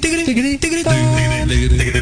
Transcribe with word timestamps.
tigri, 0.00 0.24
tigri, 0.24 0.58
tigri, 0.58 0.58
tigri, 0.58 0.82
tigri, 0.82 0.84
tigri, 0.84 1.46
tigri, 1.46 1.48
tigri, 1.48 1.68
tigri, 1.68 1.92
tigri, 1.92 1.97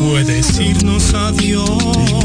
fue 0.00 0.24
decirnos 0.24 1.12
adiós. 1.12 2.19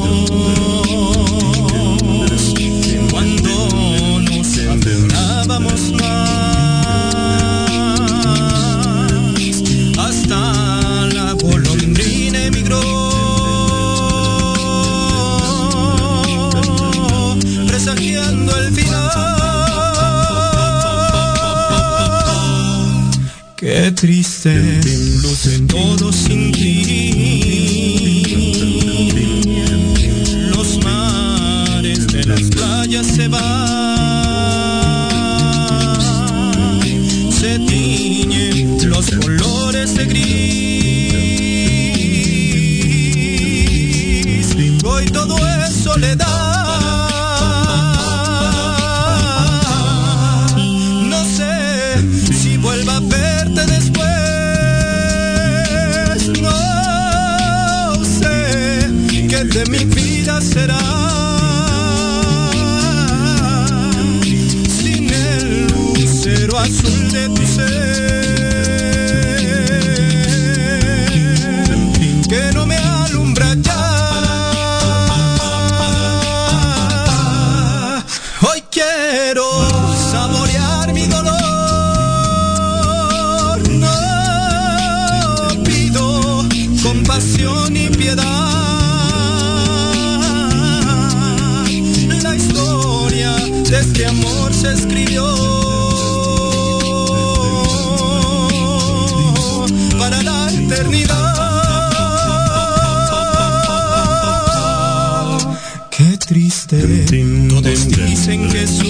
todos 107.49 107.87
dicen 107.89 108.47
que 108.49 108.67
soy, 108.67 108.87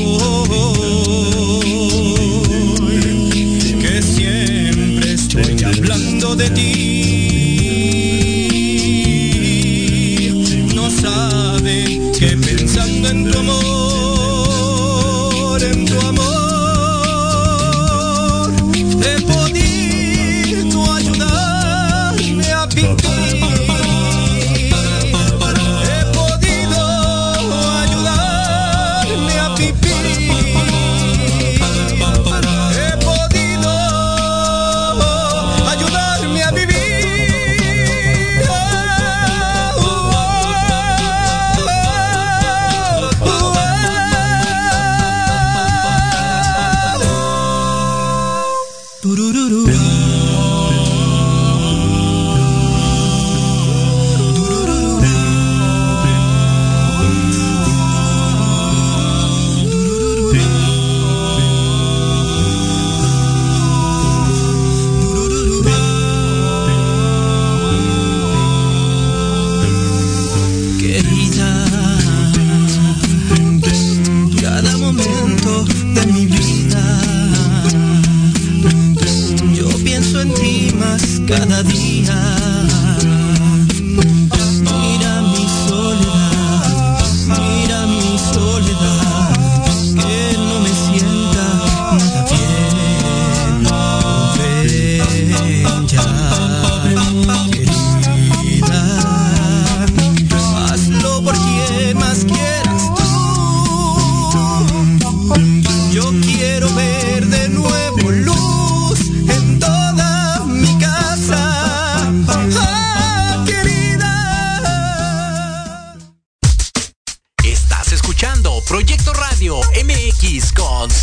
que 3.79 4.01
siempre 4.01 5.13
estoy 5.13 5.63
hablando 5.63 6.35
de 6.35 6.49
ti. 6.51 6.84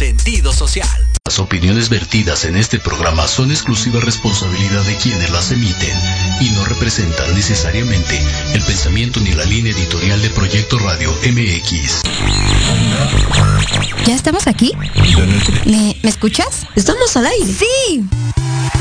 Sentido 0.03 0.53
social. 0.53 0.89
Las 1.25 1.39
opiniones 1.39 1.89
vertidas 1.89 2.45
en 2.45 2.57
este 2.57 2.81
programa 2.81 3.29
son 3.29 3.53
exclusiva 3.53 4.01
responsabilidad 4.01 4.83
de 4.83 4.97
quienes 4.97 5.31
las 5.31 5.53
emiten 5.53 5.97
y 6.41 6.51
no 6.51 6.65
representan 6.65 7.33
necesariamente 7.37 8.21
el 8.53 8.63
pensamiento 8.65 9.21
ni 9.21 9.31
la 9.31 9.45
línea 9.45 9.73
editorial 9.73 10.21
de 10.21 10.29
Proyecto 10.31 10.77
Radio 10.81 11.13
MX. 11.13 12.03
¿Ya 14.05 14.17
estamos 14.17 14.49
aquí? 14.49 14.73
¿Me, 15.67 15.97
¿me 16.03 16.11
escuchas? 16.11 16.67
Estamos 16.75 17.17
al 17.17 17.27
aire. 17.27 17.47
Sí. 17.47 18.05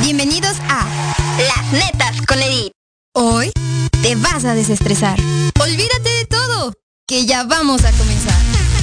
Bienvenidos 0.02 0.58
a 0.70 0.88
Las 1.38 1.72
Netas 1.72 2.20
con 2.26 2.42
Edith. 2.42 2.72
Hoy 3.14 3.52
te 4.02 4.16
vas 4.16 4.44
a 4.46 4.56
desestresar. 4.56 5.20
Olvídate 5.60 6.10
de 6.10 6.26
todo, 6.26 6.74
que 7.08 7.28
ya 7.28 7.44
vamos 7.44 7.86
a 7.86 7.92
comenzar. 7.92 8.81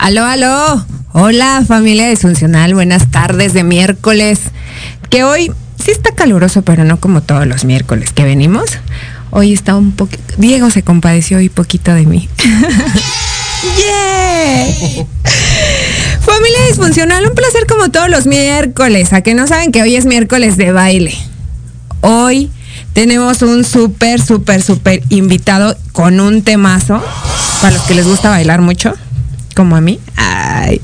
Aló, 0.00 0.24
aló. 0.24 0.86
Hola 1.12 1.64
familia 1.66 2.08
disfuncional, 2.08 2.72
buenas 2.72 3.10
tardes 3.10 3.52
de 3.52 3.64
miércoles. 3.64 4.38
Que 5.10 5.24
hoy 5.24 5.50
sí 5.84 5.90
está 5.90 6.12
caluroso, 6.12 6.62
pero 6.62 6.84
no 6.84 7.00
como 7.00 7.20
todos 7.20 7.48
los 7.48 7.64
miércoles 7.64 8.12
que 8.12 8.22
venimos. 8.22 8.78
Hoy 9.30 9.52
está 9.52 9.74
un 9.74 9.90
poco... 9.90 10.12
Diego 10.36 10.70
se 10.70 10.84
compadeció 10.84 11.38
hoy 11.38 11.48
poquito 11.48 11.92
de 11.94 12.06
mí. 12.06 12.28
¡Yeah! 13.76 14.66
Familia 16.20 16.66
disfuncional, 16.68 17.26
un 17.26 17.34
placer 17.34 17.66
como 17.66 17.90
todos 17.90 18.08
los 18.08 18.26
miércoles. 18.26 19.12
A 19.12 19.22
que 19.22 19.34
no 19.34 19.48
saben 19.48 19.72
que 19.72 19.82
hoy 19.82 19.96
es 19.96 20.06
miércoles 20.06 20.56
de 20.56 20.70
baile. 20.70 21.12
Hoy 22.02 22.52
tenemos 22.92 23.42
un 23.42 23.64
súper, 23.64 24.22
súper, 24.22 24.62
súper 24.62 25.02
invitado 25.08 25.76
con 25.90 26.20
un 26.20 26.42
temazo. 26.42 27.02
Para 27.60 27.74
los 27.74 27.82
que 27.82 27.94
les 27.94 28.06
gusta 28.06 28.30
bailar 28.30 28.60
mucho, 28.60 28.94
como 29.58 29.74
a 29.74 29.80
mí. 29.80 29.98
Ay. 30.14 30.80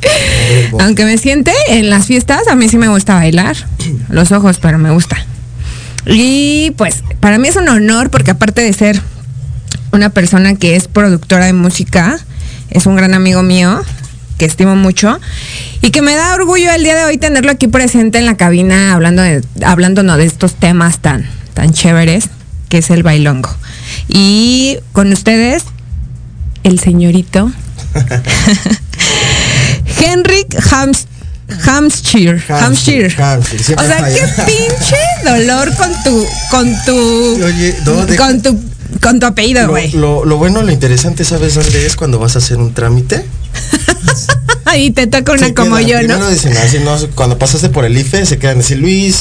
Aunque 0.80 1.04
me 1.04 1.16
siente 1.16 1.52
en 1.68 1.90
las 1.90 2.06
fiestas, 2.06 2.48
a 2.48 2.56
mí 2.56 2.68
sí 2.68 2.76
me 2.76 2.88
gusta 2.88 3.14
bailar. 3.14 3.56
Los 4.08 4.32
ojos, 4.32 4.58
pero 4.60 4.78
me 4.78 4.90
gusta. 4.90 5.16
Y 6.06 6.72
pues 6.76 7.04
para 7.20 7.38
mí 7.38 7.46
es 7.46 7.54
un 7.54 7.68
honor 7.68 8.10
porque 8.10 8.32
aparte 8.32 8.62
de 8.62 8.72
ser 8.72 9.00
una 9.92 10.10
persona 10.10 10.56
que 10.56 10.74
es 10.74 10.88
productora 10.88 11.46
de 11.46 11.52
música, 11.52 12.18
es 12.70 12.86
un 12.86 12.96
gran 12.96 13.14
amigo 13.14 13.44
mío 13.44 13.80
que 14.38 14.44
estimo 14.44 14.74
mucho 14.74 15.20
y 15.80 15.92
que 15.92 16.02
me 16.02 16.16
da 16.16 16.34
orgullo 16.34 16.72
el 16.72 16.82
día 16.82 16.96
de 16.96 17.04
hoy 17.04 17.16
tenerlo 17.16 17.52
aquí 17.52 17.68
presente 17.68 18.18
en 18.18 18.26
la 18.26 18.36
cabina 18.36 18.92
hablando 18.92 19.22
de 19.22 19.44
hablándonos 19.64 20.18
de 20.18 20.24
estos 20.24 20.56
temas 20.56 20.98
tan 20.98 21.30
tan 21.54 21.72
chéveres 21.72 22.28
que 22.68 22.78
es 22.78 22.90
el 22.90 23.04
bailongo. 23.04 23.54
Y 24.08 24.78
con 24.90 25.12
ustedes 25.12 25.62
el 26.64 26.80
señorito 26.80 27.52
Henrik 30.00 30.54
Hams 30.70 31.06
Hampshire, 31.66 32.42
Hampshire. 32.48 33.14
Hampshire, 33.22 33.74
O 33.76 33.86
sea, 33.86 33.98
falla. 33.98 34.16
qué 34.16 34.42
pinche 34.44 34.96
dolor 35.24 35.70
con 35.76 35.92
tu, 36.02 36.26
con 36.50 36.74
tu, 36.86 37.44
Oye, 37.44 37.76
no, 37.84 38.06
deja- 38.06 38.26
con 38.26 38.42
tu, 38.42 38.60
con 39.00 39.20
tu 39.20 39.26
apellido, 39.26 39.68
güey. 39.68 39.92
lo, 39.92 40.24
lo 40.24 40.38
bueno, 40.38 40.62
lo 40.62 40.72
interesante, 40.72 41.22
¿sabes 41.22 41.54
dónde 41.54 41.86
es 41.86 41.96
cuando 41.96 42.18
vas 42.18 42.34
a 42.36 42.38
hacer 42.38 42.56
un 42.56 42.72
trámite? 42.72 43.24
Y 44.76 44.90
te 44.90 45.06
toca 45.06 45.32
una 45.32 45.46
Se 45.46 45.54
como 45.54 45.78
yo, 45.78 45.98
primero 45.98 46.18
¿no? 46.18 46.28
dicen 46.30 46.56
así, 46.56 46.80
no, 46.80 46.96
cuando 47.14 47.38
pasaste 47.38 47.68
por 47.68 47.84
el 47.84 47.96
IFE, 47.96 48.26
se 48.26 48.38
quedan 48.38 48.58
así, 48.58 48.74
Luis. 48.74 49.14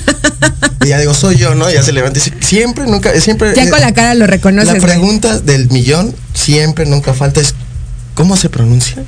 y 0.84 0.88
ya 0.88 0.98
digo, 0.98 1.12
soy 1.12 1.36
yo, 1.36 1.54
¿no? 1.54 1.70
Y 1.70 1.74
ya 1.74 1.82
se 1.82 1.92
levanta 1.92 2.18
y 2.18 2.22
dice, 2.22 2.34
siempre, 2.40 2.86
nunca, 2.86 3.12
siempre. 3.20 3.52
Ya 3.54 3.64
eh, 3.64 3.68
con 3.70 3.80
la 3.80 3.92
cara 3.92 4.14
lo 4.14 4.26
reconoces. 4.26 4.68
La 4.72 4.78
güey. 4.78 4.86
pregunta 4.86 5.38
del 5.40 5.68
millón, 5.68 6.14
siempre, 6.32 6.86
nunca 6.86 7.12
falta 7.12 7.42
es, 7.42 7.53
¿cómo 8.14 8.36
se 8.36 8.48
pronuncia? 8.48 9.04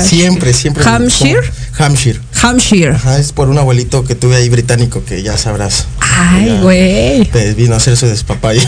Siempre, 0.00 0.52
siempre. 0.52 0.84
Hampshire. 0.84 1.40
¿cómo? 1.76 1.84
Hampshire. 1.86 2.20
Hampshire. 2.40 2.90
Ajá, 2.92 3.18
es 3.18 3.32
por 3.32 3.48
un 3.48 3.58
abuelito 3.58 4.04
que 4.04 4.14
tuve 4.14 4.36
ahí 4.36 4.48
británico 4.48 5.04
que 5.04 5.22
ya 5.22 5.36
sabrás. 5.36 5.86
Ay, 5.98 6.58
güey. 6.62 7.24
pues, 7.26 7.56
vino 7.56 7.74
a 7.74 7.78
hacer 7.78 7.96
su 7.96 8.06
despapalle 8.06 8.66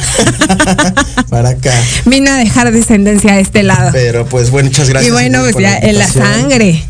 para 1.30 1.50
acá. 1.50 1.72
Vino 2.04 2.30
a 2.30 2.36
dejar 2.36 2.72
descendencia 2.72 3.34
a 3.34 3.38
este 3.38 3.62
lado. 3.62 3.90
Pero 3.92 4.26
pues 4.26 4.50
bueno, 4.50 4.68
muchas 4.68 4.88
gracias. 4.88 5.08
y 5.08 5.12
bueno, 5.12 5.42
pues 5.42 5.56
ya 5.58 5.78
en 5.78 5.98
la 5.98 6.08
sangre. 6.08 6.82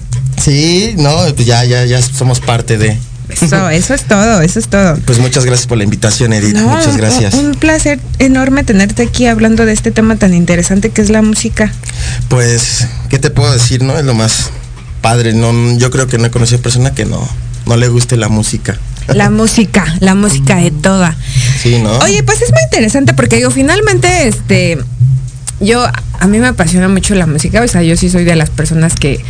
Sí, 0.43 0.95
no, 0.97 1.17
pues 1.35 1.47
ya, 1.47 1.65
ya, 1.65 1.85
ya 1.85 2.01
somos 2.03 2.41
parte 2.41 2.79
de. 2.79 2.97
Eso, 3.41 3.69
eso 3.71 3.95
es 3.95 4.05
todo, 4.05 4.41
eso 4.41 4.59
es 4.59 4.69
todo. 4.69 4.99
Pues 5.05 5.19
muchas 5.19 5.45
gracias 5.45 5.67
por 5.67 5.79
la 5.79 5.85
invitación, 5.85 6.33
Edith. 6.33 6.55
No, 6.55 6.69
muchas 6.69 6.97
gracias. 6.97 7.35
Un, 7.35 7.47
un 7.47 7.55
placer 7.55 7.99
enorme 8.19 8.65
tenerte 8.65 9.03
aquí 9.03 9.27
hablando 9.27 9.65
de 9.67 9.73
este 9.73 9.91
tema 9.91 10.17
tan 10.17 10.35
interesante 10.35 10.91
que 10.91 11.03
es 11.03 11.11
la 11.11 11.23
música. 11.23 11.73
Pues, 12.29 12.87
¿qué 13.09 13.19
te 13.19 13.31
puedo 13.31 13.53
decir, 13.53 13.83
no? 13.83 13.99
Es 13.99 14.05
lo 14.05 14.15
más 14.15 14.51
padre. 15.01 15.33
No, 15.33 15.77
yo 15.79 15.91
creo 15.91 16.07
que 16.07 16.19
no 16.19 16.27
he 16.27 16.31
conocido 16.31 16.61
persona 16.61 16.93
que 16.95 17.05
no, 17.05 17.27
no 17.67 17.77
le 17.77 17.89
guste 17.89 18.17
la 18.17 18.29
música. 18.29 18.79
La 19.09 19.31
música, 19.31 19.85
la 20.01 20.15
música 20.15 20.57
de 20.57 20.71
toda. 20.71 21.17
Sí, 21.63 21.79
¿no? 21.79 21.99
Oye, 21.99 22.23
pues 22.23 22.43
es 22.43 22.51
muy 22.51 22.63
interesante 22.65 23.15
porque 23.15 23.37
digo, 23.37 23.51
finalmente, 23.51 24.29
este, 24.29 24.79
yo, 25.61 25.85
a 25.85 26.27
mí 26.27 26.39
me 26.39 26.49
apasiona 26.49 26.89
mucho 26.89 27.15
la 27.15 27.27
música, 27.27 27.63
o 27.63 27.69
sea, 27.69 27.83
yo 27.83 27.97
sí 27.97 28.11
soy 28.11 28.25
de 28.25 28.37
las 28.37 28.51
personas 28.51 28.95
que, 28.95 29.21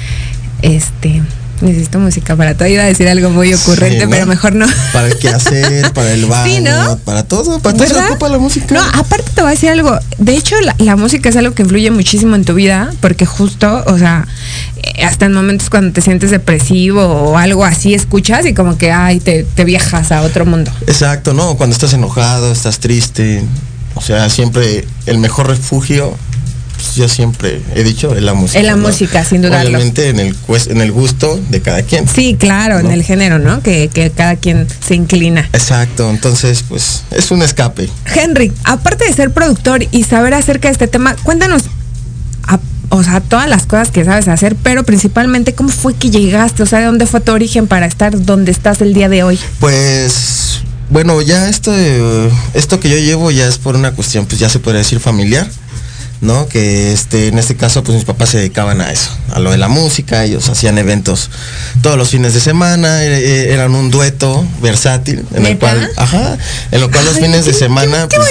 este, 0.63 1.23
necesito 1.61 1.99
música 1.99 2.37
para 2.37 2.55
todo. 2.57 2.69
Iba 2.69 2.83
a 2.83 2.87
decir 2.87 3.09
algo 3.09 3.31
muy 3.31 3.53
ocurrente, 3.55 3.99
Sí, 4.01 4.05
¿no? 4.05 4.11
pero 4.11 4.27
mejor 4.27 4.55
no. 4.55 4.67
Para 4.93 5.09
el 5.09 5.19
quehacer, 5.19 5.93
para 5.95 6.13
el 6.13 6.27
baño, 6.27 6.55
Sí, 6.55 6.61
¿no? 6.61 6.99
para 6.99 7.23
todo, 7.25 7.59
para 7.61 7.77
todo 7.77 7.89
se 7.89 7.95
ocupa 7.99 8.29
la 8.29 8.39
música. 8.39 8.75
No, 8.75 8.81
aparte 8.83 9.31
te 9.35 9.41
voy 9.41 9.49
a 9.49 9.55
decir 9.55 9.71
algo. 9.71 9.99
De 10.19 10.35
hecho, 10.37 10.57
la, 10.61 10.75
la 10.79 10.97
música 10.97 11.29
es 11.29 11.37
algo 11.37 11.55
que 11.55 11.63
influye 11.63 11.91
muchísimo 11.91 12.35
en 12.37 12.45
tu 12.45 12.55
vida, 12.55 12.93
porque 13.01 13.27
justo, 13.27 13.85
o 13.87 13.99
sea, 13.99 14.27
eh, 14.83 15.05
hasta 15.05 15.27
en 15.27 15.33
momentos 15.33 15.71
cuando 15.71 15.93
te 15.93 16.01
sientes 16.01 16.31
depresivo 16.31 17.03
o 17.05 17.39
algo 17.39 17.65
así, 17.65 17.95
escuchas 17.95 18.45
y 18.47 18.55
como 18.55 18.77
que, 18.79 18.93
ay, 18.93 19.21
te, 19.21 19.45
te 19.45 19.65
viajas 19.65 20.13
a 20.13 20.23
otro 20.23 20.47
mundo. 20.47 20.71
Exacto, 20.87 21.33
¿no? 21.33 21.57
Cuando 21.57 21.75
estás 21.75 21.93
enojado, 21.93 22.53
estás 22.53 22.79
triste. 22.79 23.43
O 23.95 24.03
sea, 24.03 24.29
siempre 24.29 24.85
el 25.07 25.17
mejor 25.19 25.47
refugio, 25.49 26.15
yo 26.95 27.09
siempre 27.09 27.61
he 27.75 27.83
dicho, 27.83 28.15
es 28.15 28.23
la 28.23 28.35
música. 28.35 28.61
Es 28.61 28.65
la 28.67 28.77
¿no? 28.77 28.87
música, 28.87 29.25
sin 29.25 29.43
dudarlo. 29.43 29.69
Obviamente 29.71 30.09
en 30.11 30.21
el, 30.21 30.37
en 30.69 30.81
el 30.81 30.93
gusto 30.93 31.41
de 31.51 31.61
cada 31.61 31.83
quien. 31.83 32.07
Sí, 32.09 32.37
claro, 32.39 32.79
en 32.79 32.91
el 32.91 33.03
género, 33.03 33.39
¿no? 33.39 33.61
Que, 33.63 33.89
que 33.93 34.11
cada 34.11 34.37
quien 34.37 34.67
se 34.87 34.95
inclina. 34.95 35.49
Exacto, 35.53 36.09
entonces 36.11 36.65
pues 36.69 37.03
es 37.11 37.31
un 37.31 37.43
escape. 37.43 37.89
Henry, 38.15 38.53
aparte 38.65 39.05
de 39.05 39.13
ser 39.13 39.31
productor 39.33 39.85
y 39.91 40.05
saber 40.05 40.35
acerca 40.35 40.69
de 40.69 40.73
este 40.73 40.87
tema, 40.89 41.17
cuéntanos, 41.23 41.65
a- 42.47 42.61
o 42.91 43.03
sea, 43.03 43.21
todas 43.21 43.49
las 43.49 43.67
cosas 43.67 43.91
que 43.91 44.05
sabes 44.05 44.29
hacer, 44.29 44.55
pero 44.63 44.85
principalmente 44.85 45.55
cómo 45.55 45.71
fue 45.71 45.95
que 45.95 46.11
llegaste, 46.11 46.63
o 46.63 46.67
sea, 46.67 46.79
de 46.79 46.85
dónde 46.87 47.07
fue 47.07 47.21
tu 47.21 47.33
origen 47.33 47.67
para 47.67 47.87
estar 47.87 48.21
donde 48.25 48.53
estás 48.53 48.81
el 48.81 48.95
día 48.95 49.09
de 49.09 49.23
hoy. 49.25 49.39
Pues 49.59 50.61
bueno, 50.89 51.21
ya 51.21 51.49
esto, 51.49 51.73
eh, 51.75 52.31
esto 52.55 52.79
que 52.79 52.89
yo 52.89 52.97
llevo 52.97 53.33
ya 53.33 53.49
es 53.49 53.59
por 53.59 53.75
una 53.75 53.91
cuestión, 53.93 54.27
pues 54.27 54.39
ya 54.39 54.49
se 54.49 54.61
podría 54.61 54.79
decir 54.79 55.01
familiar. 55.01 55.49
¿No? 56.21 56.47
Que 56.49 56.93
este, 56.93 57.29
en 57.29 57.39
este 57.39 57.57
caso, 57.57 57.83
pues 57.83 57.97
mis 57.97 58.05
papás 58.05 58.31
se 58.31 58.39
dedicaban 58.39 58.81
a 58.81 58.91
eso, 58.91 59.11
a 59.33 59.39
lo 59.41 59.51
de 59.51 59.59
la 59.59 59.69
música, 59.69 60.25
ellos 60.25 60.49
hacían 60.49 60.79
eventos 60.79 61.31
todos 61.83 61.97
los 61.97 62.11
fines 62.11 62.35
de 62.35 62.41
semana, 62.41 63.05
e- 63.05 63.09
e- 63.09 63.53
eran 63.53 63.75
un 63.75 63.91
dueto 63.91 64.45
versátil, 64.63 65.25
en 65.35 65.47
el 65.47 65.59
cual, 65.59 65.91
ajá, 65.97 66.39
en 66.71 66.81
lo 66.81 66.91
cual 66.91 67.05
los 67.05 67.19
fines 67.19 67.45
de 67.45 67.53
semana, 67.53 68.09
qué 68.09 68.17
pues, 68.17 68.31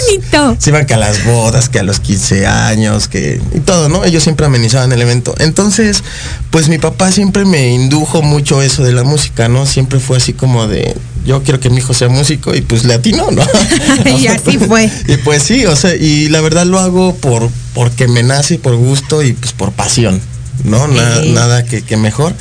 se 0.60 0.70
iban 0.72 0.86
que 0.86 0.94
a 0.94 0.98
las 0.98 1.24
bodas, 1.26 1.70
que 1.70 1.80
a 1.80 1.84
los 1.84 2.00
15 2.00 2.48
años, 2.48 3.08
que, 3.08 3.40
y 3.54 3.60
todo, 3.60 3.90
¿no? 3.90 4.04
Ellos 4.04 4.24
siempre 4.24 4.46
amenizaban 4.46 4.92
el 4.92 5.02
evento. 5.02 5.36
Entonces, 5.40 6.04
pues 6.52 6.68
mi 6.70 6.78
papá 6.78 7.12
siempre 7.12 7.46
me 7.46 7.70
indujo 7.70 8.22
mucho 8.22 8.62
eso 8.62 8.84
de 8.84 8.94
la 8.94 9.04
música, 9.04 9.48
¿no? 9.48 9.66
Siempre 9.66 10.00
fue 10.00 10.18
así 10.18 10.34
como 10.34 10.68
de, 10.68 10.96
yo 11.26 11.44
quiero 11.44 11.60
que 11.60 11.70
mi 11.70 11.78
hijo 11.78 11.94
sea 11.94 12.08
músico 12.10 12.54
y 12.56 12.62
pues 12.62 12.84
le 12.86 12.94
atinó, 12.94 13.32
¿no? 13.32 13.44
Y 14.20 14.28
así 14.28 14.58
fue. 14.58 14.90
Y 15.08 15.18
pues 15.18 15.44
sí, 15.44 15.66
o 15.66 15.76
sea, 15.76 15.96
y 15.96 16.30
la 16.30 16.42
verdad 16.42 16.66
lo 16.66 16.80
hago 16.80 17.16
por 17.16 17.50
porque 17.74 18.08
me 18.08 18.24
nace, 18.24 18.58
por 18.60 18.76
gusto 18.76 19.22
y 19.24 19.34
pues 19.34 19.52
por 19.54 19.72
pasión, 19.72 20.22
¿no? 20.64 20.88
Na- 20.88 21.22
Sí. 21.22 21.32
Nada 21.32 21.64
que, 21.66 21.82
que 21.82 21.98
mejor. 21.98 22.34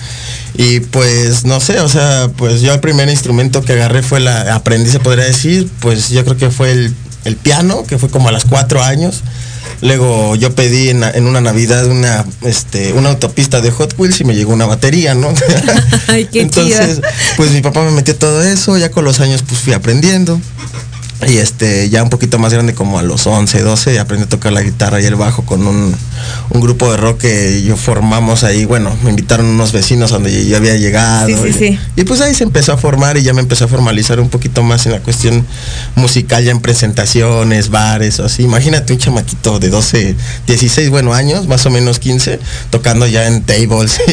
Y 0.57 0.79
pues 0.81 1.45
no 1.45 1.59
sé, 1.59 1.81
o 1.81 1.89
sea, 1.89 2.29
pues 2.37 2.61
yo 2.61 2.73
el 2.73 2.81
primer 2.81 3.09
instrumento 3.09 3.63
que 3.63 3.73
agarré 3.73 4.03
fue 4.03 4.21
la, 4.21 4.55
aprendí 4.55 4.89
se 4.91 5.01
podría 5.01 5.25
decir, 5.25 5.69
pues 5.81 6.11
yo 6.11 6.23
creo 6.25 6.37
que 6.37 6.51
fue 6.51 6.71
el, 6.71 6.95
el 7.25 7.37
piano, 7.37 7.85
que 7.89 7.99
fue 7.99 8.09
como 8.09 8.29
a 8.29 8.33
los 8.33 8.45
cuatro 8.45 8.81
años. 8.83 9.23
Luego 9.81 10.35
yo 10.37 10.55
pedí 10.55 10.89
en, 10.89 11.03
en 11.03 11.27
una 11.27 11.41
Navidad 11.41 11.87
una, 11.87 12.25
este, 12.43 12.93
una 12.93 13.11
autopista 13.11 13.61
de 13.61 13.71
Hot 13.71 13.95
Wheels 13.99 14.21
y 14.21 14.25
me 14.25 14.35
llegó 14.35 14.53
una 14.53 14.67
batería, 14.67 15.15
¿no? 15.15 15.33
Ay, 16.09 16.27
qué 16.27 16.41
Entonces, 16.41 17.01
pues 17.37 17.51
mi 17.51 17.61
papá 17.61 17.83
me 17.83 17.91
metió 17.91 18.17
todo 18.17 18.43
eso, 18.43 18.77
ya 18.79 18.91
con 18.91 19.05
los 19.05 19.21
años 19.21 19.43
pues 19.47 19.61
fui 19.61 19.73
aprendiendo. 19.73 20.41
Y 21.27 21.39
este, 21.39 21.89
ya 21.89 22.03
un 22.03 22.11
poquito 22.11 22.39
más 22.39 22.53
grande, 22.53 22.75
como 22.75 22.99
a 22.99 23.03
los 23.03 23.27
11, 23.27 23.63
12, 23.63 23.99
aprendí 23.99 24.25
a 24.25 24.29
tocar 24.29 24.53
la 24.53 24.63
guitarra 24.63 25.01
y 25.01 25.07
el 25.07 25.15
bajo 25.15 25.45
con 25.45 25.67
un, 25.67 25.95
un 26.51 26.61
grupo 26.61 26.91
de 26.91 26.97
rock 26.97 27.23
que 27.23 27.63
yo 27.63 27.77
formamos 27.77 28.45
ahí. 28.45 28.65
Bueno, 28.65 28.95
me 29.03 29.11
invitaron 29.11 29.47
unos 29.47 29.73
vecinos 29.73 30.11
donde 30.11 30.47
yo 30.47 30.57
había 30.57 30.77
llegado. 30.77 31.29
Sí, 31.29 31.35
sí, 31.35 31.49
y, 31.49 31.53
sí. 31.53 31.79
y 31.97 32.05
pues 32.05 32.21
ahí 32.21 32.35
se 32.35 32.45
empezó 32.45 32.73
a 32.73 32.77
formar 32.77 33.17
y 33.17 33.23
ya 33.23 33.33
me 33.33 33.41
empezó 33.41 33.65
a 33.65 33.69
formalizar 33.69 34.21
un 34.21 34.29
poquito 34.29 34.63
más 34.63 34.87
en 34.87 34.93
la 34.93 35.01
cuestión 35.01 35.47
musical, 35.95 36.45
ya 36.45 36.51
en 36.51 36.61
presentaciones, 36.61 37.71
bares 37.71 38.21
o 38.21 38.25
así. 38.25 38.43
Imagínate 38.43 38.93
un 38.93 38.99
chamaquito 38.99 39.59
de 39.59 39.71
12, 39.71 40.17
16, 40.47 40.91
bueno, 40.91 41.15
años, 41.15 41.47
más 41.47 41.65
o 41.67 41.71
menos 41.71 41.99
15, 41.99 42.39
tocando 42.71 43.07
ya 43.07 43.27
en 43.27 43.43
tables. 43.43 44.01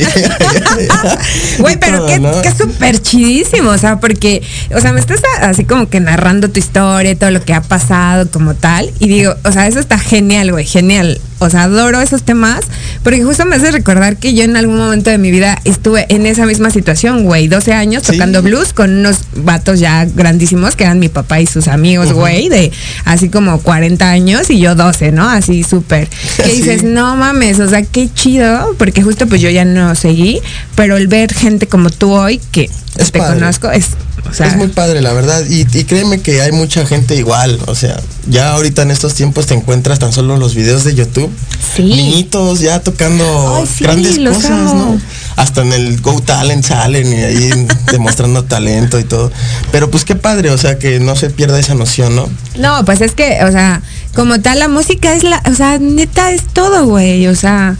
Güey, 1.59 1.77
pero 1.79 1.97
todo, 1.99 2.07
qué, 2.07 2.19
¿no? 2.19 2.41
qué 2.41 2.51
súper 2.51 3.01
chidísimo, 3.01 3.69
o 3.69 3.77
sea, 3.77 3.99
porque, 3.99 4.41
o 4.75 4.79
sea, 4.79 4.93
me 4.93 4.99
estás 4.99 5.19
así 5.41 5.65
como 5.65 5.89
que 5.89 5.99
narrando 5.99 6.49
tu 6.49 6.59
historia, 6.59 6.90
todo 7.17 7.31
lo 7.31 7.43
que 7.43 7.53
ha 7.53 7.61
pasado 7.61 8.29
como 8.29 8.53
tal, 8.53 8.91
y 8.99 9.07
digo, 9.07 9.35
o 9.43 9.51
sea, 9.51 9.67
eso 9.67 9.79
está 9.79 9.97
genial, 9.97 10.51
güey, 10.51 10.65
genial. 10.65 11.19
O 11.39 11.49
sea, 11.49 11.63
adoro 11.63 11.99
esos 12.01 12.21
temas, 12.21 12.61
porque 13.03 13.23
justo 13.23 13.45
me 13.45 13.55
hace 13.55 13.71
recordar 13.71 14.17
que 14.17 14.35
yo 14.35 14.43
en 14.43 14.55
algún 14.57 14.77
momento 14.77 15.09
de 15.09 15.17
mi 15.17 15.31
vida 15.31 15.57
estuve 15.63 16.05
en 16.09 16.27
esa 16.27 16.45
misma 16.45 16.69
situación, 16.69 17.23
güey, 17.23 17.47
12 17.47 17.73
años 17.73 18.03
Sí. 18.05 18.11
tocando 18.11 18.43
blues 18.43 18.73
con 18.73 18.91
unos 18.99 19.21
vatos 19.35 19.79
ya 19.79 20.05
grandísimos 20.05 20.75
que 20.75 20.83
eran 20.83 20.99
mi 20.99 21.09
papá 21.09 21.39
y 21.41 21.47
sus 21.47 21.67
amigos, 21.67 22.13
güey, 22.13 22.47
de 22.49 22.71
así 23.05 23.29
como 23.29 23.59
40 23.59 24.07
años 24.09 24.49
y 24.51 24.59
yo 24.59 24.75
12, 24.75 25.11
¿no? 25.11 25.27
Así 25.29 25.63
súper. 25.63 26.07
Que 26.37 26.43
Sí. 26.43 26.57
dices, 26.57 26.83
no 26.83 27.15
mames, 27.15 27.59
o 27.59 27.67
sea, 27.69 27.81
qué 27.81 28.07
chido, 28.13 28.75
porque 28.77 29.01
justo 29.01 29.25
pues 29.25 29.41
yo 29.41 29.49
ya 29.49 29.65
no 29.65 29.95
seguí, 29.95 30.39
pero 30.75 30.95
el 30.97 31.07
ver 31.07 31.33
gente 31.33 31.65
como 31.67 31.89
tú 31.89 32.11
hoy, 32.11 32.39
que 32.51 32.69
Es 32.97 33.11
te 33.11 33.17
padre. 33.19 33.39
conozco, 33.39 33.71
es, 33.71 33.87
o 34.29 34.33
sea, 34.33 34.47
es 34.47 34.55
muy 34.55 34.67
padre, 34.67 35.01
la 35.01 35.13
verdad. 35.13 35.43
Y, 35.49 35.61
y 35.77 35.83
créeme 35.83 36.21
que 36.21 36.41
hay 36.41 36.51
mucha 36.51 36.85
gente 36.85 37.15
igual. 37.15 37.59
O 37.67 37.75
sea, 37.75 37.99
ya 38.27 38.51
ahorita 38.51 38.83
en 38.83 38.91
estos 38.91 39.13
tiempos 39.13 39.47
te 39.47 39.53
encuentras 39.53 39.99
tan 39.99 40.13
solo 40.13 40.37
los 40.37 40.55
videos 40.55 40.83
de 40.83 40.95
YouTube. 40.95 41.29
Sí. 41.75 41.83
Niñitos 41.83 42.59
ya 42.59 42.81
tocando 42.81 43.57
Ay, 43.57 43.67
sí, 43.67 43.83
grandes 43.83 44.19
cosas, 44.19 44.51
amo. 44.51 44.73
¿no? 44.73 45.01
Hasta 45.35 45.61
en 45.61 45.73
el 45.73 46.01
Go 46.01 46.21
Talent 46.21 46.63
salen 46.63 47.11
y 47.11 47.23
ahí 47.23 47.67
demostrando 47.91 48.43
talento 48.43 48.99
y 48.99 49.03
todo. 49.03 49.31
Pero 49.71 49.89
pues 49.89 50.05
qué 50.05 50.15
padre, 50.15 50.51
o 50.51 50.57
sea, 50.57 50.77
que 50.77 50.99
no 50.99 51.15
se 51.15 51.29
pierda 51.29 51.59
esa 51.59 51.75
noción, 51.75 52.15
¿no? 52.15 52.29
No, 52.57 52.85
pues 52.85 53.01
es 53.01 53.13
que, 53.13 53.39
o 53.43 53.51
sea, 53.51 53.81
como 54.13 54.39
tal, 54.39 54.59
la 54.59 54.67
música 54.67 55.13
es 55.13 55.23
la, 55.23 55.41
o 55.49 55.55
sea, 55.55 55.79
neta 55.79 56.31
es 56.31 56.43
todo, 56.53 56.85
güey. 56.85 57.27
O 57.27 57.35
sea, 57.35 57.75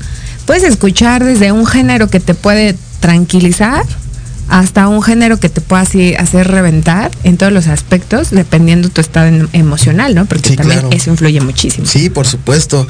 puedes 0.46 0.64
escuchar 0.64 1.24
desde 1.24 1.52
un 1.52 1.66
género 1.66 2.10
que 2.10 2.20
te 2.20 2.34
puede 2.34 2.76
tranquilizar 3.00 3.86
hasta 4.52 4.88
un 4.90 5.02
género 5.02 5.38
que 5.40 5.48
te 5.50 5.62
pueda 5.62 5.82
así 5.84 6.14
hacer 6.16 6.48
reventar 6.50 7.10
en 7.24 7.38
todos 7.38 7.54
los 7.54 7.68
aspectos, 7.68 8.32
dependiendo 8.32 8.90
tu 8.90 9.00
estado 9.00 9.28
en- 9.28 9.48
emocional, 9.54 10.14
¿no? 10.14 10.26
Porque 10.26 10.50
Sí, 10.50 10.56
también 10.58 10.82
claro. 10.82 10.96
eso 10.96 11.10
influye 11.10 11.40
muchísimo. 11.40 11.88
Sí, 11.88 12.10
por 12.10 12.28
supuesto. 12.28 12.86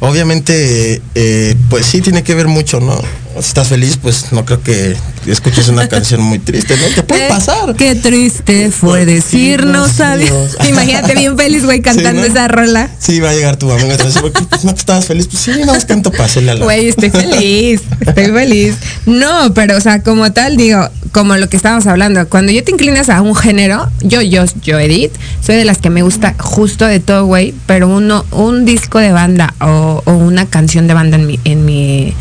Obviamente, 0.00 1.00
eh, 1.14 1.56
pues 1.70 1.86
sí 1.86 2.00
tiene 2.02 2.22
que 2.22 2.34
ver 2.34 2.48
mucho, 2.48 2.80
¿no? 2.80 3.00
Si 3.42 3.48
estás 3.48 3.68
feliz, 3.68 3.98
pues 4.00 4.32
no 4.32 4.44
creo 4.44 4.62
que 4.62 4.96
escuches 5.26 5.68
una 5.68 5.88
canción 5.90 6.20
muy 6.22 6.38
triste, 6.38 6.76
¿no? 6.76 6.94
Te 6.94 7.02
puede 7.02 7.28
pasar. 7.28 7.74
Qué 7.76 7.94
triste 7.94 8.70
fue 8.70 9.04
Pues, 9.04 9.06
decirnos 9.06 10.00
adiós. 10.00 10.56
Imagínate 10.68 11.14
bien 11.14 11.36
feliz, 11.36 11.64
güey, 11.64 11.80
cantando 11.82 12.22
Sí, 12.22 12.28
¿no? 12.28 12.34
esa 12.34 12.48
rola. 12.48 12.90
Sí, 12.98 13.20
va 13.20 13.30
a 13.30 13.34
llegar 13.34 13.56
tu 13.56 13.70
amigo 13.70 13.88
y 13.88 13.90
te 13.92 13.96
va 13.98 14.02
a 14.04 14.06
decir, 14.06 14.22
"¿Por 14.22 14.32
qué, 14.32 14.42
pues, 14.48 14.64
no 14.64 14.70
estabas 14.72 15.04
feliz? 15.06 15.26
Pues 15.30 15.42
sí, 15.42 15.52
no, 15.64 15.74
es 15.74 15.84
canto 15.84 16.10
pásela. 16.10 16.54
la- 16.54 16.64
Güey, 16.64 16.88
estoy 16.88 17.10
feliz, 17.10 17.82
estoy 18.00 18.26
feliz. 18.26 18.74
No, 19.06 19.52
pero 19.54 19.76
o 19.76 19.80
sea, 19.80 20.02
como 20.02 20.32
tal, 20.32 20.56
digo, 20.56 20.88
como 21.12 21.36
lo 21.36 21.48
que 21.48 21.56
estábamos 21.56 21.86
hablando, 21.86 22.28
cuando 22.28 22.52
yo 22.52 22.62
te 22.64 22.70
inclinas 22.72 23.08
a 23.08 23.20
un 23.22 23.34
género, 23.34 23.88
yo, 24.02 24.20
yo, 24.22 24.44
yo, 24.62 24.78
Edith, 24.78 25.12
soy 25.44 25.56
de 25.56 25.64
las 25.64 25.78
que 25.78 25.88
me 25.90 26.02
gusta 26.02 26.34
justo 26.38 26.84
de 26.86 27.00
todo, 27.00 27.24
güey, 27.26 27.54
pero 27.66 27.88
uno, 27.88 28.24
un 28.32 28.64
disco 28.64 28.98
de 28.98 29.12
banda 29.12 29.54
o, 29.60 30.02
o 30.04 30.12
una 30.12 30.46
canción 30.46 30.86
de 30.88 30.94
banda 30.94 31.16
en 31.16 31.26
mi, 31.26 31.40
en 31.44 31.64
mi 31.64 32.14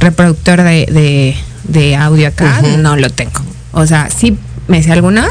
reproductor 0.00 0.62
de, 0.62 0.86
de, 0.86 1.36
de 1.64 1.96
audio 1.96 2.28
acá, 2.28 2.62
no 2.78 2.96
lo 2.96 3.10
tengo. 3.10 3.40
O 3.72 3.86
sea, 3.86 4.08
sí 4.10 4.38
me 4.66 4.82
sé 4.82 4.92
algunas, 4.92 5.30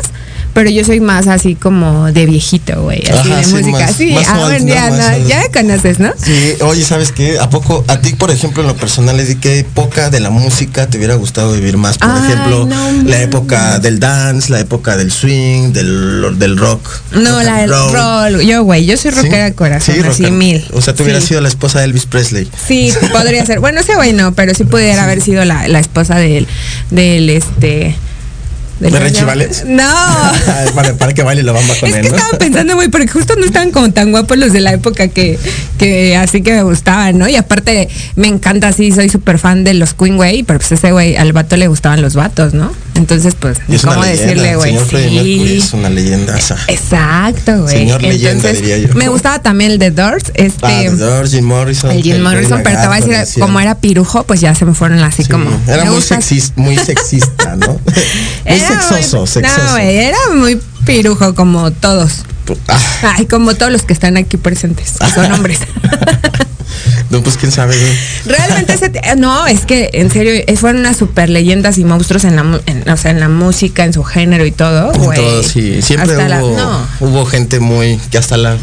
pero 0.58 0.72
yo 0.72 0.84
soy 0.84 1.00
más 1.00 1.28
así 1.28 1.54
como 1.54 2.12
de 2.12 2.26
viejito, 2.26 2.82
güey, 2.82 3.04
así 3.08 3.30
Ajá, 3.30 3.38
de 3.38 3.44
sí, 3.44 3.52
música. 3.54 3.70
más- 3.78 3.96
sí, 3.96 4.12
más 4.12 4.28
a 4.28 4.40
old, 4.40 4.66
ya, 4.66 4.90
Más 4.90 5.20
no, 5.20 5.28
ya 5.28 5.40
me 5.44 5.52
conoces, 5.52 6.00
¿no? 6.00 6.12
Sí, 6.18 6.54
oye, 6.62 6.84
¿sabes 6.84 7.12
qué? 7.12 7.38
¿A 7.38 7.48
poco, 7.48 7.86
a 7.88 8.00
ti, 8.02 8.14
por 8.14 8.32
ejemplo, 8.32 8.64
en 8.64 8.68
lo 8.70 8.76
personal, 8.76 9.16
¿de 9.18 9.38
qué 9.38 9.60
época 9.60 10.10
de 10.10 10.20
la 10.20 10.32
música 10.32 10.88
te 10.88 10.98
hubiera 10.98 11.14
gustado 11.14 11.54
vivir 11.54 11.78
más? 11.78 12.00
Por 12.00 12.10
Ay, 12.10 12.32
ejemplo, 12.32 12.66
no 12.66 13.04
la 13.04 13.22
época 13.22 13.78
del 13.78 14.00
dance, 14.00 14.52
la 14.52 14.60
época 14.60 14.98
del 14.98 15.12
swing, 15.12 15.74
del, 15.74 16.40
del 16.40 16.58
rock. 16.58 16.82
No, 17.12 17.44
la 17.44 17.58
del 17.62 17.70
roll. 17.70 17.94
roll. 17.94 18.42
Yo, 18.42 18.64
güey, 18.64 18.84
yo 18.88 18.98
soy 18.98 19.12
rockera 19.12 19.44
de 19.46 19.54
corazón, 19.54 19.94
Sí, 19.94 20.02
así 20.08 20.32
mil. 20.32 20.66
O 20.74 20.82
sea, 20.82 20.96
tú 20.96 21.04
hubieras 21.04 21.24
sido 21.24 21.40
la 21.40 21.50
esposa 21.50 21.78
de 21.78 21.86
Elvis 21.86 22.08
Presley. 22.08 22.50
Sí, 22.68 22.92
podría 23.12 23.46
ser. 23.46 23.60
Bueno, 23.60 23.82
ese 23.82 23.94
güey 23.96 24.12
no, 24.12 24.34
pero 24.34 24.56
sí 24.56 24.64
pudiera 24.64 25.04
haber 25.06 25.22
sido 25.22 25.46
la, 25.46 25.68
la 25.68 25.78
esposa 25.80 26.16
del, 26.16 26.48
del 26.90 27.30
este. 27.30 27.96
Del- 28.80 28.92
¿De 28.94 29.00
Richie 29.00 29.24
Valens? 29.26 29.64
No. 29.66 29.84
para, 30.76 30.94
para 30.96 31.14
que 31.14 31.24
baile 31.24 31.44
la 31.44 31.52
bamba 31.52 31.74
con 31.80 31.90
Es 31.90 31.96
él, 31.96 32.02
que 32.04 32.10
¿no? 32.10 32.16
estaba 32.18 32.38
pensando, 32.38 32.76
güey, 32.76 32.90
porque 32.90 33.08
justo 33.08 33.36
no 33.38 33.46
estaban 33.46 33.72
como 33.72 33.92
tan 33.92 34.12
guapos 34.12 34.38
los 34.38 34.54
de 34.54 34.60
la 34.62 34.74
época 34.74 35.08
que, 35.08 35.38
que 35.78 36.16
así 36.16 36.42
que 36.42 36.54
me 36.54 36.64
gustaban, 36.64 37.18
¿no? 37.18 37.28
Y 37.28 37.36
aparte, 37.36 37.90
me 38.16 38.28
encanta 38.28 38.68
así, 38.70 38.92
soy 38.92 39.10
súper 39.10 39.40
fan 39.40 39.64
de 39.64 39.74
los 39.74 39.94
Queen, 39.94 40.16
güey, 40.18 40.44
pero 40.44 40.60
pues 40.60 40.72
ese 40.72 40.92
güey, 40.92 41.16
al 41.16 41.34
vato 41.34 41.58
le 41.58 41.68
gustaban 41.68 42.02
los 42.02 42.16
vatos, 42.16 42.54
¿no? 42.54 42.72
Entonces, 42.98 43.36
pues, 43.40 43.60
es 43.70 43.84
¿cómo 43.84 44.04
decirle, 44.04 44.56
güey? 44.56 44.72
señor 44.78 45.24
Sí. 45.24 45.58
es 45.64 45.74
una 45.74 45.90
leyenda. 45.90 46.36
Exacto, 46.68 47.62
güey. 47.62 47.78
Señor 47.78 48.02
leyenda, 48.02 48.52
diría 48.52 48.78
yo. 48.80 48.94
Me 48.96 49.08
gustaba 49.08 49.40
también 49.40 49.72
el 49.72 49.80
de 49.80 49.92
Doors, 49.92 50.26
este. 50.34 50.66
Ah, 50.66 50.80
The 50.82 50.96
Doors, 50.96 51.32
Jim 51.32 51.46
Morrison. 51.46 51.92
el 51.92 52.02
Jim 52.04 52.22
Morrison, 52.22 52.62
pero 52.64 52.82
te 52.82 52.88
voy 52.88 52.98
a 52.98 53.20
decir, 53.20 53.42
como 53.42 53.60
era 53.60 53.76
pirujo, 53.76 54.24
pues 54.24 54.42
ya 54.42 54.56
se 54.56 54.66
me 54.66 54.74
fueron 54.74 55.00
así 55.04 55.24
Sí, 55.24 55.30
como. 55.30 55.50
Era 55.68 55.86
muy, 55.86 56.02
sexista, 56.02 56.60
muy 56.62 56.78
sexista, 56.78 57.56
¿no? 57.56 57.68
muy 57.86 57.94
Era 58.46 58.68
sexoso, 58.68 59.18
muy- 59.20 59.28
sexoso. 59.28 59.64
No, 59.64 59.72
güey, 59.74 59.98
era 59.98 60.18
muy 60.36 60.60
pirujo 60.86 61.36
como 61.36 61.72
todos. 61.72 62.24
Ah, 62.70 63.16
Ay, 63.18 63.26
como 63.26 63.54
todos 63.56 63.72
los 63.72 63.84
que 63.84 63.94
están 63.94 64.18
aquí 64.18 64.38
presentes, 64.38 64.94
que 65.00 65.12
son 65.12 65.32
hombres. 65.34 65.60
no, 67.10 67.22
pues 67.22 67.38
quién 67.38 67.52
sabe. 67.52 67.76
Realmente 68.26 68.74
ese 68.74 68.92
no, 69.18 69.48
es 69.48 69.66
que 69.66 69.90
en 69.94 70.12
serio 70.12 70.34
eh, 70.34 70.56
fueron 70.58 70.82
unas 70.82 70.98
super 70.98 71.30
leyendas 71.30 71.78
y 71.78 71.86
monstruos 71.86 72.24
en 72.24 72.36
la, 72.36 72.62
en, 72.66 72.90
o 72.90 72.98
sea, 72.98 73.12
en 73.12 73.20
la 73.20 73.30
música, 73.30 73.86
en 73.86 73.94
su 73.94 74.04
género 74.04 74.46
y 74.46 74.52
todo, 74.52 74.92
sí. 75.44 75.82
Siempre 75.82 76.16
la- 76.28 76.44
hubo, 76.44 76.58
no. 76.58 76.88
hubo 77.00 77.26
gente 77.26 77.60
muy 77.60 77.98
que 78.12 78.18
hasta 78.18 78.38
la 78.38 78.58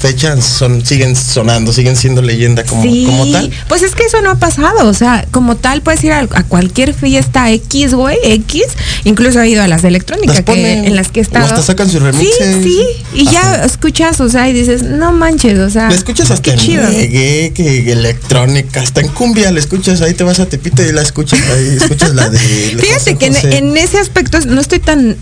fecha 0.00 0.40
son, 0.40 0.84
siguen 0.84 1.14
sonando, 1.14 1.72
siguen 1.74 1.94
siendo 1.94 2.22
leyenda 2.22 2.64
como, 2.64 2.82
sí, 2.82 3.04
como 3.04 3.30
tal. 3.30 3.50
pues 3.68 3.82
es 3.82 3.94
que 3.94 4.04
eso 4.04 4.22
no 4.22 4.30
ha 4.30 4.34
pasado, 4.36 4.88
o 4.88 4.94
sea, 4.94 5.26
como 5.30 5.56
tal 5.56 5.82
puedes 5.82 6.02
ir 6.04 6.12
a, 6.12 6.20
a 6.20 6.42
cualquier 6.44 6.94
fiesta 6.94 7.50
X, 7.52 7.92
güey, 7.92 8.16
X, 8.24 8.64
incluso 9.04 9.40
he 9.42 9.50
ido 9.50 9.62
a 9.62 9.68
las 9.68 9.82
de 9.82 9.88
electrónica 9.88 10.28
Las 10.28 10.36
que, 10.38 10.42
ponen, 10.44 10.86
en 10.86 10.96
las 10.96 11.08
que 11.08 11.20
he 11.20 11.22
estado. 11.22 11.44
hasta 11.44 11.62
sacan 11.62 11.90
sus 11.90 12.00
remixes. 12.00 12.62
Sí, 12.62 12.62
sí, 12.62 12.82
y 13.12 13.30
ya 13.30 13.62
escuchas, 13.64 14.20
o 14.20 14.30
sea, 14.30 14.48
y 14.48 14.54
dices, 14.54 14.82
no 14.82 15.12
manches, 15.12 15.58
o 15.58 15.68
sea, 15.68 15.88
escuchas 15.90 16.30
hasta 16.30 16.54
en 16.54 16.58
reggae, 16.58 17.52
que 17.54 17.92
electrónica, 17.92 18.80
hasta 18.80 19.02
en 19.02 19.08
cumbia 19.08 19.52
la 19.52 19.60
escuchas, 19.60 20.00
ahí 20.00 20.14
te 20.14 20.24
vas 20.24 20.40
a 20.40 20.46
Tepito 20.46 20.82
y 20.82 20.92
la 20.92 21.02
escuchas 21.02 21.40
ahí, 21.40 21.76
escuchas 21.76 22.14
la 22.14 22.30
de 22.30 22.38
Fíjate 22.80 22.94
José 22.94 23.16
que 23.16 23.26
en, 23.26 23.36
en 23.36 23.76
ese 23.76 23.98
aspecto 23.98 24.40
no 24.46 24.62
estoy 24.62 24.78
tan 24.78 25.16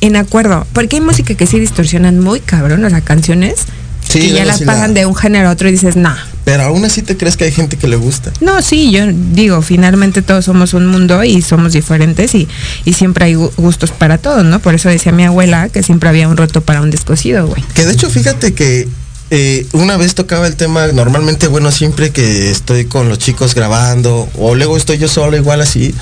en 0.00 0.16
acuerdo, 0.16 0.66
porque 0.72 0.96
hay 0.96 1.02
música 1.02 1.34
que 1.34 1.46
sí 1.46 1.60
distorsionan 1.60 2.18
muy 2.18 2.40
cabrón, 2.40 2.84
o 2.84 2.90
sea, 2.90 3.02
canciones 3.02 3.66
Sí, 4.12 4.20
que 4.28 4.32
ya 4.32 4.44
las 4.44 4.58
sí 4.58 4.64
la- 4.64 4.72
pasan 4.72 4.94
de 4.94 5.06
un 5.06 5.14
género 5.14 5.48
a 5.48 5.52
otro 5.52 5.68
y 5.68 5.72
dices, 5.72 5.96
nah. 5.96 6.16
Pero 6.44 6.64
aún 6.64 6.84
así 6.84 7.02
te 7.02 7.16
crees 7.16 7.36
que 7.36 7.44
hay 7.44 7.52
gente 7.52 7.76
que 7.76 7.86
le 7.88 7.96
gusta. 7.96 8.32
No, 8.40 8.60
sí, 8.62 8.90
yo 8.90 9.04
digo, 9.32 9.62
finalmente 9.62 10.22
todos 10.22 10.44
somos 10.44 10.74
un 10.74 10.86
mundo 10.86 11.22
y 11.24 11.40
somos 11.42 11.72
diferentes 11.72 12.34
y, 12.34 12.48
y 12.84 12.92
siempre 12.94 13.26
hay 13.26 13.34
gu- 13.34 13.52
gustos 13.56 13.90
para 13.92 14.18
todos, 14.18 14.44
¿no? 14.44 14.58
Por 14.60 14.74
eso 14.74 14.88
decía 14.88 15.12
mi 15.12 15.24
abuela 15.24 15.68
que 15.68 15.82
siempre 15.82 16.08
había 16.08 16.26
un 16.28 16.36
roto 16.36 16.60
para 16.62 16.80
un 16.82 16.90
descosido, 16.90 17.46
güey. 17.46 17.62
Que 17.74 17.84
de 17.86 17.92
hecho, 17.92 18.10
fíjate 18.10 18.54
que 18.54 18.88
eh, 19.30 19.66
una 19.72 19.96
vez 19.96 20.14
tocaba 20.14 20.46
el 20.46 20.56
tema, 20.56 20.88
normalmente, 20.88 21.46
bueno, 21.46 21.70
siempre 21.70 22.10
que 22.10 22.50
estoy 22.50 22.84
con 22.86 23.08
los 23.08 23.18
chicos 23.18 23.54
grabando, 23.54 24.28
o 24.36 24.54
luego 24.54 24.76
estoy 24.76 24.98
yo 24.98 25.08
solo, 25.08 25.36
igual 25.38 25.60
así, 25.62 25.94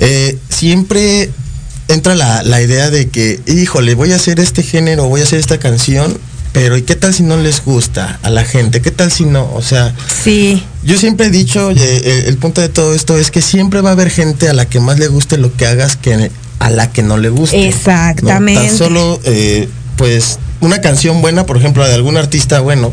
eh, 0.00 0.36
siempre 0.50 1.30
entra 1.88 2.14
la, 2.14 2.42
la 2.42 2.60
idea 2.60 2.90
de 2.90 3.08
que, 3.08 3.40
híjole, 3.46 3.94
voy 3.94 4.12
a 4.12 4.16
hacer 4.16 4.40
este 4.40 4.62
género, 4.62 5.06
voy 5.08 5.20
a 5.22 5.24
hacer 5.24 5.38
esta 5.38 5.58
canción, 5.58 6.18
pero 6.58 6.76
¿y 6.76 6.82
qué 6.82 6.96
tal 6.96 7.14
si 7.14 7.22
no 7.22 7.36
les 7.36 7.64
gusta 7.64 8.18
a 8.20 8.30
la 8.30 8.42
gente? 8.42 8.82
¿Qué 8.82 8.90
tal 8.90 9.12
si 9.12 9.24
no? 9.24 9.48
O 9.54 9.62
sea, 9.62 9.94
Sí, 10.24 10.60
yo 10.82 10.98
siempre 10.98 11.26
he 11.26 11.30
dicho, 11.30 11.70
eh, 11.70 11.76
eh, 11.78 12.24
el 12.26 12.36
punto 12.36 12.60
de 12.60 12.68
todo 12.68 12.94
esto 12.94 13.16
es 13.16 13.30
que 13.30 13.42
siempre 13.42 13.80
va 13.80 13.90
a 13.90 13.92
haber 13.92 14.10
gente 14.10 14.48
a 14.48 14.52
la 14.52 14.68
que 14.68 14.80
más 14.80 14.98
le 14.98 15.06
guste 15.06 15.38
lo 15.38 15.54
que 15.54 15.66
hagas 15.66 15.94
que 15.94 16.32
a 16.58 16.70
la 16.70 16.90
que 16.90 17.04
no 17.04 17.16
le 17.16 17.28
guste. 17.28 17.56
¿no? 17.58 17.62
Exactamente. 17.62 18.60
Tan 18.60 18.76
solo, 18.76 19.20
eh, 19.22 19.68
pues, 19.96 20.40
una 20.60 20.80
canción 20.80 21.22
buena, 21.22 21.46
por 21.46 21.58
ejemplo, 21.58 21.86
de 21.86 21.94
algún 21.94 22.16
artista 22.16 22.58
bueno, 22.58 22.92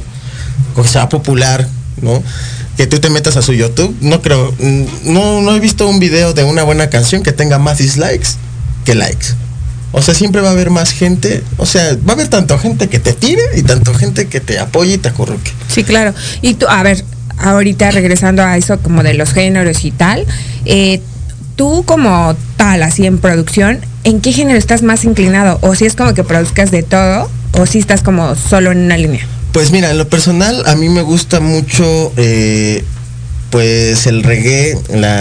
o 0.75 0.83
sea 0.83 1.09
popular, 1.09 1.67
¿no? 2.03 2.21
Que 2.77 2.85
tú 2.85 2.99
te 2.99 3.09
metas 3.09 3.35
a 3.35 3.41
su 3.41 3.53
YouTube, 3.53 3.97
no 3.99 4.21
creo, 4.21 4.53
mm, 4.59 5.11
no, 5.11 5.41
no 5.41 5.55
he 5.55 5.59
visto 5.59 5.89
un 5.89 5.99
video 5.99 6.33
de 6.33 6.43
una 6.43 6.61
buena 6.61 6.91
canción 6.91 7.23
que 7.23 7.31
tenga 7.31 7.57
más 7.57 7.79
dislikes 7.79 8.35
que 8.85 8.93
likes. 8.93 9.29
O 9.97 10.01
sea, 10.01 10.13
siempre 10.13 10.41
va 10.41 10.49
a 10.49 10.51
haber 10.51 10.71
más 10.71 10.91
gente, 10.91 11.41
o 11.55 11.65
sea, 11.65 11.95
va 12.05 12.11
a 12.11 12.15
haber 12.15 12.27
tanto 12.27 12.59
gente 12.59 12.89
que 12.89 12.99
te 12.99 13.13
tire 13.13 13.41
y 13.55 13.63
tanto 13.63 13.93
gente 13.93 14.27
que 14.27 14.41
te 14.41 14.59
apoye 14.59 14.95
y 14.95 14.97
te 14.97 15.07
acurruque. 15.07 15.51
Sí, 15.69 15.85
claro. 15.85 16.13
Y 16.41 16.55
tú, 16.55 16.65
a 16.67 16.83
ver, 16.83 17.05
ahorita 17.37 17.91
regresando 17.91 18.43
a 18.43 18.57
eso 18.57 18.77
como 18.79 19.03
de 19.03 19.13
los 19.13 19.31
géneros 19.31 19.85
y 19.85 19.91
tal, 19.91 20.25
eh, 20.65 20.99
tú 21.55 21.85
como 21.85 22.35
tal, 22.57 22.83
así 22.83 23.05
en 23.05 23.19
producción, 23.19 23.79
¿en 24.03 24.19
qué 24.19 24.33
género 24.33 24.59
estás 24.59 24.81
más 24.81 25.05
inclinado? 25.05 25.59
O 25.61 25.75
si 25.75 25.85
es 25.85 25.95
como 25.95 26.13
que 26.13 26.25
produzcas 26.25 26.71
de 26.71 26.83
todo, 26.83 27.31
o 27.53 27.65
si 27.65 27.79
estás 27.79 28.03
como 28.03 28.35
solo 28.35 28.73
en 28.73 28.79
una 28.79 28.97
línea. 28.97 29.25
Pues 29.53 29.71
mira, 29.71 29.91
en 29.91 29.97
lo 29.97 30.09
personal 30.09 30.61
a 30.65 30.75
mí 30.75 30.89
me 30.89 31.03
gusta 31.03 31.39
mucho 31.39 32.11
eh, 32.17 32.83
pues 33.55 34.05
el 34.05 34.21
reggae, 34.21 34.77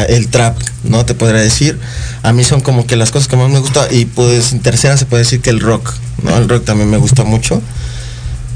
el 0.08 0.26
trap, 0.26 0.58
¿no? 0.82 1.06
Te 1.06 1.14
podría 1.14 1.40
decir. 1.40 1.78
A 2.24 2.32
mí 2.32 2.42
son 2.42 2.62
como 2.62 2.84
que 2.84 2.96
las 2.96 3.12
cosas 3.12 3.28
que 3.28 3.36
más 3.36 3.48
me 3.48 3.60
gustan. 3.60 3.86
Y 3.92 4.06
pues 4.06 4.50
en 4.52 4.58
tercera 4.58 4.96
se 4.96 5.06
puede 5.06 5.22
decir 5.22 5.40
que 5.40 5.50
el 5.50 5.60
rock, 5.60 5.94
¿no? 6.20 6.36
El 6.36 6.48
rock 6.48 6.64
también 6.64 6.90
me 6.90 6.96
gusta 6.96 7.22
mucho. 7.22 7.62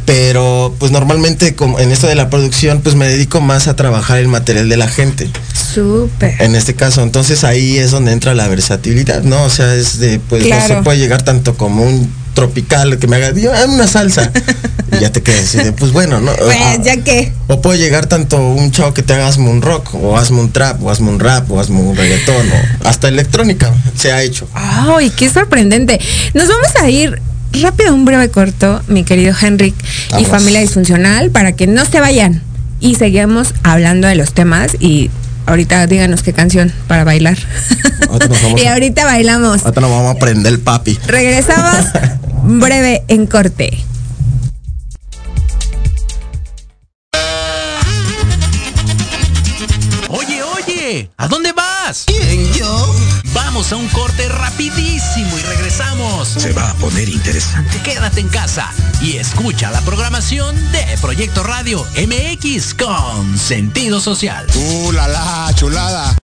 Pero 0.05 0.75
pues 0.81 0.91
normalmente 0.91 1.55
como 1.55 1.79
en 1.79 1.93
esto 1.93 2.09
de 2.09 2.17
la 2.17 2.29
producción 2.29 2.81
pues 2.81 2.97
me 2.97 3.07
dedico 3.07 3.41
más 3.41 3.69
a 3.69 3.77
trabajar 3.77 4.19
el 4.19 4.27
material 4.27 4.69
de 4.69 4.77
la 4.77 4.89
gente. 4.89 5.31
Súper. 5.55 6.43
En 6.43 6.57
este 6.57 6.75
caso, 6.75 7.05
entonces 7.05 7.45
ahí 7.45 7.79
es 7.79 7.93
donde 7.93 8.11
entra 8.11 8.35
la 8.35 8.49
versatilidad, 8.49 9.23
¿no? 9.23 9.45
O 9.45 9.51
sea, 9.51 9.77
es 9.77 10.01
de, 10.01 10.19
pues 10.19 10.45
no 10.45 10.67
se 10.67 10.83
puede 10.83 10.99
llegar 10.99 11.23
tanto 11.23 11.55
como 11.55 11.85
un 11.85 12.13
tropical 12.39 12.99
que 13.01 13.09
me 13.09 13.17
haga, 13.17 13.33
Dios, 13.33 13.53
una 13.67 13.89
salsa. 13.89 14.31
y 14.93 15.01
ya 15.01 15.11
te 15.11 15.25
quedas 15.25 15.57
pues 15.77 15.91
bueno, 15.91 16.21
¿no? 16.21 16.31
Pues 16.37 16.57
ya 16.85 16.97
que. 16.99 17.33
O 17.49 17.61
puede 17.61 17.81
llegar 17.81 18.07
tanto 18.07 18.39
un 18.39 18.71
chavo 18.71 18.95
que 18.95 19.03
te 19.03 19.13
haga 19.13 19.27
hazme 19.27 19.51
un 19.51 19.61
rock, 19.61 19.93
o 19.97 20.17
hazme 20.17 20.39
un 20.39 20.53
trap, 20.53 20.81
o 20.85 20.89
hazme 20.89 21.09
un 21.09 21.19
rap, 21.19 21.51
o 21.51 21.59
hazme 21.59 21.81
un 21.81 21.97
reggaetón, 21.97 22.47
o 22.49 22.89
hasta 22.89 23.09
electrónica 23.09 23.75
se 23.97 24.13
ha 24.13 24.23
hecho. 24.23 24.49
¡Ay, 24.55 25.11
qué 25.11 25.29
sorprendente! 25.29 26.01
Nos 26.33 26.47
vamos 26.47 26.77
a 26.81 26.89
ir 26.89 27.21
rápido 27.51 27.93
un 27.93 28.05
breve 28.05 28.29
corto, 28.29 28.83
mi 28.87 29.03
querido 29.03 29.35
Henrik 29.41 29.75
y 30.17 30.25
familia 30.25 30.61
disfuncional, 30.61 31.33
para 31.33 31.53
que 31.53 31.67
no 31.67 31.85
se 31.87 31.99
vayan. 31.99 32.41
Y 32.79 32.95
seguimos 32.95 33.53
hablando 33.65 34.07
de 34.07 34.15
los 34.15 34.33
temas 34.33 34.77
y 34.79 35.11
ahorita 35.47 35.89
díganos 35.89 36.23
qué 36.23 36.33
canción 36.33 36.73
para 36.87 37.03
bailar. 37.03 37.37
y 38.57 38.67
ahorita 38.67 39.05
bailamos. 39.05 39.65
Ahorita 39.65 39.81
nos 39.81 39.91
vamos 39.91 40.15
a 40.15 40.19
prender 40.21 40.53
el 40.53 40.61
papi. 40.61 40.97
Regresamos 41.09 41.87
breve 42.49 43.05
en 43.09 43.27
corte. 43.27 43.85
Oye, 50.09 50.43
oye, 50.43 51.11
¿a 51.19 51.29
dónde 51.29 51.53
vas? 51.53 52.05
¿Quién, 52.07 52.51
yo? 52.55 52.95
Vamos 53.35 53.71
a 53.73 53.77
un 53.77 53.87
corte 53.89 54.27
rapidísimo 54.31 55.39
y 55.39 55.43
regresamos. 55.43 56.29
Se 56.29 56.53
va 56.53 56.71
a 56.71 56.75
poner 56.75 57.11
interesante. 57.11 57.83
Quédate 57.83 58.21
en 58.21 58.29
casa 58.29 58.73
y 59.03 59.19
escucha 59.19 59.71
la 59.71 59.83
programación 59.83 60.57
de 60.73 60.85
Proyecto 61.03 61.43
Radio 61.43 61.85
MX 61.97 62.73
con 62.75 63.37
sentido 63.37 64.01
social. 64.01 64.47
¡Uh, 64.55 64.93
la, 64.93 65.07
la 65.07 65.51
chulada! 65.55 66.17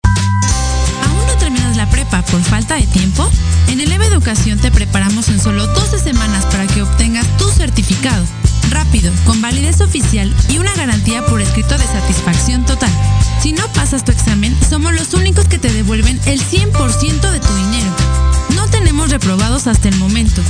Prepa 2.15 2.31
por 2.31 2.43
falta 2.43 2.75
de 2.77 2.87
tiempo? 2.87 3.29
En 3.69 3.81
Eleva 3.81 4.07
Educación 4.07 4.59
te 4.59 4.71
preparamos 4.71 5.29
en 5.29 5.41
solo 5.41 5.67
12 5.67 5.99
semanas 5.99 6.45
para 6.47 6.67
que 6.67 6.83
obtengas 6.83 7.27
tu 7.39 7.49
certificado. 7.49 8.25
Rápido, 8.71 9.13
con 9.25 9.41
validez 9.41 9.81
oficial 9.81 10.33
y 10.49 10.59
una 10.59 10.75
garantía 10.75 11.25
por 11.27 11.41
escrito 11.41 11.77
de 11.77 11.85
satisfacción 11.85 12.65
total. 12.67 12.91
Si 13.43 13.53
no 13.53 13.67
pasas 13.73 14.05
tu 14.05 14.13
examen, 14.13 14.57
somos 14.69 14.93
los 14.95 15.15
únicos 15.15 15.47
que 15.49 15.59
te 15.59 15.73
devuelven 15.73 16.21
el 16.27 16.41
100% 16.41 17.31
de 17.31 17.41
tu 17.41 17.55
dinero. 17.55 17.91
No 18.55 18.69
tenemos 18.69 19.11
reprobados 19.11 19.67
hasta 19.67 19.89
el 19.89 19.97
momento. 19.97 20.41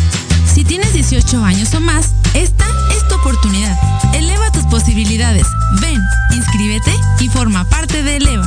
Si 0.53 0.65
tienes 0.65 0.93
18 0.93 1.45
años 1.45 1.73
o 1.75 1.81
más, 1.81 2.11
esta 2.35 2.67
es 2.95 3.07
tu 3.09 3.15
oportunidad. 3.15 3.77
Eleva 4.15 4.51
tus 4.53 4.65
posibilidades. 4.65 5.47
Ven, 5.81 6.01
inscríbete 6.35 6.95
y 7.21 7.29
forma 7.29 7.65
parte 7.69 8.03
de 8.03 8.17
Eleva. 8.17 8.47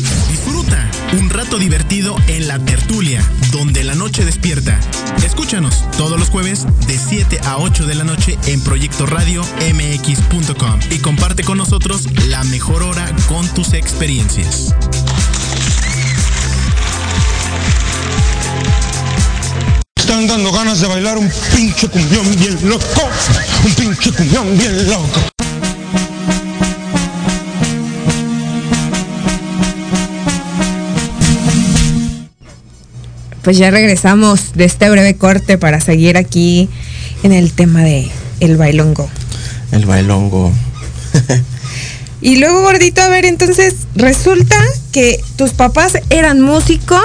Disfruta 0.31 0.89
un 1.19 1.29
rato 1.29 1.57
divertido 1.57 2.15
en 2.27 2.47
la 2.47 2.57
tertulia, 2.57 3.21
donde 3.51 3.83
la 3.83 3.95
noche 3.95 4.23
despierta. 4.23 4.79
Escúchanos 5.25 5.83
todos 5.97 6.17
los 6.17 6.29
jueves 6.29 6.65
de 6.87 6.97
7 6.97 7.41
a 7.43 7.57
8 7.57 7.85
de 7.85 7.95
la 7.95 8.05
noche 8.05 8.37
en 8.45 8.63
Proyecto 8.63 9.05
Radio 9.05 9.43
MX.com 9.43 10.79
y 10.89 10.99
comparte 10.99 11.43
con 11.43 11.57
nosotros 11.57 12.07
la 12.29 12.45
mejor 12.45 12.81
hora 12.83 13.13
con 13.27 13.45
tus 13.49 13.73
experiencias. 13.73 14.73
Están 19.97 20.27
dando 20.27 20.53
ganas 20.53 20.79
de 20.79 20.87
bailar 20.87 21.17
un 21.17 21.29
pinche 21.53 21.89
cumbión 21.89 22.25
bien 22.37 22.69
loco, 22.69 22.85
un 23.65 23.73
pinche 23.73 24.13
cumbión 24.13 24.57
bien 24.57 24.89
loco. 24.89 25.50
Pues 33.43 33.57
ya 33.57 33.71
regresamos 33.71 34.53
de 34.53 34.65
este 34.65 34.89
breve 34.89 35.15
corte 35.15 35.57
para 35.57 35.81
seguir 35.81 36.17
aquí 36.17 36.69
en 37.23 37.31
el 37.31 37.51
tema 37.51 37.83
de 37.83 38.09
el 38.39 38.57
bailongo. 38.57 39.09
El 39.71 39.85
bailongo. 39.85 40.51
y 42.21 42.37
luego, 42.37 42.61
gordito, 42.61 43.01
a 43.01 43.07
ver, 43.07 43.25
entonces 43.25 43.75
resulta 43.95 44.57
que 44.91 45.23
tus 45.37 45.51
papás 45.51 45.93
eran 46.09 46.41
músicos, 46.41 47.01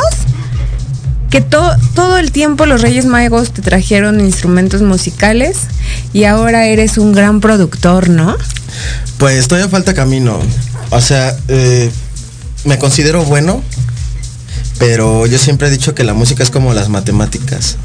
que 1.31 1.40
todo 1.40 2.18
el 2.18 2.33
tiempo 2.33 2.66
los 2.66 2.83
Reyes 2.83 3.07
Magos 3.07 3.53
te 3.53 3.62
trajeron 3.62 4.20
instrumentos 4.20 4.83
musicales 4.83 5.59
y 6.12 6.25
ahora 6.25 6.66
eres 6.66 6.99
un 6.99 7.12
gran 7.12 7.40
productor, 7.40 8.09
¿no? 8.09 8.37
Pues 9.18 9.49
todavía 9.49 9.68
falta 9.68 9.94
camino. 9.94 10.38
O 10.90 11.01
sea, 11.01 11.37
eh, 11.49 11.90
me 12.64 12.79
considero 12.79 13.25
bueno, 13.25 13.62
pero 14.78 15.26
yo 15.26 15.38
siempre 15.38 15.68
he 15.68 15.70
dicho 15.70 15.94
que 15.94 16.04
la 16.04 16.14
música 16.14 16.42
es 16.42 16.50
como 16.50 16.74
las 16.74 16.88
matemáticas. 16.88 17.76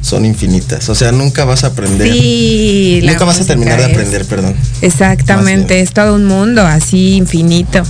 Son 0.00 0.24
infinitas. 0.24 0.88
O 0.88 0.94
sea, 0.94 1.12
nunca 1.12 1.44
vas 1.44 1.64
a 1.64 1.68
aprender. 1.68 2.10
Sí, 2.10 3.00
nunca 3.04 3.24
vas 3.24 3.40
a 3.40 3.44
terminar 3.44 3.78
de 3.78 3.86
aprender, 3.86 4.24
perdón. 4.24 4.54
Exactamente, 4.80 5.80
es 5.80 5.92
todo 5.92 6.14
un 6.14 6.24
mundo 6.24 6.62
así 6.62 7.16
infinito. 7.16 7.82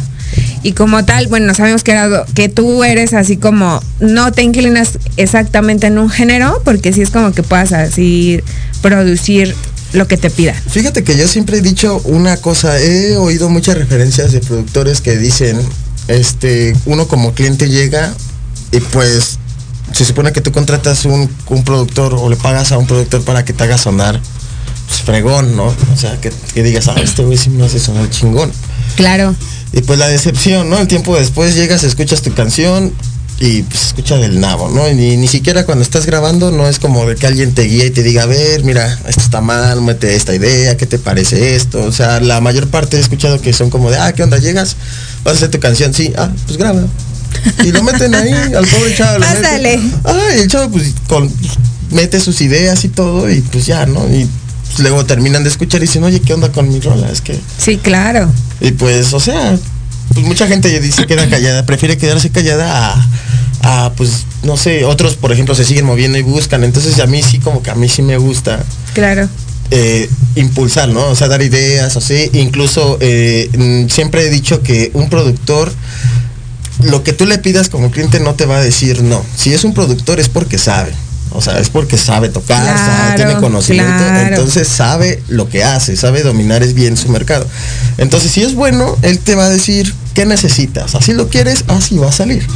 Y 0.63 0.73
como 0.73 1.05
tal, 1.05 1.29
bueno, 1.29 1.55
sabemos 1.55 1.85
que, 1.85 1.93
era, 1.93 2.25
que 2.35 2.49
tú 2.49 2.83
eres 2.83 3.15
así 3.15 3.37
como, 3.37 3.81
no 4.01 4.33
te 4.33 4.43
inclinas 4.43 4.99
exactamente 5.17 5.87
en 5.87 5.99
un 5.99 6.11
género, 6.11 6.61
porque 6.65 6.93
sí 6.93 7.03
es 7.03 7.11
como 7.11 7.33
que 7.33 7.43
puedas 7.43 7.73
así 7.73 8.41
producir 8.83 9.55
lo 9.93 10.07
que 10.09 10.17
te 10.17 10.31
pida. 10.31 10.55
Fíjate 10.55 11.05
que 11.05 11.17
yo 11.17 11.29
siempre 11.29 11.59
he 11.59 11.61
dicho 11.61 12.01
una 12.05 12.37
cosa, 12.39 12.79
he 12.81 13.17
oído 13.17 13.49
muchas 13.49 13.79
referencias 13.79 14.33
de 14.33 14.41
productores 14.41 15.01
que 15.01 15.17
dicen, 15.17 15.59
este, 16.09 16.75
uno 16.87 17.07
como 17.07 17.33
cliente 17.33 17.69
llega 17.69 18.13
y 18.73 18.81
pues 18.81 19.39
se 19.93 20.05
supone 20.05 20.33
que 20.33 20.41
tú 20.41 20.53
contratas 20.53 21.05
un, 21.05 21.31
un, 21.49 21.65
productor 21.65 22.15
o 22.15 22.29
le 22.29 22.37
pagas 22.37 22.73
a 22.73 22.79
un 22.79 22.87
productor 22.87 23.23
para 23.23 23.45
que 23.45 23.53
te 23.53 23.65
haga 23.65 23.79
sonar 23.79 24.21
pues, 24.87 25.01
fregón, 25.03 25.57
¿no? 25.57 25.67
O 25.67 25.97
sea, 25.97 26.21
que, 26.21 26.31
que 26.55 26.63
digas, 26.63 26.89
ah, 26.89 26.97
este 27.03 27.25
güey 27.25 27.39
sí 27.39 27.51
me 27.51 27.65
hace 27.65 27.79
sonar 27.79 28.09
chingón. 28.11 28.53
Claro. 28.97 29.35
Y 29.73 29.81
pues 29.83 29.99
la 29.99 30.09
decepción, 30.09 30.69
¿no? 30.69 30.79
El 30.79 30.89
tiempo 30.89 31.17
después 31.17 31.55
llegas, 31.55 31.85
escuchas 31.85 32.23
tu 32.23 32.33
canción 32.35 32.93
y 33.41 33.63
pues 33.63 33.87
escucha 33.87 34.17
del 34.17 34.41
nabo, 34.41 34.69
¿no? 34.69 34.89
Y 34.89 34.95
ni, 34.95 35.17
ni 35.17 35.29
siquiera 35.29 35.65
cuando 35.65 35.83
estás 35.83 36.07
grabando 36.07 36.51
no 36.51 36.69
es 36.69 36.79
como 36.79 37.07
de 37.07 37.15
que 37.15 37.27
alguien 37.27 37.55
te 37.55 37.63
guía 37.63 37.87
y 37.87 37.91
te 37.91 38.03
diga, 38.03 38.25
a 38.25 38.27
ver, 38.27 38.65
mira, 38.65 38.93
esto 39.07 39.21
está 39.21 39.41
mal, 39.41 39.81
mete 39.83 40.17
esta 40.17 40.35
idea, 40.35 40.77
¿qué 40.77 40.87
te 40.87 40.99
parece 40.99 41.55
esto? 41.55 41.83
O 41.85 41.93
sea, 41.93 42.21
la 42.21 42.41
mayor 42.41 42.69
parte 42.69 42.97
he 42.97 43.01
escuchado 43.01 43.41
que 43.41 43.53
son 43.53 43.71
como 43.71 43.91
de, 43.91 43.99
ah, 43.99 44.13
¿qué 44.13 44.23
onda? 44.23 44.39
Llegas, 44.39 44.77
vas 45.23 45.35
a 45.35 45.37
hacer 45.37 45.51
tu 45.51 45.61
canción, 45.61 45.95
sí, 45.95 46.13
ah, 46.17 46.31
pues 46.47 46.59
graba. 46.59 46.83
Y 47.65 47.73
lo 47.73 47.83
meten 47.83 48.15
ahí 48.15 48.33
al 48.33 48.67
pobre 48.67 48.95
chavo. 48.97 49.21
Pásale. 49.21 49.79
Ah, 50.05 50.19
y 50.37 50.41
el 50.41 50.49
chavo 50.49 50.71
pues 50.73 50.95
con, 51.07 51.33
mete 51.91 52.21
sus 52.21 52.41
ideas 52.41 52.85
y 52.85 52.89
todo 52.89 53.31
y 53.31 53.41
pues 53.41 53.67
ya, 53.67 53.87
¿no? 53.87 54.01
Y 54.13 54.27
pues, 54.67 54.81
luego 54.81 55.05
terminan 55.07 55.45
de 55.45 55.51
escuchar 55.51 55.81
y 55.83 55.87
dicen, 55.87 56.05
oye, 56.05 56.21
¿qué 56.21 56.35
onda 56.35 56.51
con 56.53 56.69
mi 56.69 56.81
rola? 56.81 57.09
Es 57.11 57.21
que... 57.21 57.39
Sí, 57.59 57.77
claro. 57.79 58.31
Y 58.61 58.73
pues, 58.73 59.13
o 59.15 59.21
sea, 59.21 59.57
pues 60.15 60.27
mucha 60.27 60.47
gente 60.47 60.71
ya 60.73 60.81
dice 60.81 61.07
queda 61.07 61.29
callada, 61.29 61.65
prefiere 61.65 61.97
quedarse 61.97 62.31
callada 62.31 62.95
a, 63.63 63.87
a, 63.87 63.93
pues, 63.93 64.25
no 64.43 64.57
sé, 64.57 64.85
otros, 64.85 65.15
por 65.17 65.33
ejemplo, 65.33 65.55
se 65.55 65.65
siguen 65.65 65.85
moviendo 65.85 66.19
y 66.19 66.23
buscan. 66.23 66.65
Entonces 66.65 66.99
a 67.01 67.07
mí 67.07 67.23
sí, 67.23 67.39
como 67.39 67.63
que 67.63 67.71
a 67.71 67.75
mí 67.75 67.89
sí 67.89 68.03
me 68.03 68.17
gusta 68.17 68.65
Claro. 68.95 69.29
eh, 69.71 70.09
impulsar, 70.35 70.89
¿no? 70.89 71.07
O 71.09 71.15
sea, 71.17 71.29
dar 71.29 71.43
ideas, 71.43 71.97
así. 71.97 72.31
Incluso 72.35 72.99
eh, 73.01 73.49
mm, 73.57 73.89
siempre 73.91 74.27
he 74.27 74.31
dicho 74.31 74.63
que 74.63 74.91
un 74.95 75.09
productor, 75.11 75.73
lo 76.83 77.03
que 77.03 77.13
tú 77.13 77.27
le 77.27 77.39
pidas 77.39 77.69
como 77.69 77.91
cliente 77.91 78.21
no 78.21 78.35
te 78.35 78.47
va 78.47 78.59
a 78.59 78.63
decir 78.63 79.03
no. 79.03 79.25
Si 79.37 79.53
es 79.53 79.65
un 79.65 79.75
productor 79.75 80.21
es 80.21 80.29
porque 80.29 80.59
sabe. 80.59 80.93
O 81.31 81.43
sea, 81.43 81.59
es 81.59 81.69
porque 81.69 81.99
sabe 81.99 82.31
tocar, 82.31 82.65
sabe, 82.79 83.17
tiene 83.17 83.37
conocimiento, 83.37 83.93
claro. 83.93 84.29
entonces 84.29 84.67
sabe 84.67 85.23
lo 85.29 85.49
que 85.49 85.63
hace, 85.63 85.95
sabe 85.97 86.23
dominar 86.23 86.63
es 86.63 86.73
bien 86.73 86.97
su 86.97 87.11
mercado. 87.11 87.47
Entonces, 87.99 88.33
si 88.33 88.43
es 88.43 88.55
bueno, 88.55 88.97
él 89.03 89.19
te 89.19 89.35
va 89.35 89.45
a 89.45 89.51
decir 89.51 89.95
qué 90.15 90.25
necesitas. 90.25 90.95
Así 90.95 91.13
lo 91.13 91.29
quieres, 91.29 91.65
así 91.69 91.99
va 91.99 92.09
a 92.09 92.13
salir. 92.13 92.47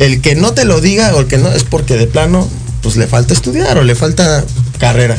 El 0.00 0.20
que 0.20 0.34
no 0.34 0.52
te 0.52 0.64
lo 0.64 0.80
diga 0.80 1.14
o 1.14 1.20
el 1.20 1.26
que 1.26 1.38
no 1.38 1.52
es 1.52 1.62
porque 1.62 1.96
de 1.96 2.06
plano, 2.06 2.48
pues 2.82 2.96
le 2.96 3.06
falta 3.06 3.32
estudiar 3.32 3.78
o 3.78 3.84
le 3.84 3.94
falta 3.94 4.44
carrera. 4.78 5.16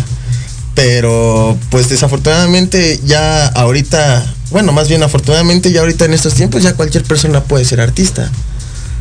Pero 0.75 1.57
pues 1.69 1.87
desafortunadamente 1.89 2.99
ya 3.05 3.47
ahorita, 3.47 4.25
bueno, 4.51 4.71
más 4.71 4.87
bien 4.89 5.01
afortunadamente 5.03 5.71
ya 5.71 5.79
ahorita 5.81 6.05
en 6.05 6.13
estos 6.13 6.33
tiempos 6.33 6.63
ya 6.63 6.73
cualquier 6.73 7.03
persona 7.03 7.43
puede 7.43 7.65
ser 7.65 7.81
artista. 7.81 8.29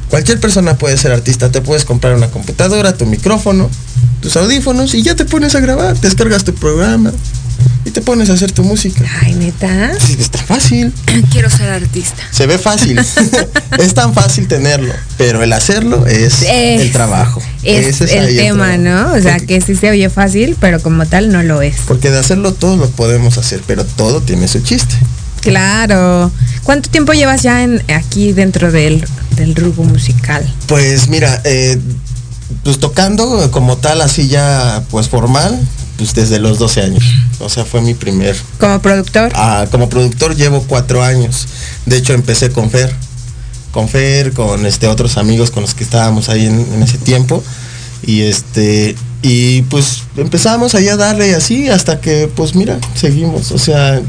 Cualquier 0.08 0.40
persona 0.40 0.76
puede 0.76 0.96
ser 0.96 1.12
artista. 1.12 1.52
Te 1.52 1.60
puedes 1.60 1.84
comprar 1.84 2.14
una 2.14 2.30
computadora, 2.30 2.96
tu 2.96 3.06
micrófono, 3.06 3.70
tus 4.20 4.36
audífonos 4.36 4.94
y 4.94 5.02
ya 5.02 5.14
te 5.14 5.24
pones 5.24 5.54
a 5.54 5.60
grabar. 5.60 5.98
Descargas 6.00 6.42
tu 6.44 6.52
programa 6.54 7.12
y 7.84 7.90
te 7.90 8.00
pones 8.02 8.28
a 8.28 8.32
hacer 8.32 8.50
tu 8.50 8.64
música. 8.64 9.04
Ay, 9.22 9.34
neta. 9.34 9.92
Sí, 10.00 10.16
está 10.18 10.38
fácil. 10.40 10.92
Quiero 11.32 11.48
ser 11.48 11.70
artista. 11.70 12.22
Se 12.32 12.46
ve 12.48 12.58
fácil. 12.58 12.98
es 13.78 13.94
tan 13.94 14.12
fácil 14.12 14.48
tenerlo, 14.48 14.92
pero 15.16 15.44
el 15.44 15.52
hacerlo 15.52 16.04
es, 16.06 16.42
Es- 16.42 16.80
el 16.82 16.90
trabajo. 16.90 17.40
Es 17.62 18.00
Ese 18.00 18.18
el 18.18 18.24
ahí 18.26 18.36
tema, 18.36 18.76
trabajo. 18.76 19.12
¿no? 19.12 19.18
O 19.18 19.22
sea, 19.22 19.38
que 19.38 19.60
sí 19.60 19.76
se 19.76 19.90
oye 19.90 20.10
fácil, 20.10 20.56
pero 20.60 20.80
como 20.80 21.06
tal 21.06 21.30
no 21.30 21.42
lo 21.44 21.62
es. 21.62 21.76
Porque 21.86 22.10
de 22.10 22.18
hacerlo 22.18 22.52
todos 22.52 22.78
lo 22.80 22.90
podemos 22.90 23.38
hacer, 23.38 23.62
pero 23.66 23.84
todo 23.84 24.20
tiene 24.22 24.48
su 24.48 24.58
chiste. 24.60 24.96
Claro. 25.40 26.30
¿Cuánto 26.62 26.90
tiempo 26.90 27.12
llevas 27.12 27.42
ya 27.42 27.62
en, 27.62 27.82
aquí 27.92 28.32
dentro 28.32 28.70
del, 28.70 29.04
del 29.36 29.54
rubro 29.54 29.84
musical? 29.84 30.46
Pues 30.66 31.08
mira, 31.08 31.40
eh, 31.44 31.78
pues 32.64 32.78
tocando 32.78 33.50
como 33.50 33.76
tal, 33.78 34.00
así 34.00 34.28
ya 34.28 34.82
pues 34.90 35.08
formal, 35.08 35.58
pues 35.96 36.14
desde 36.14 36.38
los 36.38 36.58
12 36.58 36.82
años. 36.82 37.04
O 37.38 37.48
sea, 37.48 37.64
fue 37.64 37.80
mi 37.80 37.94
primer... 37.94 38.36
Como 38.58 38.80
productor. 38.80 39.30
Ah, 39.34 39.66
como 39.70 39.88
productor 39.88 40.36
llevo 40.36 40.62
cuatro 40.66 41.02
años. 41.02 41.46
De 41.86 41.96
hecho, 41.96 42.12
empecé 42.12 42.50
con 42.50 42.70
Fer. 42.70 42.94
Con 43.72 43.88
Fer, 43.88 44.32
con 44.32 44.66
este 44.66 44.88
otros 44.88 45.16
amigos 45.16 45.50
con 45.50 45.62
los 45.62 45.74
que 45.74 45.84
estábamos 45.84 46.28
ahí 46.28 46.46
en, 46.46 46.60
en 46.74 46.82
ese 46.82 46.98
tiempo. 46.98 47.42
Y 48.02 48.22
este. 48.22 48.96
Y 49.22 49.62
pues 49.62 50.02
empezamos 50.16 50.74
ahí 50.74 50.88
a 50.88 50.96
darle 50.96 51.34
así 51.34 51.68
hasta 51.68 52.00
que, 52.00 52.30
pues 52.34 52.54
mira, 52.54 52.78
seguimos. 52.94 53.52
O 53.52 53.58
sea, 53.58 54.00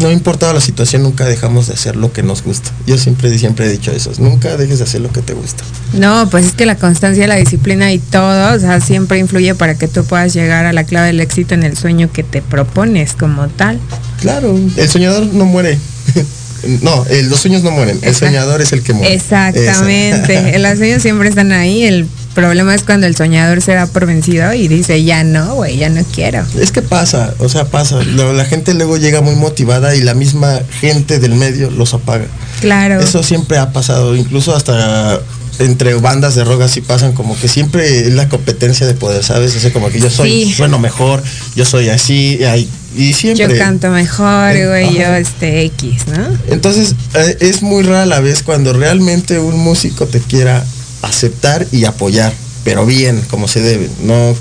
no 0.00 0.10
importaba 0.10 0.54
la 0.54 0.60
situación, 0.60 1.02
nunca 1.02 1.26
dejamos 1.26 1.66
de 1.66 1.74
hacer 1.74 1.94
lo 1.94 2.12
que 2.12 2.22
nos 2.22 2.42
gusta. 2.42 2.70
Yo 2.86 2.96
siempre, 2.96 3.38
siempre 3.38 3.66
he 3.66 3.68
dicho 3.68 3.92
eso. 3.92 4.10
Nunca 4.18 4.56
dejes 4.56 4.78
de 4.78 4.84
hacer 4.84 5.02
lo 5.02 5.12
que 5.12 5.20
te 5.20 5.34
gusta. 5.34 5.62
No, 5.92 6.28
pues 6.30 6.46
es 6.46 6.52
que 6.52 6.64
la 6.64 6.76
constancia, 6.76 7.26
la 7.26 7.36
disciplina 7.36 7.92
y 7.92 7.98
todo, 7.98 8.56
o 8.56 8.58
sea, 8.58 8.80
siempre 8.80 9.18
influye 9.18 9.54
para 9.54 9.76
que 9.76 9.88
tú 9.88 10.02
puedas 10.04 10.32
llegar 10.32 10.64
a 10.64 10.72
la 10.72 10.84
clave 10.84 11.08
del 11.08 11.20
éxito 11.20 11.54
en 11.54 11.64
el 11.64 11.76
sueño 11.76 12.10
que 12.10 12.22
te 12.22 12.40
propones 12.40 13.12
como 13.12 13.48
tal. 13.48 13.78
Claro, 14.20 14.58
el 14.76 14.88
soñador 14.88 15.26
no 15.26 15.44
muere. 15.44 15.78
No, 16.82 17.06
eh, 17.08 17.22
los 17.22 17.40
sueños 17.40 17.62
no 17.62 17.70
mueren. 17.70 17.98
El 18.02 18.14
soñador 18.14 18.60
es 18.60 18.72
el 18.72 18.82
que 18.82 18.92
muere. 18.92 19.14
Exactamente. 19.14 20.58
Los 20.58 20.76
sueños 20.76 21.00
siempre 21.00 21.30
están 21.30 21.52
ahí. 21.52 21.84
El 21.84 22.06
problema 22.34 22.74
es 22.74 22.82
cuando 22.82 23.06
el 23.06 23.16
soñador 23.16 23.60
se 23.62 23.74
da 23.74 23.86
por 23.86 24.06
vencido 24.06 24.52
y 24.54 24.68
dice, 24.68 25.02
ya 25.04 25.24
no, 25.24 25.54
güey, 25.56 25.76
ya 25.76 25.88
no 25.88 26.02
quiero. 26.04 26.44
Es 26.58 26.72
que 26.72 26.82
pasa, 26.82 27.34
o 27.38 27.48
sea, 27.48 27.64
pasa. 27.66 28.02
La, 28.04 28.32
la 28.32 28.44
gente 28.44 28.74
luego 28.74 28.96
llega 28.96 29.20
muy 29.20 29.34
motivada 29.36 29.94
y 29.94 30.00
la 30.02 30.14
misma 30.14 30.60
gente 30.80 31.18
del 31.18 31.34
medio 31.34 31.70
los 31.70 31.94
apaga. 31.94 32.26
Claro. 32.60 33.00
Eso 33.00 33.22
siempre 33.22 33.58
ha 33.58 33.72
pasado, 33.72 34.14
incluso 34.16 34.54
hasta 34.54 35.20
entre 35.58 35.92
bandas 35.94 36.34
de 36.36 36.44
rock 36.44 36.62
así 36.62 36.80
pasan 36.80 37.12
como 37.12 37.38
que 37.38 37.46
siempre 37.46 38.06
es 38.06 38.14
la 38.14 38.28
competencia 38.30 38.86
de 38.86 38.94
poder, 38.94 39.22
¿sabes? 39.22 39.54
O 39.56 39.60
sea, 39.60 39.70
como 39.72 39.90
que 39.90 40.00
yo 40.00 40.08
soy, 40.08 40.46
Sí. 40.46 40.52
sueno 40.54 40.78
mejor, 40.78 41.22
yo 41.54 41.66
soy 41.66 41.90
así, 41.90 42.38
y, 42.40 42.44
ahí- 42.44 42.68
y 42.96 43.12
siempre. 43.12 43.46
Yo 43.46 43.58
canto 43.58 43.90
mejor, 43.90 44.52
güey, 44.68 44.94
yo 44.94 45.14
este 45.16 45.64
X, 45.64 46.06
¿no? 46.06 46.26
Entonces, 46.48 46.94
eh, 47.14 47.36
es 47.40 47.60
muy 47.62 47.82
rara 47.82 48.06
la 48.06 48.20
vez 48.20 48.42
cuando 48.42 48.72
realmente 48.72 49.38
un 49.38 49.58
músico 49.58 50.06
te 50.06 50.20
quiera 50.20 50.64
aceptar 51.02 51.66
y 51.72 51.84
apoyar, 51.84 52.32
pero 52.64 52.86
bien, 52.86 53.20
como 53.30 53.48
se 53.48 53.60
debe, 53.60 53.88
no 54.02 54.34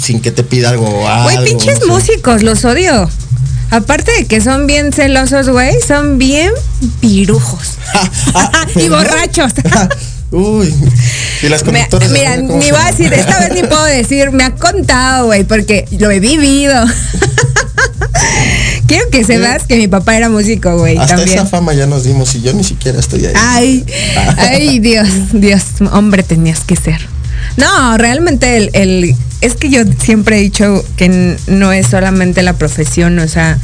sin 0.00 0.20
que 0.20 0.30
te 0.30 0.44
pida 0.44 0.70
algo. 0.70 0.86
Güey, 1.24 1.44
pinches 1.44 1.80
no 1.80 1.86
sé. 1.86 1.92
músicos, 1.92 2.42
los 2.42 2.64
odio. 2.64 3.08
Aparte 3.70 4.12
de 4.12 4.26
que 4.26 4.40
son 4.40 4.66
bien 4.66 4.92
celosos, 4.92 5.48
güey, 5.50 5.74
son 5.86 6.16
bien 6.18 6.50
pirujos. 7.00 7.78
y 8.76 8.88
borrachos. 8.88 9.52
Uy, 10.30 10.74
y 11.42 11.48
las 11.48 11.64
Me- 11.64 11.72
conductoras. 11.72 12.10
mira, 12.10 12.36
¿cómo 12.36 12.58
ni 12.58 12.70
voy 12.70 12.80
a 12.80 12.90
decir, 12.90 13.12
esta 13.12 13.38
vez 13.40 13.52
ni 13.54 13.62
puedo 13.62 13.84
decir, 13.84 14.30
me 14.30 14.44
ha 14.44 14.54
contado, 14.54 15.26
güey, 15.26 15.44
porque 15.44 15.86
lo 15.98 16.10
he 16.10 16.20
vivido. 16.20 16.74
Quiero 18.88 19.08
que 19.10 19.22
sepas 19.22 19.62
que 19.64 19.76
mi 19.76 19.86
papá 19.86 20.16
era 20.16 20.28
músico, 20.28 20.76
güey, 20.78 20.96
Hasta 20.96 21.16
también. 21.16 21.38
esa 21.38 21.46
fama 21.46 21.74
ya 21.74 21.86
nos 21.86 22.04
dimos 22.04 22.34
y 22.34 22.40
yo 22.40 22.52
ni 22.54 22.64
siquiera 22.64 22.98
estoy 22.98 23.26
ahí. 23.26 23.32
Ay, 23.36 23.86
ay, 24.38 24.78
Dios, 24.80 25.06
Dios, 25.32 25.62
hombre 25.92 26.22
tenías 26.24 26.60
que 26.60 26.74
ser. 26.74 27.00
No, 27.56 27.96
realmente 27.98 28.56
el, 28.56 28.70
el- 28.72 29.14
es 29.40 29.54
que 29.54 29.68
yo 29.70 29.82
siempre 30.02 30.38
he 30.38 30.40
dicho 30.40 30.84
que 30.96 31.36
no 31.46 31.72
es 31.72 31.86
solamente 31.86 32.42
la 32.42 32.54
profesión, 32.54 33.18
o 33.20 33.28
sea, 33.28 33.58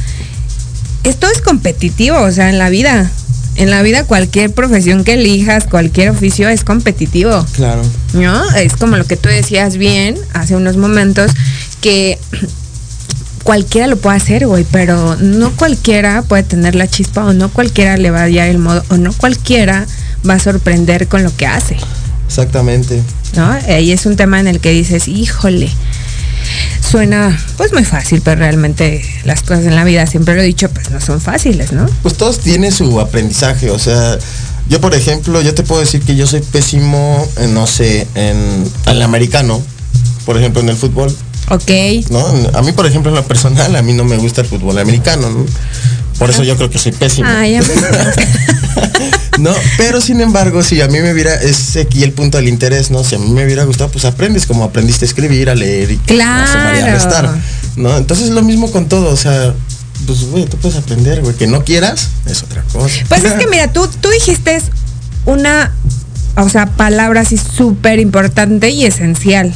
esto 1.03 1.27
es 1.29 1.41
competitivo, 1.41 2.17
o 2.19 2.31
sea, 2.31 2.49
en 2.49 2.57
la 2.59 2.69
vida. 2.69 3.11
En 3.57 3.69
la 3.71 3.81
vida 3.83 4.03
cualquier 4.03 4.51
profesión 4.53 5.03
que 5.05 5.13
elijas, 5.13 5.63
cualquier 5.63 6.09
oficio 6.09 6.49
es 6.49 6.63
competitivo. 6.65 7.45
Claro. 7.53 7.81
¿no? 8.13 8.51
Es 8.51 8.73
como 8.75 8.97
lo 8.97 9.05
que 9.05 9.15
tú 9.15 9.29
decías 9.29 9.77
bien 9.77 10.17
hace 10.33 10.55
unos 10.57 10.75
momentos, 10.77 11.31
que 11.81 12.19
cualquiera 13.45 13.85
lo 13.85 13.95
puede 13.95 14.17
hacer, 14.17 14.47
güey, 14.47 14.65
pero 14.71 15.17
no 15.17 15.51
cualquiera 15.51 16.23
puede 16.23 16.41
tener 16.41 16.73
la 16.73 16.87
chispa 16.87 17.23
o 17.25 17.31
no 17.31 17.49
cualquiera 17.49 17.95
le 17.95 18.09
va 18.09 18.21
a 18.21 18.23
hallar 18.23 18.49
el 18.49 18.57
modo 18.57 18.83
o 18.89 18.97
no 18.97 19.13
cualquiera 19.13 19.85
va 20.27 20.33
a 20.33 20.39
sorprender 20.39 21.07
con 21.07 21.23
lo 21.23 21.33
que 21.37 21.45
hace, 21.45 21.77
Exactamente. 22.25 23.03
¿no? 23.35 23.47
Ahí 23.51 23.91
es 23.91 24.07
un 24.07 24.15
tema 24.15 24.39
en 24.39 24.47
el 24.47 24.59
que 24.59 24.71
dices, 24.71 25.07
híjole, 25.07 25.69
suena 26.81 27.39
pues 27.55 27.71
muy 27.71 27.85
fácil, 27.85 28.21
pero 28.25 28.37
realmente 28.39 29.05
las 29.25 29.43
cosas 29.43 29.65
en 29.65 29.75
la 29.75 29.83
vida, 29.83 30.07
siempre 30.07 30.33
lo 30.33 30.41
he 30.41 30.45
dicho, 30.45 30.67
pues 30.69 30.89
no 30.89 30.99
son 30.99 31.21
fáciles, 31.21 31.71
¿no? 31.71 31.85
Pues 32.01 32.15
todos 32.15 32.39
tienen 32.39 32.71
su 32.71 32.99
aprendizaje, 32.99 33.69
o 33.69 33.77
sea, 33.77 34.17
yo 34.69 34.81
por 34.81 34.95
ejemplo, 34.95 35.39
yo 35.43 35.53
te 35.53 35.61
puedo 35.61 35.81
decir 35.81 36.01
que 36.01 36.15
yo 36.15 36.25
soy 36.25 36.41
pésimo, 36.41 37.23
en, 37.37 37.53
no 37.53 37.67
sé, 37.67 38.07
en 38.15 38.63
el 38.87 39.01
americano, 39.03 39.61
por 40.25 40.35
ejemplo, 40.35 40.61
en 40.61 40.69
el 40.69 40.75
fútbol. 40.75 41.15
Ok. 41.49 41.71
¿no? 42.09 42.25
A 42.53 42.61
mí, 42.61 42.71
por 42.71 42.85
ejemplo, 42.85 43.09
en 43.11 43.15
lo 43.15 43.23
personal, 43.27 43.75
a 43.75 43.81
mí 43.81 43.93
no 43.93 44.03
me 44.03 44.17
gusta 44.17 44.41
el 44.41 44.47
fútbol 44.47 44.77
americano, 44.79 45.29
¿no? 45.29 45.45
Por 46.17 46.29
eso 46.29 46.43
yo 46.43 46.55
creo 46.55 46.69
que 46.69 46.79
soy 46.79 46.91
pésimo. 46.91 47.27
No, 49.37 49.53
pero 49.77 49.99
sin 49.99 50.21
embargo, 50.21 50.63
si 50.63 50.79
a 50.81 50.87
mí 50.87 50.99
me 51.01 51.11
hubiera, 51.11 51.35
es 51.35 51.75
aquí 51.75 52.03
el 52.03 52.13
punto 52.13 52.37
del 52.37 52.47
interés, 52.47 52.89
¿no? 52.89 53.03
Si 53.03 53.15
a 53.15 53.19
mí 53.19 53.29
me 53.31 53.43
hubiera 53.43 53.65
gustado, 53.65 53.91
pues 53.91 54.05
aprendes 54.05 54.45
como 54.45 54.63
aprendiste 54.63 55.03
a 55.03 55.07
escribir, 55.09 55.49
a 55.49 55.55
leer 55.55 55.91
y 55.91 55.95
a 56.21 56.47
sumar 56.47 56.75
y 56.75 56.79
a 56.79 56.81
Claro. 56.81 56.93
restar, 56.93 57.35
¿no? 57.75 57.97
Entonces 57.97 58.29
lo 58.29 58.41
mismo 58.43 58.71
con 58.71 58.87
todo, 58.87 59.09
o 59.09 59.17
sea, 59.17 59.53
pues 60.07 60.23
güey, 60.29 60.45
tú 60.45 60.55
puedes 60.57 60.77
aprender, 60.77 61.21
güey, 61.21 61.35
que 61.35 61.47
no 61.47 61.65
quieras, 61.65 62.09
es 62.25 62.43
otra 62.43 62.63
cosa. 62.71 62.95
Pues 63.09 63.25
es 63.25 63.33
que 63.33 63.47
mira, 63.47 63.73
tú, 63.73 63.89
tú 63.99 64.09
dijiste 64.09 64.61
una, 65.25 65.73
o 66.37 66.47
sea, 66.47 66.67
palabra 66.67 67.21
así 67.21 67.37
súper 67.37 67.99
importante 67.99 68.69
y 68.69 68.85
esencial. 68.85 69.53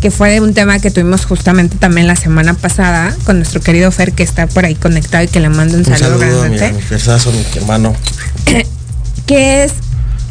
Que 0.00 0.10
fue 0.10 0.30
de 0.30 0.40
un 0.40 0.54
tema 0.54 0.78
que 0.78 0.90
tuvimos 0.90 1.24
justamente 1.24 1.76
también 1.78 2.06
la 2.06 2.16
semana 2.16 2.54
pasada 2.54 3.16
con 3.24 3.38
nuestro 3.38 3.60
querido 3.60 3.90
Fer 3.90 4.12
que 4.12 4.22
está 4.22 4.46
por 4.46 4.64
ahí 4.64 4.74
conectado 4.74 5.24
y 5.24 5.28
que 5.28 5.40
le 5.40 5.48
mando 5.48 5.74
un, 5.74 5.80
Un 5.80 5.98
saludo, 5.98 6.20
saludo 6.20 6.80
Ferzazo, 6.80 7.32
mi 7.32 7.44
hermano. 7.56 7.94
que 9.26 9.64
es 9.64 9.72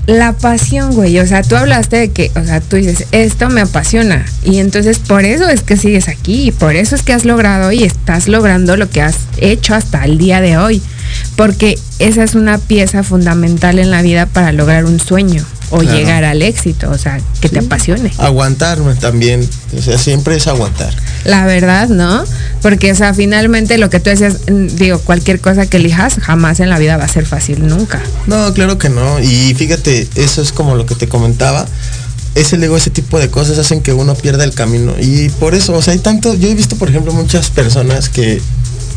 la 0.07 0.33
pasión, 0.33 0.93
güey. 0.93 1.19
O 1.19 1.27
sea, 1.27 1.41
tú 1.41 1.55
hablaste 1.55 1.97
de 1.97 2.11
que, 2.11 2.31
o 2.35 2.43
sea, 2.43 2.61
tú 2.61 2.75
dices, 2.75 3.07
esto 3.11 3.49
me 3.49 3.61
apasiona. 3.61 4.25
Y 4.43 4.59
entonces 4.59 4.99
por 4.99 5.25
eso 5.25 5.49
es 5.49 5.61
que 5.61 5.77
sigues 5.77 6.07
aquí 6.07 6.47
y 6.47 6.51
por 6.51 6.75
eso 6.75 6.95
es 6.95 7.01
que 7.01 7.13
has 7.13 7.25
logrado 7.25 7.71
y 7.71 7.83
estás 7.83 8.27
logrando 8.27 8.77
lo 8.77 8.89
que 8.89 9.01
has 9.01 9.15
hecho 9.37 9.73
hasta 9.75 10.05
el 10.05 10.17
día 10.17 10.41
de 10.41 10.57
hoy. 10.57 10.81
Porque 11.35 11.77
esa 11.99 12.23
es 12.23 12.35
una 12.35 12.57
pieza 12.57 13.03
fundamental 13.03 13.79
en 13.79 13.91
la 13.91 14.01
vida 14.01 14.25
para 14.25 14.51
lograr 14.51 14.85
un 14.85 14.99
sueño 14.99 15.43
o 15.71 15.79
Claro. 15.79 15.97
llegar 15.97 16.23
al 16.23 16.41
éxito. 16.41 16.89
O 16.91 16.97
sea, 16.97 17.19
que 17.41 17.49
te 17.49 17.59
apasione. 17.59 18.11
Aguantarme 18.17 18.95
también. 18.95 19.47
O 19.77 19.81
sea, 19.81 19.97
siempre 19.97 20.35
es 20.35 20.47
aguantar. 20.47 20.93
La 21.25 21.45
verdad, 21.45 21.89
¿no? 21.89 22.23
Porque, 22.61 22.91
o 22.91 22.95
sea, 22.95 23.13
finalmente 23.13 23.77
lo 23.77 23.89
que 23.89 23.99
tú 23.99 24.09
decías, 24.09 24.37
mm, 24.49 24.67
digo, 24.77 24.99
cualquier 24.99 25.39
cosa 25.41 25.65
que 25.65 25.77
elijas 25.77 26.15
jamás 26.21 26.59
en 26.59 26.69
la 26.69 26.77
vida 26.79 26.97
va 26.97 27.05
a 27.05 27.09
ser 27.09 27.25
fácil, 27.25 27.67
nunca. 27.67 28.01
No, 28.27 28.53
claro 28.53 28.77
que 28.77 28.89
no. 28.89 29.19
Y 29.19 29.53
fíjate, 29.55 30.07
eso 30.15 30.41
es 30.41 30.51
como 30.51 30.75
lo 30.75 30.85
que 30.85 30.95
te 30.95 31.07
comentaba. 31.07 31.65
Ese 32.35 32.57
ego, 32.57 32.75
ese 32.75 32.89
tipo 32.89 33.17
de 33.17 33.29
cosas 33.29 33.57
hacen 33.57 33.81
que 33.81 33.93
uno 33.93 34.13
pierda 34.13 34.43
el 34.43 34.53
camino. 34.53 34.93
Y 34.99 35.29
por 35.29 35.55
eso, 35.55 35.73
o 35.73 35.81
sea, 35.81 35.93
hay 35.93 35.99
tanto, 35.99 36.33
yo 36.35 36.49
he 36.49 36.53
visto, 36.53 36.75
por 36.75 36.89
ejemplo, 36.89 37.13
muchas 37.13 37.49
personas 37.49 38.09
que 38.09 38.41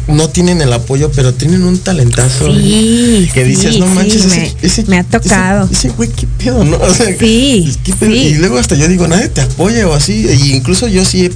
no 0.09 0.29
tienen 0.31 0.61
el 0.63 0.73
apoyo, 0.73 1.11
pero 1.15 1.33
tienen 1.35 1.63
un 1.65 1.79
talentazo. 1.79 2.47
Sí, 2.55 3.29
que 3.33 3.45
sí, 3.45 3.51
dices, 3.51 3.79
no 3.79 3.87
sí, 3.87 3.93
manches, 3.95 4.27
me- 4.27 4.55
ese, 4.63 4.85
me 4.87 4.99
ha 4.99 5.05
tocado. 5.05 5.69
Ese 5.71 5.91
güey, 5.91 6.09
qué 6.11 6.27
pedo, 6.43 6.65
¿no? 6.65 6.77
O 6.79 6.93
sea, 6.95 7.07
Sí. 7.19 7.77
Y 8.01 8.35
luego 8.35 8.59
hasta 8.59 8.75
yo 8.75 8.89
digo, 8.89 9.07
nadie 9.07 9.29
te 9.29 9.43
apoya 9.43 9.87
o 9.87 9.93
así. 9.95 10.27
Y 10.27 10.55
incluso 10.55 10.89
yo 10.89 11.05
sí 11.05 11.31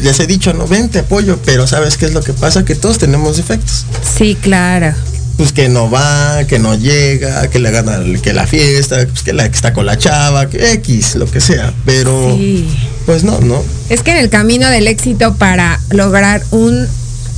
les 0.00 0.18
he 0.20 0.26
dicho, 0.26 0.52
no, 0.54 0.66
ven, 0.66 0.88
te 0.88 1.00
apoyo, 1.00 1.38
pero 1.44 1.66
¿sabes 1.66 1.96
qué 1.96 2.06
es 2.06 2.12
lo 2.12 2.20
que 2.22 2.32
pasa? 2.32 2.64
Que 2.64 2.74
todos 2.74 2.98
tenemos 2.98 3.36
defectos. 3.36 3.84
Sí, 4.16 4.36
claro. 4.40 4.94
Pues 5.36 5.50
que 5.52 5.68
no 5.68 5.90
va, 5.90 6.44
que 6.46 6.60
no 6.60 6.76
llega, 6.76 7.48
que 7.50 7.58
le 7.58 7.72
gana 7.72 8.00
que 8.22 8.32
la 8.32 8.46
fiesta, 8.46 9.04
pues 9.10 9.24
que, 9.24 9.32
la, 9.32 9.48
que 9.48 9.56
está 9.56 9.72
con 9.72 9.84
la 9.86 9.98
chava, 9.98 10.48
que 10.48 10.72
X, 10.74 11.16
lo 11.16 11.28
que 11.28 11.40
sea. 11.40 11.74
Pero, 11.84 12.36
Sí. 12.38 12.64
pues 13.06 13.24
no, 13.24 13.40
no. 13.40 13.60
Es 13.88 14.02
que 14.02 14.12
en 14.12 14.18
el 14.18 14.30
camino 14.30 14.68
del 14.70 14.86
éxito 14.86 15.34
para 15.34 15.80
lograr 15.90 16.44
un 16.52 16.86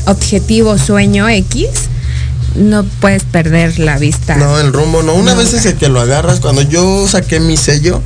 objetivo, 0.07 0.79
sueño 0.79 1.29
X, 1.29 1.69
no 2.57 2.85
puedes 3.01 3.25
perder 3.25 3.79
la 3.79 3.99
vista. 3.99 4.37
No, 4.37 4.59
el 4.59 4.73
rumbo 4.73 5.03
no. 5.03 5.15
Una 5.15 5.35
vez 5.35 5.53
es 5.53 5.67
el 5.67 5.75
que 5.75 5.89
lo 5.89 6.01
agarras, 6.01 6.41
cuando 6.41 6.63
yo 6.63 7.07
saqué 7.07 7.41
mi 7.41 7.57
sello, 7.57 8.03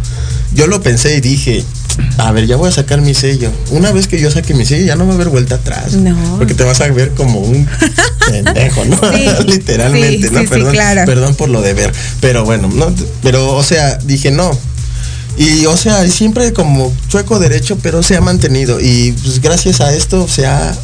yo 0.54 0.66
lo 0.66 0.82
pensé 0.82 1.16
y 1.16 1.20
dije, 1.20 1.64
a 2.18 2.32
ver, 2.32 2.46
ya 2.46 2.56
voy 2.56 2.68
a 2.68 2.72
sacar 2.72 3.00
mi 3.00 3.14
sello. 3.14 3.50
Una 3.70 3.92
vez 3.92 4.08
que 4.08 4.20
yo 4.20 4.30
saque 4.30 4.54
mi 4.54 4.64
sello, 4.66 4.84
ya 4.84 4.96
no 4.96 5.06
va 5.06 5.12
a 5.12 5.14
haber 5.14 5.28
vuelta 5.28 5.56
atrás. 5.56 5.94
No. 5.94 6.36
Porque 6.38 6.54
te 6.54 6.64
vas 6.64 6.80
a 6.80 6.88
ver 6.88 7.10
como 7.10 7.40
un 7.40 7.66
pendejo, 8.28 8.84
¿no? 8.84 8.96
Sí, 9.12 9.28
Literalmente, 9.46 10.28
sí, 10.28 10.34
¿no? 10.34 10.40
sí, 10.40 10.46
sí, 10.46 10.50
perdón, 10.50 10.72
claro. 10.72 11.02
perdón 11.06 11.34
por 11.34 11.48
lo 11.48 11.62
de 11.62 11.74
ver. 11.74 11.92
Pero 12.20 12.44
bueno, 12.44 12.68
no, 12.68 12.92
pero 13.22 13.54
o 13.54 13.62
sea, 13.62 13.96
dije 13.96 14.30
no. 14.30 14.50
Y 15.36 15.64
o 15.66 15.76
sea, 15.76 16.06
siempre 16.08 16.52
como 16.52 16.92
chueco 17.08 17.38
derecho, 17.38 17.78
pero 17.82 18.02
se 18.02 18.16
ha 18.16 18.20
mantenido. 18.20 18.80
Y 18.80 19.12
pues 19.12 19.40
gracias 19.40 19.80
a 19.80 19.94
esto 19.94 20.26
se 20.28 20.46
ha 20.46 20.76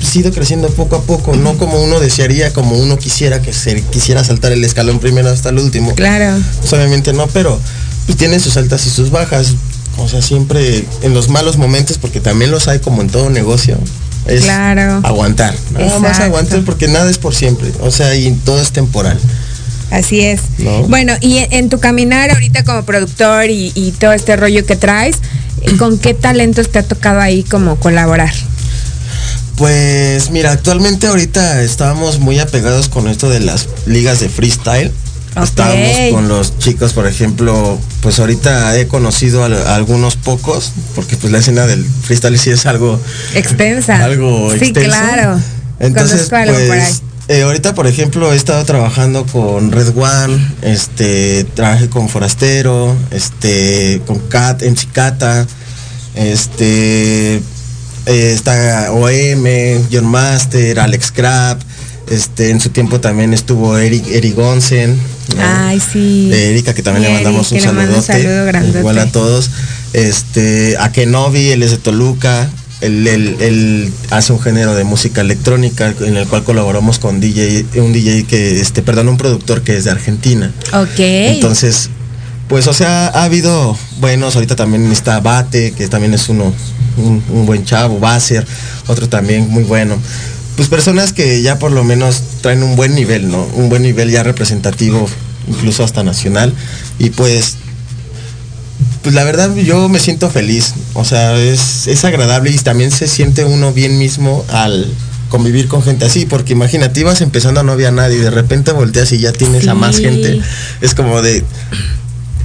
pues, 0.00 0.14
ido 0.16 0.30
creciendo 0.32 0.68
poco 0.68 0.96
a 0.96 1.02
poco, 1.02 1.34
no 1.36 1.56
como 1.58 1.82
uno 1.82 2.00
desearía, 2.00 2.52
como 2.52 2.76
uno 2.76 2.98
quisiera 2.98 3.40
que 3.42 3.52
se 3.52 3.80
quisiera 3.82 4.22
saltar 4.24 4.52
el 4.52 4.62
escalón 4.64 4.98
primero 4.98 5.30
hasta 5.30 5.48
el 5.50 5.58
último. 5.58 5.94
Claro. 5.94 6.38
Pues, 6.60 6.72
obviamente 6.72 7.12
no, 7.12 7.26
pero 7.28 7.58
pues, 8.06 8.16
tiene 8.18 8.38
sus 8.40 8.56
altas 8.56 8.86
y 8.86 8.90
sus 8.90 9.10
bajas. 9.10 9.54
O 9.98 10.08
sea, 10.08 10.20
siempre 10.20 10.84
en 11.02 11.14
los 11.14 11.30
malos 11.30 11.56
momentos, 11.56 11.96
porque 11.96 12.20
también 12.20 12.50
los 12.50 12.68
hay 12.68 12.80
como 12.80 13.00
en 13.00 13.08
todo 13.08 13.30
negocio. 13.30 13.78
Es 14.26 14.42
Claro. 14.42 15.00
aguantar. 15.04 15.54
Nada 15.72 15.86
más 15.86 16.10
Exacto. 16.10 16.24
aguantar 16.24 16.62
porque 16.64 16.88
nada 16.88 17.08
es 17.10 17.16
por 17.16 17.34
siempre. 17.34 17.72
O 17.80 17.90
sea, 17.90 18.14
y 18.14 18.30
todo 18.44 18.60
es 18.60 18.72
temporal. 18.72 19.18
Así 19.90 20.20
es. 20.20 20.40
¿No? 20.58 20.82
Bueno, 20.88 21.14
y 21.20 21.38
en, 21.38 21.52
en 21.52 21.68
tu 21.70 21.78
caminar 21.78 22.30
ahorita 22.30 22.64
como 22.64 22.82
productor 22.84 23.48
y, 23.48 23.70
y 23.74 23.92
todo 23.92 24.12
este 24.12 24.34
rollo 24.36 24.66
que 24.66 24.76
traes, 24.76 25.16
¿con 25.78 25.98
qué 25.98 26.12
talentos 26.12 26.70
te 26.70 26.80
ha 26.80 26.82
tocado 26.82 27.20
ahí 27.20 27.42
como 27.44 27.76
colaborar? 27.76 28.34
Pues 29.56 30.30
mira, 30.30 30.52
actualmente 30.52 31.06
ahorita 31.06 31.62
estábamos 31.62 32.18
muy 32.18 32.38
apegados 32.38 32.88
con 32.88 33.08
esto 33.08 33.30
de 33.30 33.40
las 33.40 33.68
ligas 33.86 34.20
de 34.20 34.28
freestyle. 34.28 34.92
Estábamos 35.42 36.12
con 36.12 36.28
los 36.28 36.58
chicos, 36.58 36.94
por 36.94 37.06
ejemplo, 37.06 37.78
pues 38.00 38.18
ahorita 38.18 38.78
he 38.78 38.86
conocido 38.86 39.44
a, 39.44 39.48
a 39.48 39.74
algunos 39.74 40.16
pocos, 40.16 40.72
porque 40.94 41.16
pues 41.16 41.30
la 41.30 41.38
escena 41.40 41.66
del 41.66 41.84
freestyle 41.84 42.38
sí 42.38 42.50
es 42.50 42.64
algo 42.64 42.98
Extensa. 43.34 44.02
algo 44.02 44.50
Sí, 44.52 44.66
extenso. 44.66 44.88
claro. 44.88 45.38
Entonces, 45.78 46.32
algo 46.32 46.54
por 46.56 46.66
pues, 46.68 47.02
eh, 47.28 47.42
ahorita, 47.42 47.74
por 47.74 47.86
ejemplo, 47.86 48.32
he 48.32 48.36
estado 48.36 48.64
trabajando 48.64 49.26
con 49.26 49.72
Red 49.72 49.92
One, 49.96 50.54
este, 50.62 51.44
trabajé 51.54 51.90
con 51.90 52.08
Forastero, 52.08 52.96
este, 53.10 54.00
con 54.06 54.18
Cat, 54.20 54.62
MC 54.62 54.88
Cata, 54.92 55.46
este, 56.14 57.42
eh, 58.06 58.32
está 58.34 58.92
OM, 58.92 59.44
John 59.92 60.06
Master, 60.06 60.80
Alex 60.80 61.12
Crab, 61.12 61.58
este, 62.10 62.50
en 62.50 62.60
su 62.60 62.70
tiempo 62.70 63.00
también 63.00 63.34
estuvo 63.34 63.76
Eric, 63.78 64.06
Eric 64.08 64.34
Gonsen, 64.36 64.96
¿no? 65.36 65.42
Ay, 65.42 65.80
sí. 65.80 66.28
de 66.30 66.50
Erika, 66.50 66.72
que 66.72 66.82
también 66.82 67.04
le 67.08 67.12
mandamos 67.14 67.50
un 67.52 67.58
mando 67.74 67.96
un 67.96 68.02
saludote. 68.02 68.52
saludo. 68.52 68.78
Igual 68.78 68.98
a 68.98 69.06
todos. 69.10 69.50
Este, 69.92 70.76
a 70.78 70.92
Kenobi, 70.92 71.50
él 71.50 71.62
es 71.62 71.70
de 71.72 71.78
Toluca. 71.78 72.48
Él, 72.82 73.06
él- 73.08 73.36
él 73.40 73.92
hace 74.10 74.32
un 74.34 74.40
género 74.40 74.74
de 74.74 74.84
música 74.84 75.22
electrónica 75.22 75.94
en 76.00 76.16
el 76.16 76.26
cual 76.28 76.44
colaboramos 76.44 76.98
con 76.98 77.20
DJ, 77.20 77.64
un 77.76 77.92
DJ 77.94 78.24
que, 78.24 78.60
este, 78.60 78.82
perdón, 78.82 79.08
un 79.08 79.16
productor 79.16 79.62
que 79.62 79.76
es 79.78 79.84
de 79.84 79.90
Argentina. 79.90 80.52
Ok. 80.74 80.98
Entonces, 80.98 81.88
pues, 82.48 82.66
o 82.66 82.72
sea, 82.72 83.08
ha 83.08 83.24
habido 83.24 83.76
buenos, 83.98 84.34
ahorita 84.36 84.56
también 84.56 84.90
está 84.92 85.20
Bate, 85.20 85.72
que 85.72 85.88
también 85.88 86.14
es 86.14 86.28
uno, 86.28 86.52
un, 86.96 87.22
un 87.30 87.46
buen 87.46 87.64
chavo, 87.64 87.98
Basser, 87.98 88.46
otro 88.86 89.08
también 89.08 89.48
muy 89.48 89.64
bueno. 89.64 89.96
Pues 90.56 90.68
personas 90.68 91.12
que 91.12 91.42
ya 91.42 91.58
por 91.58 91.70
lo 91.72 91.84
menos 91.84 92.22
traen 92.40 92.62
un 92.62 92.76
buen 92.76 92.94
nivel, 92.94 93.30
¿no? 93.30 93.44
Un 93.54 93.68
buen 93.68 93.82
nivel 93.82 94.10
ya 94.10 94.22
representativo, 94.22 95.06
incluso 95.48 95.84
hasta 95.84 96.02
nacional. 96.02 96.54
Y 96.98 97.10
pues, 97.10 97.56
pues 99.02 99.14
la 99.14 99.24
verdad 99.24 99.54
yo 99.54 99.88
me 99.88 99.98
siento 99.98 100.30
feliz. 100.30 100.72
O 100.94 101.04
sea, 101.04 101.36
es, 101.36 101.86
es 101.86 102.04
agradable 102.04 102.50
y 102.50 102.58
también 102.58 102.90
se 102.90 103.06
siente 103.06 103.44
uno 103.44 103.72
bien 103.72 103.98
mismo 103.98 104.44
al 104.48 104.86
convivir 105.28 105.68
con 105.68 105.82
gente 105.82 106.04
así, 106.04 106.24
porque 106.24 106.52
imagínate, 106.52 107.00
ibas 107.00 107.20
empezando 107.20 107.62
no 107.62 107.72
había 107.72 107.90
nadie 107.90 108.16
y 108.16 108.20
de 108.20 108.30
repente 108.30 108.72
volteas 108.72 109.12
y 109.12 109.18
ya 109.18 109.32
tienes 109.32 109.68
a 109.68 109.74
más 109.74 109.98
gente. 109.98 110.40
Es 110.80 110.94
como 110.94 111.20
de, 111.20 111.44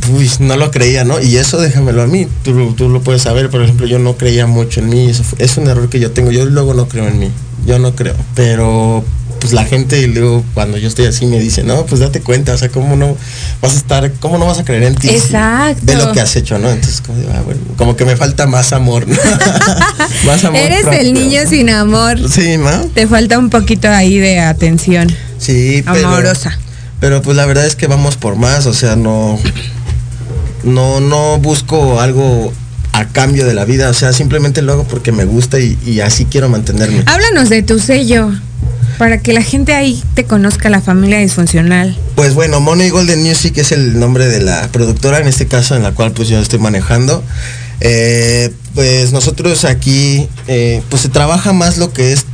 uy, 0.09 0.29
no 0.39 0.55
lo 0.57 0.71
creía, 0.71 1.03
¿no? 1.03 1.19
Y 1.21 1.37
eso 1.37 1.59
déjamelo 1.59 2.01
a 2.01 2.07
mí, 2.07 2.27
tú, 2.43 2.73
tú 2.73 2.89
lo 2.89 3.01
puedes 3.01 3.21
saber, 3.23 3.49
por 3.49 3.61
ejemplo, 3.61 3.85
yo 3.87 3.99
no 3.99 4.17
creía 4.17 4.47
mucho 4.47 4.79
en 4.79 4.89
mí, 4.89 5.09
eso 5.09 5.23
fue- 5.23 5.43
es 5.43 5.57
un 5.57 5.67
error 5.67 5.89
que 5.89 5.99
yo 5.99 6.11
tengo, 6.11 6.31
yo 6.31 6.45
luego 6.45 6.73
no 6.73 6.87
creo 6.87 7.07
en 7.07 7.19
mí, 7.19 7.29
yo 7.65 7.79
no 7.79 7.95
creo, 7.95 8.15
pero 8.35 9.03
pues 9.39 9.53
la 9.53 9.65
gente 9.65 9.99
y 9.99 10.05
luego 10.05 10.43
cuando 10.53 10.77
yo 10.77 10.87
estoy 10.87 11.05
así 11.07 11.25
me 11.25 11.39
dice, 11.39 11.63
no, 11.63 11.83
pues 11.87 11.99
date 11.99 12.21
cuenta, 12.21 12.53
o 12.53 12.57
sea, 12.59 12.69
cómo 12.69 12.95
no 12.95 13.17
vas 13.59 13.73
a 13.73 13.77
estar, 13.77 14.11
cómo 14.19 14.37
no 14.37 14.45
vas 14.45 14.59
a 14.59 14.63
creer 14.63 14.83
en 14.83 14.93
ti. 14.93 15.09
Exacto. 15.09 15.83
De 15.83 15.95
lo 15.95 16.11
que 16.11 16.21
has 16.21 16.35
hecho, 16.35 16.59
¿no? 16.59 16.69
Entonces, 16.69 17.01
como, 17.01 17.17
digo, 17.17 17.31
ah, 17.35 17.41
bueno, 17.43 17.59
como 17.75 17.95
que 17.95 18.05
me 18.05 18.15
falta 18.15 18.45
más 18.45 18.71
amor, 18.71 19.07
¿no? 19.07 19.15
más 20.27 20.43
amor. 20.43 20.59
Eres 20.61 20.83
propio. 20.83 20.99
el 20.99 21.13
niño 21.13 21.41
sin 21.49 21.71
amor. 21.71 22.19
Sí, 22.29 22.57
¿no? 22.57 22.69
Te 22.93 23.07
falta 23.07 23.39
un 23.39 23.49
poquito 23.49 23.89
ahí 23.89 24.19
de 24.19 24.39
atención. 24.39 25.11
Sí, 25.39 25.83
pero, 25.91 26.07
Amorosa. 26.07 26.59
Pero 26.99 27.23
pues 27.23 27.35
la 27.35 27.47
verdad 27.47 27.65
es 27.65 27.75
que 27.75 27.87
vamos 27.87 28.17
por 28.17 28.35
más, 28.35 28.67
o 28.67 28.73
sea, 28.75 28.95
no, 28.95 29.39
no, 30.63 30.99
no 30.99 31.37
busco 31.39 31.99
algo 31.99 32.53
a 32.93 33.07
cambio 33.07 33.45
de 33.45 33.53
la 33.53 33.65
vida, 33.65 33.89
o 33.89 33.93
sea, 33.93 34.13
simplemente 34.13 34.61
lo 34.61 34.73
hago 34.73 34.83
porque 34.83 35.11
me 35.11 35.25
gusta 35.25 35.59
y, 35.59 35.77
y 35.85 36.01
así 36.01 36.25
quiero 36.25 36.49
mantenerme. 36.49 37.03
Háblanos 37.05 37.49
de 37.49 37.63
tu 37.63 37.79
sello 37.79 38.31
para 38.97 39.17
que 39.19 39.33
la 39.33 39.41
gente 39.41 39.73
ahí 39.73 40.03
te 40.13 40.25
conozca 40.25 40.69
la 40.69 40.81
familia 40.81 41.17
disfuncional. 41.17 41.97
Pues 42.15 42.35
bueno, 42.35 42.59
Money 42.59 42.89
Golden 42.89 43.23
Music 43.23 43.57
es 43.57 43.71
el 43.71 43.99
nombre 43.99 44.27
de 44.27 44.41
la 44.41 44.67
productora, 44.71 45.19
en 45.19 45.27
este 45.27 45.47
caso 45.47 45.75
en 45.75 45.83
la 45.83 45.93
cual 45.93 46.11
pues 46.11 46.27
yo 46.27 46.39
estoy 46.39 46.59
manejando. 46.59 47.23
Eh, 47.79 48.53
pues 48.75 49.11
nosotros 49.11 49.65
aquí 49.65 50.27
eh, 50.47 50.83
pues 50.89 51.01
se 51.01 51.09
trabaja 51.09 51.51
más 51.51 51.79
lo 51.79 51.91
que 51.93 52.13
es 52.13 52.25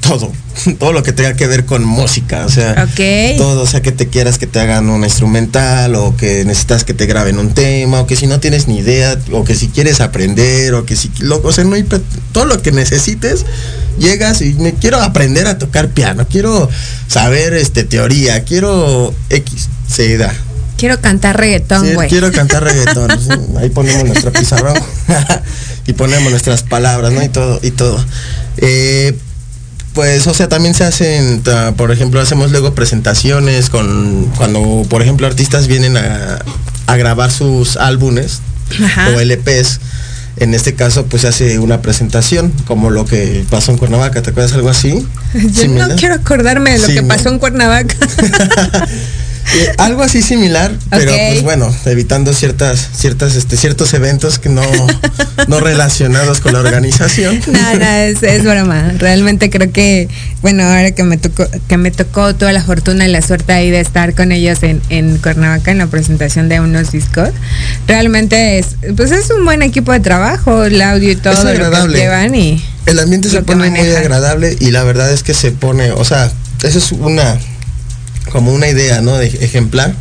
todo, 0.00 0.32
todo 0.78 0.92
lo 0.92 1.02
que 1.02 1.12
tenga 1.12 1.34
que 1.34 1.46
ver 1.46 1.64
con 1.64 1.84
música, 1.84 2.44
o 2.46 2.48
sea, 2.48 2.84
Ok. 2.84 3.36
todo, 3.38 3.62
o 3.62 3.66
sea, 3.66 3.82
que 3.82 3.92
te 3.92 4.08
quieras 4.08 4.38
que 4.38 4.46
te 4.46 4.60
hagan 4.60 4.88
una 4.90 5.06
instrumental 5.06 5.94
o 5.94 6.16
que 6.16 6.44
necesitas 6.44 6.84
que 6.84 6.94
te 6.94 7.06
graben 7.06 7.38
un 7.38 7.54
tema 7.54 8.00
o 8.00 8.06
que 8.06 8.16
si 8.16 8.26
no 8.26 8.40
tienes 8.40 8.68
ni 8.68 8.78
idea 8.78 9.18
o 9.32 9.44
que 9.44 9.54
si 9.54 9.68
quieres 9.68 10.00
aprender 10.00 10.74
o 10.74 10.84
que 10.84 10.96
si, 10.96 11.10
lo, 11.20 11.40
o 11.42 11.52
sea, 11.52 11.64
no 11.64 11.74
hay, 11.74 11.84
todo 12.32 12.44
lo 12.44 12.60
que 12.62 12.72
necesites, 12.72 13.44
llegas 13.98 14.42
y 14.42 14.54
me 14.54 14.74
quiero 14.74 15.00
aprender 15.02 15.46
a 15.46 15.58
tocar 15.58 15.88
piano, 15.88 16.26
quiero 16.28 16.68
saber 17.08 17.54
este 17.54 17.84
teoría, 17.84 18.44
quiero 18.44 19.14
X, 19.30 19.68
se 19.88 20.16
da. 20.18 20.34
Quiero 20.76 21.00
cantar 21.00 21.38
reggaetón, 21.38 21.86
Sí, 21.86 21.94
güey. 21.94 22.08
quiero 22.10 22.30
cantar 22.32 22.62
reggaetón. 22.62 23.10
sí, 23.18 23.30
Ahí 23.58 23.70
ponemos 23.70 24.04
nuestro 24.04 24.30
pizarrón. 24.30 24.74
y 25.86 25.94
ponemos 25.94 26.30
nuestras 26.30 26.62
palabras, 26.64 27.12
¿no? 27.12 27.22
Y 27.22 27.30
todo, 27.30 27.58
y 27.62 27.70
todo. 27.70 28.04
Eh, 28.58 29.16
pues, 29.96 30.26
o 30.28 30.34
sea, 30.34 30.48
también 30.48 30.74
se 30.74 30.84
hacen, 30.84 31.42
por 31.76 31.90
ejemplo, 31.90 32.20
hacemos 32.20 32.52
luego 32.52 32.74
presentaciones 32.74 33.70
con, 33.70 34.26
cuando, 34.36 34.84
por 34.88 35.00
ejemplo, 35.02 35.26
artistas 35.26 35.66
vienen 35.66 35.96
a, 35.96 36.38
a 36.86 36.96
grabar 36.96 37.32
sus 37.32 37.76
álbumes 37.78 38.40
Ajá. 38.84 39.08
o 39.16 39.20
LPs. 39.20 39.80
En 40.36 40.52
este 40.52 40.74
caso, 40.74 41.06
pues 41.06 41.22
se 41.22 41.28
hace 41.28 41.58
una 41.58 41.80
presentación, 41.80 42.52
como 42.66 42.90
lo 42.90 43.06
que 43.06 43.44
pasó 43.48 43.72
en 43.72 43.78
Cuernavaca, 43.78 44.20
¿te 44.20 44.30
acuerdas 44.30 44.52
algo 44.52 44.68
así? 44.68 45.06
Yo 45.34 45.62
Similar. 45.62 45.88
no 45.88 45.96
quiero 45.96 46.14
acordarme 46.14 46.72
de 46.72 46.78
lo 46.78 46.86
Sí, 46.86 46.94
que 46.94 47.02
¿no? 47.02 47.08
pasó 47.08 47.30
en 47.30 47.38
Cuernavaca. 47.38 47.96
Eh, 49.54 49.72
algo 49.78 50.02
así 50.02 50.22
similar, 50.22 50.76
pero 50.90 51.12
pues 51.12 51.42
bueno, 51.42 51.74
evitando 51.84 52.32
ciertas, 52.32 52.88
ciertas, 52.94 53.36
este, 53.36 53.56
ciertos 53.56 53.94
eventos 53.94 54.38
que 54.38 54.48
no, 54.48 54.62
no 55.46 55.60
relacionados 55.60 56.40
con 56.40 56.52
la 56.52 56.60
organización. 56.60 57.40
No, 57.56 57.74
no, 57.74 57.86
es, 57.86 58.22
es 58.22 58.44
broma. 58.44 58.92
Realmente 58.98 59.50
creo 59.50 59.72
que, 59.72 60.08
bueno, 60.42 60.64
ahora 60.64 60.90
que 60.90 61.04
me 61.04 61.16
tocó, 61.16 61.46
que 61.68 61.76
me 61.76 61.90
tocó 61.90 62.34
toda 62.34 62.52
la 62.52 62.62
fortuna 62.62 63.06
y 63.06 63.10
la 63.10 63.22
suerte 63.22 63.52
ahí 63.52 63.70
de 63.70 63.80
estar 63.80 64.14
con 64.14 64.32
ellos 64.32 64.62
en, 64.62 64.82
en 64.90 65.16
Cuernavaca 65.18 65.70
en 65.70 65.78
la 65.78 65.86
presentación 65.86 66.48
de 66.48 66.60
unos 66.60 66.92
discos, 66.92 67.30
realmente 67.86 68.58
es, 68.58 68.76
pues 68.96 69.10
es 69.12 69.30
un 69.30 69.44
buen 69.44 69.62
equipo 69.62 69.92
de 69.92 70.00
trabajo, 70.00 70.64
el 70.64 70.80
audio 70.82 71.10
y 71.10 71.16
todo 71.16 71.34
lo 71.54 71.70
que 71.70 71.94
llevan 71.94 72.34
y 72.34 72.62
El 72.86 72.98
ambiente 72.98 73.30
se 73.30 73.42
pone 73.42 73.70
muy 73.70 73.90
agradable 73.94 74.56
y 74.60 74.70
la 74.70 74.82
verdad 74.84 75.12
es 75.12 75.22
que 75.22 75.34
se 75.34 75.52
pone, 75.52 75.92
o 75.92 76.04
sea, 76.04 76.30
eso 76.62 76.78
es 76.78 76.92
una, 76.92 77.38
como 78.36 78.52
una 78.52 78.68
idea, 78.68 79.00
¿no? 79.00 79.16
De 79.16 79.28
ejemplar. 79.28 79.94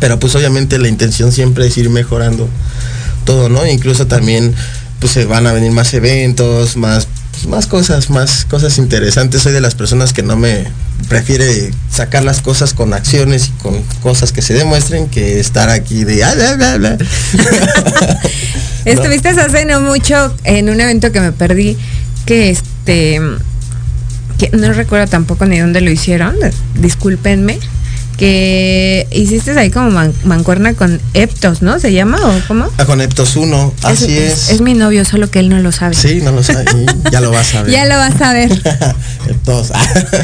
Pero 0.00 0.18
pues 0.18 0.34
obviamente 0.34 0.80
la 0.80 0.88
intención 0.88 1.30
siempre 1.30 1.68
es 1.68 1.78
ir 1.78 1.90
mejorando 1.90 2.48
todo, 3.24 3.48
¿no? 3.48 3.64
Incluso 3.64 4.08
también 4.08 4.52
pues 4.98 5.12
se 5.12 5.26
van 5.26 5.46
a 5.46 5.52
venir 5.52 5.70
más 5.70 5.94
eventos, 5.94 6.76
más 6.76 7.06
pues, 7.30 7.46
más 7.46 7.68
cosas, 7.68 8.10
más 8.10 8.46
cosas 8.46 8.78
interesantes. 8.78 9.42
Soy 9.42 9.52
de 9.52 9.60
las 9.60 9.76
personas 9.76 10.12
que 10.12 10.24
no 10.24 10.34
me 10.34 10.64
prefiere 11.08 11.70
sacar 11.88 12.24
las 12.24 12.40
cosas 12.40 12.74
con 12.74 12.92
acciones 12.92 13.46
y 13.46 13.50
con 13.62 13.80
cosas 14.02 14.32
que 14.32 14.42
se 14.42 14.54
demuestren 14.54 15.06
que 15.06 15.38
estar 15.38 15.70
aquí 15.70 16.02
de 16.02 16.24
ah, 16.24 16.34
bla, 16.34 16.56
bla, 16.56 16.76
bla. 16.78 16.98
Estuviste 18.84 19.28
hace 19.28 19.66
no 19.66 19.80
mucho 19.80 20.34
en 20.42 20.68
un 20.68 20.80
evento 20.80 21.12
que 21.12 21.20
me 21.20 21.30
perdí, 21.30 21.78
que 22.26 22.50
este, 22.50 23.20
que 24.38 24.50
no 24.56 24.72
recuerdo 24.72 25.06
tampoco 25.06 25.46
ni 25.46 25.58
dónde 25.58 25.80
lo 25.80 25.90
hicieron, 25.90 26.36
discúlpenme, 26.80 27.58
que 28.18 29.06
hiciste 29.12 29.50
ahí 29.58 29.70
como 29.70 29.90
man- 29.90 30.12
mancuerna 30.24 30.74
con 30.74 31.00
Eptos, 31.14 31.60
¿no? 31.62 31.78
¿Se 31.78 31.92
llama 31.92 32.18
o 32.22 32.40
cómo? 32.48 32.68
Ah, 32.78 32.84
con 32.86 33.00
Eptos 33.00 33.36
1, 33.36 33.74
así 33.82 34.16
es. 34.16 34.50
Es 34.50 34.60
mi 34.62 34.74
novio, 34.74 35.04
solo 35.04 35.30
que 35.30 35.38
él 35.38 35.48
no 35.48 35.58
lo 35.58 35.70
sabe. 35.72 35.94
Sí, 35.94 36.20
no 36.22 36.32
lo 36.32 36.42
sabe. 36.42 36.64
Ya 37.12 37.20
lo 37.20 37.30
vas 37.30 37.54
a 37.54 37.62
ver. 37.64 37.72
Ya 37.72 37.84
lo 37.84 37.96
vas 37.96 38.20
a 38.20 38.32
ver. 38.32 38.62
Todos. 39.44 39.70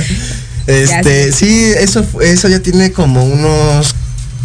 este, 0.67 1.33
sí, 1.33 1.65
eso, 1.79 2.05
eso 2.23 2.49
ya 2.49 2.61
tiene 2.61 2.93
como 2.93 3.25
unos 3.25 3.95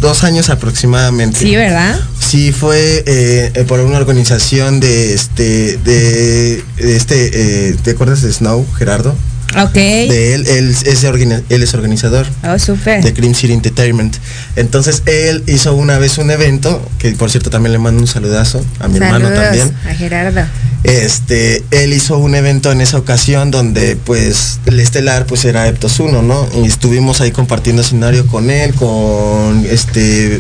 dos 0.02 0.24
años 0.24 0.50
aproximadamente. 0.50 1.40
Sí, 1.40 1.56
¿verdad? 1.56 1.98
Sí, 2.20 2.52
fue 2.52 3.04
eh, 3.06 3.52
eh, 3.54 3.64
por 3.64 3.80
una 3.80 3.98
organización 3.98 4.80
de 4.80 5.14
este, 5.14 5.78
de, 5.78 6.64
de 6.78 6.96
este, 6.98 7.70
eh, 7.70 7.76
¿te 7.82 7.92
acuerdas 7.92 8.22
de 8.22 8.32
Snow, 8.32 8.66
Gerardo? 8.78 9.16
Ok. 9.56 9.74
De 9.74 10.34
él, 10.36 10.46
él 10.48 10.70
es, 10.72 10.84
él 10.84 11.64
es 11.64 11.74
organizador 11.74 12.28
Oh, 12.44 12.60
súper. 12.60 13.04
de 13.04 13.14
Cream 13.14 13.34
City 13.34 13.54
Entertainment. 13.54 14.16
Entonces 14.56 15.04
él 15.06 15.44
hizo 15.48 15.74
una 15.74 15.98
vez 15.98 16.18
un 16.18 16.30
evento, 16.32 16.88
que 17.00 17.12
por 17.12 17.32
cierto 17.32 17.50
también 17.50 17.72
le 17.72 17.80
mando 17.80 18.02
un 18.02 18.08
saludazo 18.08 18.64
a 18.80 18.88
mi 18.88 18.98
hermano 18.98 19.30
también. 19.32 19.74
a 19.90 19.94
Gerardo. 19.96 20.42
Este, 20.84 21.64
él 21.72 21.94
hizo 21.94 22.18
un 22.18 22.36
evento 22.36 22.72
en 22.72 22.82
esa 22.82 22.98
ocasión 22.98 23.50
donde 23.52 23.96
pues 23.96 24.60
el 24.66 24.80
estelar 24.80 25.26
pues 25.26 25.44
era 25.46 25.68
Eptos 25.68 26.00
1, 26.00 26.22
¿no? 26.22 26.48
Y 26.64 26.68
estuvimos 26.68 27.20
ahí 27.22 27.32
compartiendo 27.32 27.82
escenario 27.82 28.28
con 28.28 28.50
él, 28.50 28.74
con 28.76 29.66
este, 29.70 30.40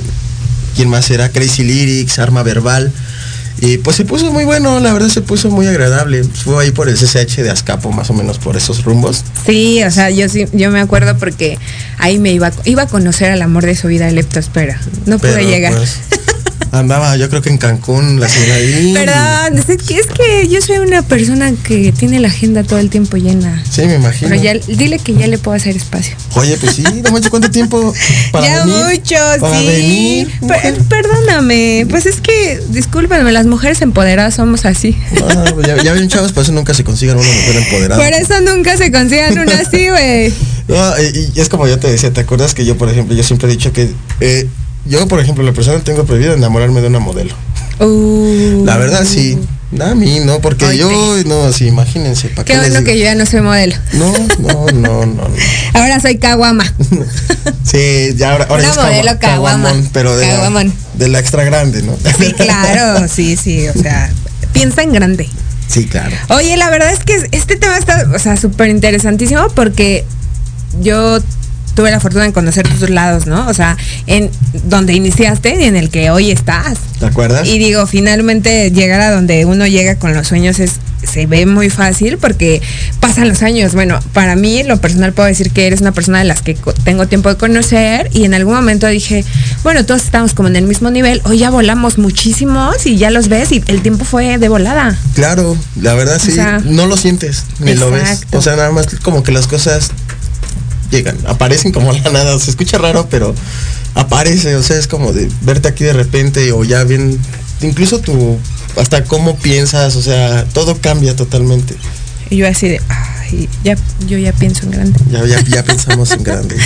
¿quién 0.75 0.89
más 0.89 1.09
era? 1.09 1.29
Crazy 1.29 1.63
Lyrics, 1.63 2.19
Arma 2.19 2.43
Verbal. 2.43 2.91
Y 3.59 3.79
pues 3.79 3.95
se 3.95 4.05
puso 4.05 4.31
muy 4.31 4.45
bueno, 4.45 4.79
la 4.79 4.93
verdad 4.93 5.09
se 5.09 5.21
puso 5.21 5.49
muy 5.49 5.65
agradable. 5.67 6.23
Fue 6.23 6.63
ahí 6.63 6.71
por 6.71 6.89
el 6.89 6.95
CCH 6.95 7.37
de 7.37 7.49
Azcapo, 7.49 7.91
más 7.91 8.09
o 8.09 8.13
menos 8.13 8.37
por 8.37 8.55
esos 8.55 8.83
rumbos. 8.83 9.23
Sí, 9.45 9.83
o 9.83 9.91
sea, 9.91 10.09
yo 10.09 10.29
sí, 10.29 10.45
yo 10.53 10.69
me 10.69 10.79
acuerdo 10.79 11.17
porque 11.17 11.57
ahí 11.97 12.19
me 12.19 12.31
iba, 12.31 12.51
iba 12.65 12.83
a 12.83 12.87
conocer 12.87 13.31
al 13.31 13.41
amor 13.41 13.65
de 13.65 13.75
su 13.75 13.87
vida, 13.87 14.09
Leptospera. 14.11 14.79
No 15.05 15.17
pude 15.17 15.45
llegar. 15.45 15.73
pues, 15.73 15.97
andaba 16.71 17.15
yo 17.17 17.29
creo 17.29 17.41
que 17.41 17.49
en 17.49 17.57
Cancún, 17.57 18.19
la 18.19 18.27
señora 18.29 18.55
ahí. 18.55 18.93
Perdón, 18.93 19.63
es 19.67 20.07
que, 20.07 20.47
yo 20.47 20.61
soy 20.61 20.77
una 20.77 21.01
persona 21.01 21.51
que 21.63 21.91
tiene 21.91 22.19
la 22.19 22.27
agenda 22.27 22.63
todo 22.63 22.79
el 22.79 22.89
tiempo 22.89 23.17
llena. 23.17 23.63
Sí, 23.69 23.81
me 23.85 23.95
imagino. 23.95 24.29
Pero 24.29 24.41
ya, 24.41 24.53
dile 24.67 24.99
que 24.99 25.13
ya 25.15 25.27
le 25.27 25.37
puedo 25.37 25.55
hacer 25.55 25.75
espacio. 25.75 26.15
Oye, 26.35 26.57
pues 26.57 26.75
sí, 26.75 26.83
no 27.03 27.11
manches 27.11 27.29
cuánto 27.29 27.49
tiempo 27.51 27.93
para 28.31 28.45
ya 28.47 28.65
venir? 28.65 28.83
mucho, 28.99 29.15
Para 29.39 29.59
sí. 29.59 29.65
venir, 29.67 30.31
Per- 30.47 30.77
perdóname, 30.83 31.85
pues 31.89 32.05
es 32.05 32.21
que, 32.21 32.59
discúlpenme, 32.69 33.31
las 33.31 33.45
mujeres 33.45 33.81
empoderadas 33.81 34.35
somos 34.35 34.65
así. 34.65 34.97
Pues 35.53 35.67
ya, 35.67 35.81
ya 35.81 35.93
ven 35.93 36.07
chavos, 36.09 36.31
por 36.31 36.43
eso 36.43 36.51
nunca 36.51 36.73
se 36.73 36.83
consigan 36.83 37.17
una 37.17 37.27
mujer 37.27 37.55
empoderada. 37.57 38.03
Por 38.03 38.13
eso 38.13 38.41
nunca 38.41 38.77
se 38.77 38.91
consigan 38.91 39.37
una 39.37 39.59
así, 39.59 39.89
güey. 39.89 40.33
No, 40.67 41.01
y, 41.01 41.31
y 41.35 41.39
es 41.39 41.47
como 41.49 41.67
yo 41.67 41.79
te 41.79 41.89
decía, 41.89 42.11
¿te 42.11 42.21
acuerdas 42.21 42.53
que 42.53 42.65
yo, 42.65 42.77
por 42.77 42.89
ejemplo, 42.89 43.15
yo 43.15 43.23
siempre 43.23 43.47
he 43.47 43.51
dicho 43.51 43.71
que 43.71 43.89
eh, 44.19 44.47
yo, 44.87 45.07
por 45.07 45.19
ejemplo, 45.19 45.43
la 45.43 45.53
persona 45.53 45.79
tengo 45.79 46.05
prohibido 46.05 46.33
enamorarme 46.33 46.81
de 46.81 46.87
una 46.87 46.99
modelo? 46.99 47.33
Uh. 47.79 48.63
La 48.65 48.77
verdad 48.77 49.03
sí. 49.05 49.37
A 49.81 49.93
mí 49.95 50.21
no, 50.21 50.39
porque 50.39 50.77
yo, 50.77 50.89
no, 51.25 51.51
sí, 51.51 51.67
imagínense. 51.67 52.29
¿para 52.29 52.45
Qué 52.45 52.53
qué 52.53 52.59
bueno 52.59 52.75
digo? 52.79 52.85
que 52.85 52.97
yo 52.97 53.03
ya 53.03 53.15
no 53.15 53.25
soy 53.25 53.41
modelo. 53.41 53.75
No, 53.93 54.13
no, 54.39 54.65
no, 54.73 55.05
no. 55.05 55.05
no. 55.05 55.27
Ahora 55.73 55.99
soy 55.99 56.17
caguama. 56.17 56.63
Sí, 57.63 58.13
ya 58.15 58.31
ahora, 58.31 58.45
ahora 58.49 58.63
Una 58.63 58.71
es 58.71 58.77
modelo 58.77 59.19
caguama. 59.19 59.73
pero 59.91 60.15
de 60.15 60.25
la, 60.25 60.33
Caguamón. 60.35 60.73
de 60.93 61.07
la 61.09 61.19
extra 61.19 61.43
grande, 61.43 61.81
¿no? 61.83 61.97
Sí, 62.17 62.31
claro, 62.31 63.05
sí, 63.09 63.35
sí, 63.35 63.67
o 63.67 63.73
sea, 63.73 64.09
piensa 64.53 64.83
en 64.83 64.93
grande. 64.93 65.29
Sí, 65.67 65.85
claro. 65.85 66.15
Oye, 66.29 66.55
la 66.55 66.69
verdad 66.69 66.93
es 66.93 66.99
que 67.03 67.27
este 67.33 67.57
tema 67.57 67.77
está, 67.77 68.09
o 68.15 68.19
sea, 68.19 68.37
súper 68.37 68.69
interesantísimo 68.69 69.49
porque 69.49 70.05
yo 70.81 71.19
tuve 71.77 71.91
la 71.91 71.99
fortuna 71.99 72.23
de 72.23 72.33
conocer 72.33 72.67
tus 72.67 72.89
lados, 72.89 73.27
¿no? 73.27 73.47
O 73.47 73.53
sea, 73.53 73.77
en 74.07 74.31
donde 74.63 74.93
iniciaste 74.93 75.61
y 75.61 75.65
en 75.65 75.75
el 75.75 75.91
que 75.91 76.09
hoy 76.09 76.31
estás. 76.31 76.79
¿Te 76.99 77.05
acuerdas? 77.05 77.47
Y 77.47 77.59
digo, 77.59 77.85
finalmente 77.85 78.71
llegar 78.71 78.99
a 78.99 79.11
donde 79.11 79.45
uno 79.45 79.67
llega 79.67 79.95
con 79.95 80.15
los 80.15 80.27
sueños 80.27 80.59
es 80.59 80.79
se 81.03 81.27
ve 81.27 81.45
muy 81.45 81.69
fácil 81.69 82.17
porque 82.17 82.61
pasan 82.99 83.29
los 83.29 83.43
años. 83.43 83.73
Bueno, 83.73 83.99
para 84.13 84.35
mí, 84.35 84.63
lo 84.63 84.77
personal 84.77 85.13
puedo 85.13 85.27
decir 85.27 85.51
que 85.51 85.67
eres 85.67 85.81
una 85.81 85.91
persona 85.91 86.19
de 86.19 86.25
las 86.25 86.41
que 86.41 86.57
tengo 86.83 87.07
tiempo 87.07 87.29
de 87.29 87.37
conocer 87.37 88.09
y 88.13 88.25
en 88.25 88.33
algún 88.33 88.55
momento 88.55 88.87
dije, 88.87 89.23
bueno, 89.63 89.85
todos 89.85 90.03
estamos 90.03 90.33
como 90.33 90.49
en 90.49 90.55
el 90.55 90.65
mismo 90.65 90.89
nivel, 90.89 91.21
hoy 91.25 91.39
ya 91.39 91.49
volamos 91.49 91.97
muchísimos 91.97 92.85
y 92.85 92.97
ya 92.97 93.11
los 93.11 93.29
ves 93.29 93.51
y 93.51 93.63
el 93.67 93.81
tiempo 93.81 94.03
fue 94.03 94.37
de 94.37 94.49
volada. 94.49 94.97
Claro, 95.13 95.55
la 95.79 95.93
verdad 95.93 96.19
sí, 96.19 96.31
O 96.31 96.35
sea, 96.35 96.59
no 96.63 96.87
lo 96.87 96.97
sientes, 96.97 97.43
ni 97.59 97.75
lo 97.75 97.91
ves. 97.91 98.23
O 98.31 98.41
sea, 98.41 98.55
nada 98.55 98.71
más 98.71 98.87
como 99.03 99.23
que 99.23 99.31
las 99.31 99.47
cosas 99.47 99.91
llegan, 100.91 101.17
aparecen 101.27 101.71
como 101.71 101.91
la 102.03 102.09
nada, 102.11 102.37
se 102.39 102.49
escucha 102.51 102.77
raro, 102.77 103.07
pero 103.09 103.33
aparece, 103.95 104.55
o 104.55 104.63
sea, 104.63 104.77
es 104.77 104.87
como 104.87 105.13
de 105.13 105.29
verte 105.41 105.67
aquí 105.67 105.83
de 105.83 105.93
repente 105.93 106.51
o 106.51 106.63
ya 106.63 106.83
bien, 106.83 107.19
incluso 107.61 107.99
tu, 107.99 108.37
hasta 108.79 109.03
cómo 109.03 109.35
piensas, 109.37 109.95
o 109.95 110.01
sea, 110.01 110.45
todo 110.53 110.77
cambia 110.79 111.15
totalmente. 111.15 111.75
Y 112.29 112.37
yo 112.37 112.47
así 112.47 112.67
de, 112.67 112.81
ay, 112.89 113.47
ya, 113.63 113.77
yo 114.05 114.17
ya 114.17 114.33
pienso 114.33 114.63
en 114.65 114.71
grande. 114.71 114.99
Ya, 115.09 115.25
ya, 115.25 115.39
ya 115.41 115.63
pensamos 115.65 116.11
en 116.11 116.23
grande. 116.23 116.57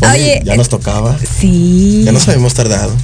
Ya. 0.00 0.10
Oye, 0.12 0.40
ya 0.44 0.56
nos 0.56 0.68
tocaba. 0.70 1.18
Sí. 1.38 2.02
Ya 2.04 2.12
nos 2.12 2.26
habíamos 2.28 2.54
tardado. 2.54 2.96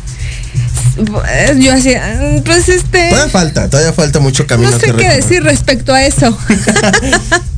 Yo 1.58 1.72
así, 1.72 1.94
"Ah, 1.94 2.40
pues 2.44 2.68
este... 2.68 3.08
Todavía 3.10 3.28
falta, 3.30 3.68
todavía 3.70 3.92
falta 3.92 4.20
mucho 4.20 4.46
camino 4.46 4.70
No 4.70 4.76
sé 4.78 4.86
que 4.86 4.92
qué 4.92 4.96
recorrer. 4.98 5.22
decir 5.22 5.42
respecto 5.42 5.92
a 5.94 6.02
eso. 6.04 6.36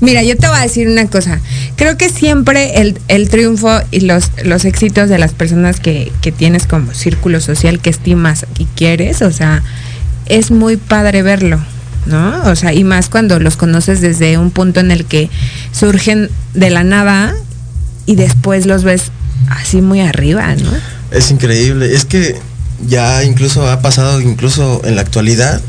Mira, 0.00 0.22
yo 0.22 0.36
te 0.36 0.46
voy 0.48 0.58
a 0.58 0.62
decir 0.62 0.88
una 0.88 1.06
cosa. 1.08 1.40
Creo 1.76 1.96
que 1.96 2.08
siempre 2.08 2.80
el, 2.80 2.98
el 3.08 3.28
triunfo 3.28 3.80
y 3.90 4.00
los, 4.00 4.30
los 4.44 4.64
éxitos 4.64 5.08
de 5.08 5.18
las 5.18 5.32
personas 5.32 5.80
que, 5.80 6.12
que 6.20 6.32
tienes 6.32 6.66
como 6.66 6.92
círculo 6.94 7.40
social 7.40 7.80
que 7.80 7.90
estimas 7.90 8.46
y 8.58 8.66
quieres, 8.76 9.22
o 9.22 9.32
sea, 9.32 9.62
es 10.26 10.50
muy 10.50 10.76
padre 10.76 11.22
verlo, 11.22 11.60
¿no? 12.06 12.42
O 12.44 12.56
sea, 12.56 12.72
y 12.72 12.84
más 12.84 13.08
cuando 13.08 13.38
los 13.38 13.56
conoces 13.56 14.00
desde 14.00 14.38
un 14.38 14.50
punto 14.50 14.80
en 14.80 14.90
el 14.90 15.04
que 15.04 15.30
surgen 15.72 16.30
de 16.54 16.70
la 16.70 16.84
nada 16.84 17.34
y 18.06 18.16
después 18.16 18.66
los 18.66 18.84
ves 18.84 19.10
así 19.48 19.80
muy 19.80 20.00
arriba, 20.00 20.54
¿no? 20.54 20.70
Es 21.10 21.30
increíble. 21.30 21.94
Es 21.94 22.04
que 22.04 22.36
ya 22.86 23.24
incluso 23.24 23.68
ha 23.68 23.80
pasado, 23.80 24.20
incluso 24.20 24.82
en 24.84 24.96
la 24.96 25.02
actualidad, 25.02 25.60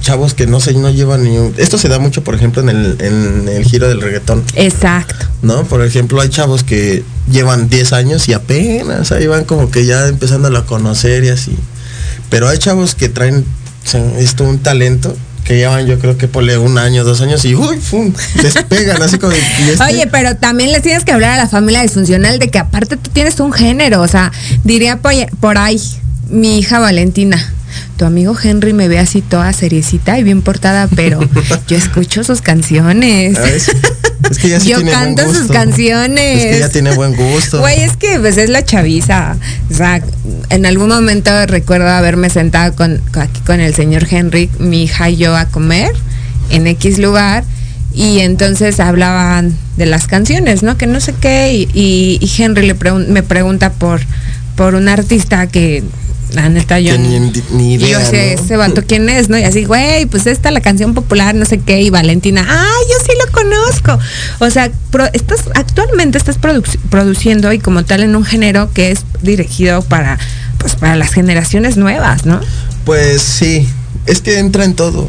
chavos 0.00 0.34
que 0.34 0.46
no 0.46 0.60
sé, 0.60 0.74
no 0.74 0.90
llevan 0.90 1.24
ni 1.24 1.36
un... 1.36 1.54
Esto 1.56 1.78
se 1.78 1.88
da 1.88 1.98
mucho, 1.98 2.24
por 2.24 2.34
ejemplo, 2.34 2.62
en 2.62 2.68
el, 2.70 2.96
en 3.00 3.48
el 3.48 3.64
giro 3.64 3.88
del 3.88 4.00
reggaetón, 4.00 4.42
Exacto. 4.54 5.26
¿no? 5.42 5.64
Por 5.64 5.84
ejemplo, 5.84 6.20
hay 6.20 6.28
chavos 6.28 6.64
que 6.64 7.04
llevan 7.30 7.68
10 7.68 7.92
años 7.92 8.28
y 8.28 8.32
apenas 8.32 9.12
ahí 9.12 9.26
van 9.26 9.44
como 9.44 9.70
que 9.70 9.86
ya 9.86 10.08
empezando 10.08 10.48
a 10.56 10.66
conocer 10.66 11.24
y 11.24 11.28
así. 11.28 11.56
Pero 12.28 12.48
hay 12.48 12.58
chavos 12.58 12.94
que 12.94 13.08
traen 13.08 13.44
O 13.84 13.88
sea, 13.88 14.04
es 14.18 14.34
todo 14.34 14.48
un 14.48 14.58
talento 14.58 15.16
que 15.44 15.56
llevan 15.56 15.86
yo 15.86 15.98
creo 15.98 16.16
que 16.16 16.28
por 16.28 16.44
un 16.44 16.78
año, 16.78 17.02
dos 17.02 17.20
años 17.22 17.44
y 17.44 17.54
uy, 17.54 17.78
¡fum! 17.78 18.12
despegan 18.42 19.02
así 19.02 19.18
como... 19.18 19.32
este- 19.68 19.82
Oye, 19.82 20.06
pero 20.06 20.36
también 20.36 20.70
les 20.72 20.82
tienes 20.82 21.04
que 21.04 21.12
hablar 21.12 21.32
a 21.32 21.36
la 21.36 21.48
familia 21.48 21.82
disfuncional 21.82 22.38
de 22.38 22.50
que 22.50 22.58
aparte 22.58 22.96
tú 22.96 23.10
tienes 23.10 23.40
un 23.40 23.52
género, 23.52 24.00
o 24.00 24.08
sea, 24.08 24.32
diría 24.64 24.98
por 24.98 25.58
ahí 25.58 25.80
mi 26.28 26.58
hija 26.58 26.78
Valentina. 26.78 27.52
Tu 27.96 28.04
amigo 28.04 28.36
Henry 28.42 28.72
me 28.72 28.88
ve 28.88 28.98
así 28.98 29.20
toda 29.22 29.52
seriecita 29.52 30.18
y 30.18 30.22
bien 30.24 30.42
portada, 30.42 30.88
pero 30.94 31.20
yo 31.68 31.76
escucho 31.76 32.24
sus 32.24 32.40
canciones. 32.42 33.36
¿sabes? 33.36 33.70
Es 34.30 34.38
que 34.38 34.48
ya 34.50 34.60
sí 34.60 34.68
yo 34.68 34.76
tiene 34.76 34.92
buen 34.92 35.14
canto 35.16 35.34
sus 35.34 35.50
canciones. 35.50 36.44
Es 36.44 36.52
que 36.54 36.58
ya 36.60 36.68
tiene 36.68 36.94
buen 36.94 37.14
gusto. 37.16 37.60
Güey, 37.60 37.80
es 37.82 37.96
que 37.96 38.18
pues 38.20 38.36
es 38.36 38.48
la 38.50 38.64
chaviza. 38.64 39.36
O 39.70 39.74
sea, 39.74 40.02
en 40.50 40.66
algún 40.66 40.88
momento 40.88 41.30
recuerdo 41.46 41.88
haberme 41.88 42.30
sentado 42.30 42.74
con, 42.74 42.98
con- 43.12 43.22
aquí 43.22 43.40
con 43.46 43.60
el 43.60 43.74
señor 43.74 44.06
Henry, 44.10 44.50
mi 44.58 44.84
hija 44.84 45.10
y 45.10 45.16
yo 45.16 45.36
a 45.36 45.46
comer 45.46 45.92
en 46.50 46.66
X 46.66 46.98
lugar. 46.98 47.44
Y 47.92 48.20
entonces 48.20 48.78
hablaban 48.78 49.56
de 49.76 49.86
las 49.86 50.06
canciones, 50.06 50.62
¿no? 50.62 50.76
Que 50.78 50.86
no 50.86 51.00
sé 51.00 51.12
qué. 51.20 51.52
Y, 51.54 51.68
y- 51.74 52.18
y 52.24 52.42
Henry 52.42 52.64
le 52.66 52.76
pregun- 52.78 53.08
me 53.08 53.24
pregunta 53.24 53.72
por, 53.72 54.00
por 54.54 54.76
un 54.76 54.88
artista 54.88 55.48
que 55.48 55.82
la 56.32 56.48
neta 56.48 56.78
yo 56.80 56.96
ni, 56.98 57.18
ni 57.50 57.74
y 57.74 57.78
yo 57.78 57.86
idea, 57.88 58.04
sé, 58.10 58.34
¿no? 58.36 58.42
ese 58.42 58.56
vato 58.56 58.82
quién 58.86 59.08
es, 59.08 59.28
¿no? 59.28 59.38
Y 59.38 59.42
así, 59.44 59.64
güey, 59.64 60.06
pues 60.06 60.26
esta 60.26 60.50
la 60.50 60.60
canción 60.60 60.94
popular, 60.94 61.34
no 61.34 61.44
sé 61.44 61.58
qué, 61.60 61.80
y 61.82 61.90
Valentina, 61.90 62.44
ah, 62.48 62.74
yo 62.88 62.96
sí 63.04 63.12
lo 63.24 63.32
conozco. 63.32 63.98
O 64.38 64.50
sea, 64.50 64.70
pro- 64.90 65.08
estás, 65.12 65.40
actualmente 65.54 66.18
estás 66.18 66.40
produ- 66.40 66.78
produciendo 66.90 67.52
y 67.52 67.58
como 67.58 67.84
tal 67.84 68.02
en 68.02 68.14
un 68.16 68.24
género 68.24 68.70
que 68.72 68.90
es 68.90 69.00
dirigido 69.22 69.82
para, 69.82 70.18
pues 70.58 70.76
para 70.76 70.96
las 70.96 71.12
generaciones 71.12 71.76
nuevas, 71.76 72.26
¿no? 72.26 72.40
Pues 72.84 73.22
sí, 73.22 73.68
es 74.06 74.20
que 74.20 74.38
entra 74.38 74.64
en 74.64 74.74
todo. 74.74 75.08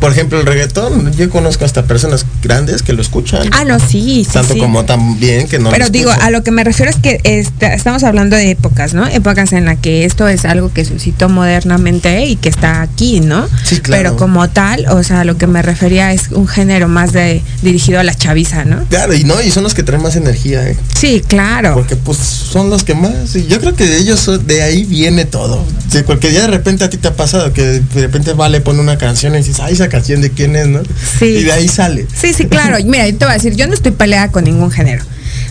Por 0.00 0.12
ejemplo, 0.12 0.38
el 0.40 0.46
reggaetón, 0.46 1.12
yo 1.14 1.30
conozco 1.30 1.64
hasta 1.64 1.84
personas 1.84 2.26
grandes 2.42 2.82
que 2.82 2.92
lo 2.92 3.02
escuchan. 3.02 3.48
Ah, 3.52 3.64
no, 3.64 3.78
sí, 3.78 4.24
sí. 4.24 4.28
tanto 4.32 4.54
sí. 4.54 4.60
como 4.60 4.84
también 4.84 5.48
que 5.48 5.58
no 5.58 5.70
Pero 5.70 5.86
lo 5.86 5.90
digo, 5.90 6.10
a 6.10 6.30
lo 6.30 6.42
que 6.42 6.50
me 6.50 6.64
refiero 6.64 6.90
es 6.90 6.96
que 6.96 7.20
esta- 7.24 7.74
estamos 7.74 8.04
hablando 8.04 8.36
de 8.36 8.50
épocas, 8.50 8.94
¿no? 8.94 9.06
Épocas 9.06 9.52
en 9.52 9.64
las 9.64 9.78
que 9.78 10.04
esto 10.04 10.28
es 10.28 10.44
algo 10.44 10.72
que 10.72 10.84
suscitó 10.84 11.28
modernamente 11.28 12.26
y 12.26 12.36
que 12.36 12.48
está 12.48 12.82
aquí, 12.82 13.20
¿no? 13.20 13.48
Sí, 13.64 13.80
claro. 13.80 14.02
Pero 14.02 14.16
como 14.16 14.48
tal, 14.50 14.86
o 14.90 15.02
sea, 15.02 15.24
lo 15.24 15.36
que 15.38 15.46
me 15.46 15.62
refería 15.62 16.12
es 16.12 16.28
un 16.30 16.46
género 16.46 16.88
más 16.88 17.12
de 17.12 17.42
dirigido 17.62 18.00
a 18.00 18.04
la 18.04 18.14
chaviza, 18.14 18.64
¿no? 18.64 18.84
Claro, 18.84 19.14
y 19.14 19.24
no, 19.24 19.40
y 19.42 19.50
son 19.50 19.62
los 19.62 19.74
que 19.74 19.82
traen 19.82 20.02
más 20.02 20.16
energía, 20.16 20.68
¿eh? 20.68 20.76
Sí, 20.94 21.22
claro. 21.26 21.74
Porque 21.74 21.96
pues 21.96 22.18
son 22.18 22.70
los 22.70 22.84
que 22.84 22.94
más, 22.94 23.34
y 23.34 23.46
yo 23.46 23.60
creo 23.60 23.74
que 23.74 23.86
de 23.86 23.98
ellos, 23.98 24.30
de 24.46 24.62
ahí 24.62 24.84
viene 24.84 25.24
todo. 25.24 25.64
Porque 26.06 26.32
ya 26.32 26.42
de 26.42 26.48
repente 26.48 26.84
a 26.84 26.90
ti 26.90 26.98
te 26.98 27.08
ha 27.08 27.16
pasado 27.16 27.52
que 27.52 27.62
de 27.62 28.02
repente 28.02 28.34
Vale 28.34 28.60
pone 28.60 28.80
una 28.80 28.98
canción 28.98 29.34
y 29.34 29.38
dices, 29.38 29.60
ay, 29.60 29.74
esa 29.86 29.90
canción 29.90 30.20
de 30.20 30.30
quién 30.30 30.56
es, 30.56 30.66
¿no? 30.66 30.82
Sí. 31.18 31.26
Y 31.26 31.44
de 31.44 31.52
ahí 31.52 31.68
sale. 31.68 32.06
Sí, 32.14 32.32
sí, 32.32 32.46
claro. 32.46 32.76
Mira, 32.84 33.08
yo 33.08 33.16
te 33.16 33.24
voy 33.24 33.32
a 33.32 33.36
decir, 33.36 33.54
yo 33.54 33.66
no 33.66 33.74
estoy 33.74 33.92
peleada 33.92 34.30
con 34.30 34.44
ningún 34.44 34.70
género. 34.70 35.04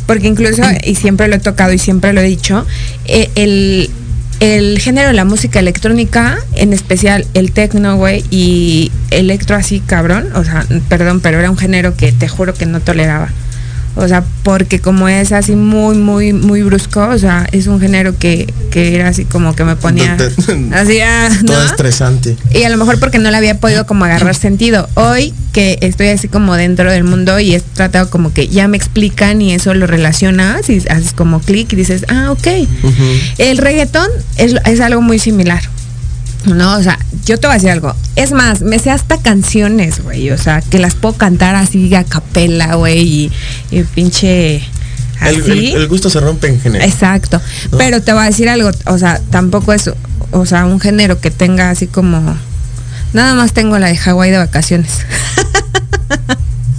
Porque 0.06 0.28
incluso, 0.28 0.62
y 0.84 0.96
siempre 0.96 1.28
lo 1.28 1.36
he 1.36 1.40
tocado 1.40 1.74
y 1.74 1.80
siempre 1.80 2.14
lo 2.14 2.22
he 2.22 2.26
dicho, 2.26 2.66
eh, 3.06 3.30
el, 3.36 3.90
el 4.40 4.80
género 4.80 5.08
de 5.08 5.14
la 5.14 5.26
música 5.26 5.60
electrónica, 5.60 6.38
en 6.54 6.74
especial 6.74 7.26
el 7.34 7.52
techno, 7.52 7.98
güey, 7.98 8.24
y 8.30 8.92
electro 9.10 9.56
así, 9.56 9.80
cabrón, 9.80 10.30
o 10.36 10.44
sea, 10.44 10.66
perdón, 10.90 11.22
pero 11.22 11.40
era 11.40 11.50
un 11.50 11.58
género 11.58 11.96
que 11.96 12.12
te 12.12 12.28
juro 12.28 12.54
que 12.54 12.66
no 12.66 12.82
toleraba. 12.82 13.30
O 13.96 14.08
sea, 14.08 14.24
porque 14.44 14.80
como 14.80 15.08
es 15.08 15.32
así 15.32 15.56
muy, 15.56 15.98
muy, 15.98 16.34
muy 16.34 16.64
brusco, 16.64 17.08
o 17.08 17.18
sea, 17.18 17.48
es 17.52 17.68
un 17.68 17.80
género 17.80 18.18
que, 18.18 18.54
que 18.70 18.96
era 18.96 19.08
así 19.08 19.26
como 19.26 19.56
que 19.56 19.64
me 19.64 19.76
ponía 19.76 20.18
así, 20.74 21.00
ah, 21.00 21.30
Todo 21.46 21.60
¿no? 21.60 21.66
estresante. 21.66 22.36
Y 22.54 22.64
a 22.64 22.70
lo 22.70 22.78
mejor 22.78 23.00
porque 23.00 23.20
no 23.20 23.32
le 23.32 23.38
había 23.38 23.60
podido 23.60 23.86
como 23.86 24.06
agarrar 24.06 24.36
sentido. 24.36 24.90
Hoy 24.96 25.34
que 25.54 25.78
estoy 25.82 26.08
así 26.08 26.28
como 26.28 26.56
dentro 26.56 26.92
del 26.92 27.06
mundo 27.06 27.40
y 27.40 27.56
he 27.56 27.62
tratado 27.62 28.10
como 28.10 28.34
que 28.34 28.50
ya 28.50 28.68
me 28.68 28.76
explican 28.76 29.42
y 29.42 29.54
eso 29.54 29.74
lo 29.74 29.88
relacionas 29.88 30.70
y 30.70 30.84
haces 30.90 31.14
como 31.14 31.40
clic 31.40 31.72
y 31.72 31.78
dices, 31.78 32.06
ah, 32.10 32.32
ok. 32.32 32.68
El 33.38 33.58
reggaetón 33.58 34.10
es, 34.38 34.56
es 34.66 34.82
algo 34.82 35.02
muy 35.02 35.20
similar. 35.20 35.62
No, 36.46 36.78
o 36.78 36.84
sea, 36.84 37.00
yo 37.26 37.40
te 37.40 37.48
voy 37.48 37.54
a 37.54 37.56
decir 37.56 37.70
algo. 37.72 37.96
Es 38.16 38.32
más, 38.32 38.62
me 38.62 38.78
sé 38.80 38.92
hasta 38.92 39.18
canciones, 39.18 40.02
güey. 40.04 40.30
O 40.32 40.38
sea, 40.38 40.62
que 40.62 40.80
las 40.80 40.96
puedo 40.96 41.16
cantar 41.16 41.56
así 41.56 41.94
a 41.96 42.04
capela, 42.04 42.76
güey, 42.76 43.00
y, 43.02 43.32
y 43.72 43.84
pinche 43.84 44.56
El, 45.22 45.42
así. 45.42 45.72
el- 45.74 45.82
el 45.82 45.88
gusto 45.88 46.10
se 46.10 46.20
rompe 46.20 46.48
en 46.48 46.60
general. 46.62 46.88
Exacto. 46.88 47.42
¿No? 47.72 47.78
Pero 47.78 48.02
te 48.02 48.14
voy 48.14 48.24
a 48.24 48.26
decir 48.26 48.48
algo, 48.50 48.70
o 48.86 48.98
sea, 48.98 49.20
tampoco 49.32 49.74
es, 49.74 49.90
o 50.32 50.46
sea, 50.46 50.66
un 50.66 50.80
género 50.80 51.20
que 51.20 51.32
tenga 51.32 51.70
así 51.70 51.88
como. 51.88 52.38
Nada 53.14 53.34
más 53.34 53.54
tengo 53.54 53.80
la 53.80 53.88
de 53.88 53.98
Hawái 53.98 54.30
de 54.32 54.38
vacaciones. 54.38 54.92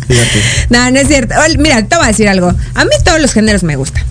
Fíjate. 0.08 0.42
no, 0.70 0.90
no 0.90 1.00
es 1.00 1.08
cierto. 1.08 1.34
Mira, 1.58 1.82
te 1.86 1.96
voy 1.96 2.04
a 2.04 2.08
decir 2.08 2.28
algo. 2.28 2.54
A 2.74 2.84
mí 2.84 2.90
todos 3.04 3.20
los 3.20 3.32
géneros 3.32 3.62
me 3.64 3.76
gustan. 3.76 4.04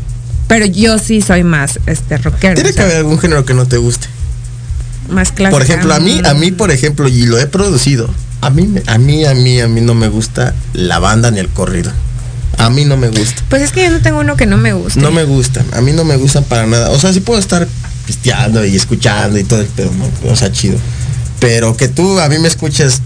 Pero 0.47 0.65
yo 0.65 0.99
sí 0.99 1.21
soy 1.21 1.43
más 1.43 1.79
este 1.85 2.17
rockero. 2.17 2.55
Tiene 2.55 2.71
o 2.71 2.73
que 2.75 2.81
haber 2.81 2.97
algún 2.97 3.17
género 3.19 3.45
que 3.45 3.53
no 3.53 3.65
te 3.65 3.77
guste. 3.77 4.07
Más. 5.09 5.31
Por 5.31 5.61
ejemplo, 5.61 5.93
a 5.93 5.99
mí, 5.99 6.21
a 6.25 6.33
mí, 6.33 6.51
por 6.51 6.71
ejemplo, 6.71 7.07
y 7.07 7.25
lo 7.25 7.39
he 7.39 7.47
producido, 7.47 8.09
a 8.41 8.49
mí, 8.49 8.73
a 8.87 8.97
mí, 8.97 9.25
a 9.25 9.33
mí, 9.33 9.59
a 9.59 9.67
mí 9.67 9.81
no 9.81 9.93
me 9.93 10.07
gusta 10.07 10.53
la 10.73 10.99
banda 10.99 11.31
ni 11.31 11.39
el 11.39 11.49
corrido. 11.49 11.91
A 12.57 12.69
mí 12.69 12.85
no 12.85 12.95
me 12.95 13.09
gusta. 13.09 13.43
Pues 13.49 13.61
es 13.61 13.71
que 13.71 13.83
yo 13.83 13.89
no 13.89 14.01
tengo 14.01 14.19
uno 14.19 14.37
que 14.37 14.45
no 14.45 14.57
me 14.57 14.73
guste. 14.73 14.99
No 14.99 15.11
me 15.11 15.25
gustan, 15.25 15.65
a 15.73 15.81
mí 15.81 15.91
no 15.91 16.05
me 16.05 16.15
gustan 16.15 16.43
para 16.45 16.65
nada. 16.65 16.91
O 16.91 16.99
sea, 16.99 17.11
sí 17.11 17.19
puedo 17.19 17.39
estar 17.39 17.67
pisteando 18.05 18.63
y 18.65 18.75
escuchando 18.75 19.37
y 19.37 19.43
todo 19.43 19.61
el 19.61 19.67
pedo, 19.67 19.91
¿no? 19.91 20.31
O 20.31 20.35
sea, 20.35 20.51
chido. 20.51 20.77
Pero 21.39 21.75
que 21.75 21.87
tú 21.87 22.19
a 22.19 22.29
mí 22.29 22.39
me 22.39 22.47
escuches 22.47 23.01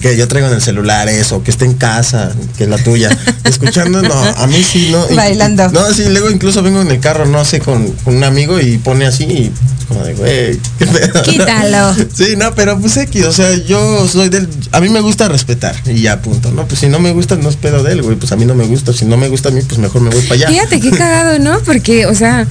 que 0.00 0.16
yo 0.16 0.28
traigo 0.28 0.48
en 0.48 0.54
el 0.54 0.62
celular 0.62 1.08
eso, 1.08 1.42
que 1.42 1.50
esté 1.50 1.64
en 1.64 1.74
casa, 1.74 2.32
que 2.56 2.64
es 2.64 2.70
la 2.70 2.78
tuya, 2.78 3.10
escuchando, 3.44 4.00
no, 4.02 4.14
a 4.14 4.46
mí 4.46 4.62
sí, 4.62 4.88
no. 4.92 5.04
y- 5.10 5.14
Bailando. 5.14 5.68
no, 5.70 5.92
sí, 5.92 6.04
luego 6.08 6.30
incluso 6.30 6.62
vengo 6.62 6.80
en 6.82 6.90
el 6.90 7.00
carro, 7.00 7.26
no 7.26 7.44
sé, 7.44 7.60
con, 7.60 7.90
con 8.04 8.16
un 8.16 8.24
amigo 8.24 8.60
y 8.60 8.78
pone 8.78 9.06
así 9.06 9.24
y 9.24 9.52
como 9.88 10.04
de, 10.04 10.14
güey, 10.14 10.58
qué 10.78 10.86
pedo. 10.86 11.22
Quítalo. 11.22 11.96
Sí, 12.14 12.34
no, 12.36 12.54
pero 12.54 12.78
pues 12.78 12.96
X, 12.96 13.24
o 13.24 13.32
sea, 13.32 13.54
yo 13.64 14.06
soy 14.08 14.28
del, 14.28 14.48
a 14.72 14.80
mí 14.80 14.88
me 14.88 15.00
gusta 15.00 15.28
respetar 15.28 15.74
y 15.86 16.02
ya 16.02 16.20
punto, 16.20 16.50
¿no? 16.50 16.66
Pues 16.66 16.80
si 16.80 16.88
no 16.88 16.98
me 16.98 17.12
gusta, 17.12 17.36
no 17.36 17.48
es 17.48 17.56
pedo 17.56 17.82
de 17.82 17.92
él, 17.92 18.02
güey, 18.02 18.16
pues 18.16 18.30
a 18.32 18.36
mí 18.36 18.44
no 18.44 18.54
me 18.54 18.64
gusta, 18.66 18.92
si 18.92 19.04
no 19.04 19.16
me 19.16 19.28
gusta 19.28 19.48
a 19.48 19.52
mí, 19.52 19.60
pues 19.66 19.78
mejor 19.78 20.02
me 20.02 20.10
voy 20.10 20.22
para 20.22 20.34
allá. 20.34 20.48
Fíjate 20.48 20.80
qué 20.80 20.90
cagado, 20.90 21.38
¿no? 21.38 21.58
Porque, 21.60 22.06
o 22.06 22.14
sea, 22.14 22.46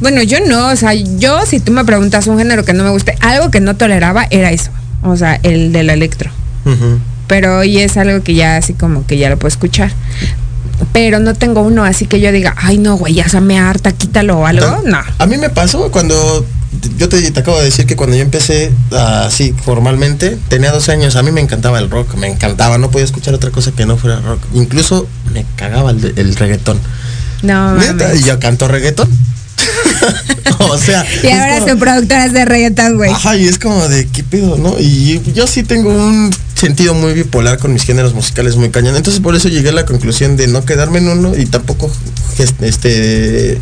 bueno, 0.00 0.22
yo 0.22 0.38
no, 0.40 0.68
o 0.68 0.76
sea, 0.76 0.92
yo 0.94 1.44
si 1.46 1.58
tú 1.60 1.72
me 1.72 1.84
preguntas 1.84 2.26
un 2.26 2.38
género 2.38 2.64
que 2.64 2.72
no 2.72 2.84
me 2.84 2.90
guste, 2.90 3.16
algo 3.20 3.50
que 3.50 3.60
no 3.60 3.76
toleraba 3.76 4.26
era 4.30 4.50
eso. 4.52 4.70
O 5.02 5.16
sea, 5.16 5.38
el 5.42 5.72
del 5.72 5.90
electro. 5.90 6.30
Pero 7.26 7.58
hoy 7.58 7.78
es 7.78 7.96
algo 7.96 8.22
que 8.22 8.34
ya 8.34 8.56
así 8.56 8.72
como 8.74 9.06
que 9.06 9.18
ya 9.18 9.28
lo 9.30 9.38
puedo 9.38 9.48
escuchar. 9.48 9.92
Pero 10.92 11.20
no 11.20 11.34
tengo 11.34 11.62
uno 11.62 11.84
así 11.84 12.06
que 12.06 12.20
yo 12.20 12.30
diga, 12.32 12.54
ay 12.58 12.78
no, 12.78 12.96
güey, 12.96 13.14
ya 13.14 13.28
se 13.28 13.40
me 13.40 13.58
harta, 13.58 13.92
quítalo 13.92 14.38
o 14.38 14.46
algo. 14.46 14.82
No. 14.84 15.00
A 15.18 15.26
mí 15.26 15.36
me 15.38 15.48
pasó 15.50 15.90
cuando 15.90 16.46
yo 16.98 17.08
te, 17.08 17.30
te 17.30 17.40
acabo 17.40 17.58
de 17.58 17.64
decir 17.64 17.86
que 17.86 17.96
cuando 17.96 18.14
yo 18.16 18.22
empecé 18.22 18.70
así 18.92 19.54
formalmente, 19.64 20.36
tenía 20.48 20.70
12 20.72 20.92
años, 20.92 21.16
a 21.16 21.22
mí 21.22 21.30
me 21.32 21.40
encantaba 21.40 21.78
el 21.78 21.88
rock, 21.90 22.14
me 22.16 22.26
encantaba, 22.28 22.76
no 22.78 22.90
podía 22.90 23.06
escuchar 23.06 23.32
otra 23.34 23.50
cosa 23.50 23.72
que 23.72 23.86
no 23.86 23.96
fuera 23.96 24.20
rock. 24.20 24.40
Incluso 24.52 25.06
me 25.32 25.46
cagaba 25.56 25.90
el, 25.92 26.12
el 26.16 26.36
reggaetón. 26.36 26.78
No, 27.42 27.74
Neta, 27.76 28.14
y 28.14 28.22
yo 28.22 28.38
canto 28.38 28.68
reggaetón. 28.68 29.08
o 30.58 30.76
sea, 30.78 31.04
Y 31.22 31.28
ahora 31.28 31.58
como- 31.60 31.70
su 31.72 31.78
productora 31.78 32.26
es 32.26 32.32
de 32.32 32.44
reggaetón, 32.44 32.96
güey. 32.96 33.10
Ajá, 33.10 33.36
y 33.36 33.46
es 33.46 33.58
como 33.58 33.88
de 33.88 34.06
qué 34.08 34.22
pedo, 34.22 34.56
¿no? 34.58 34.76
Y 34.78 35.22
yo 35.32 35.46
sí 35.46 35.62
tengo 35.62 35.90
un 35.90 36.30
sentido 36.56 36.94
muy 36.94 37.12
bipolar 37.12 37.58
con 37.58 37.72
mis 37.72 37.84
géneros 37.84 38.14
musicales 38.14 38.56
muy 38.56 38.70
cañón. 38.70 38.96
Entonces 38.96 39.20
por 39.22 39.36
eso 39.36 39.48
llegué 39.48 39.68
a 39.68 39.72
la 39.72 39.84
conclusión 39.84 40.36
de 40.36 40.48
no 40.48 40.64
quedarme 40.64 40.98
en 40.98 41.08
uno 41.08 41.36
y 41.36 41.46
tampoco 41.46 41.90
este 42.60 43.60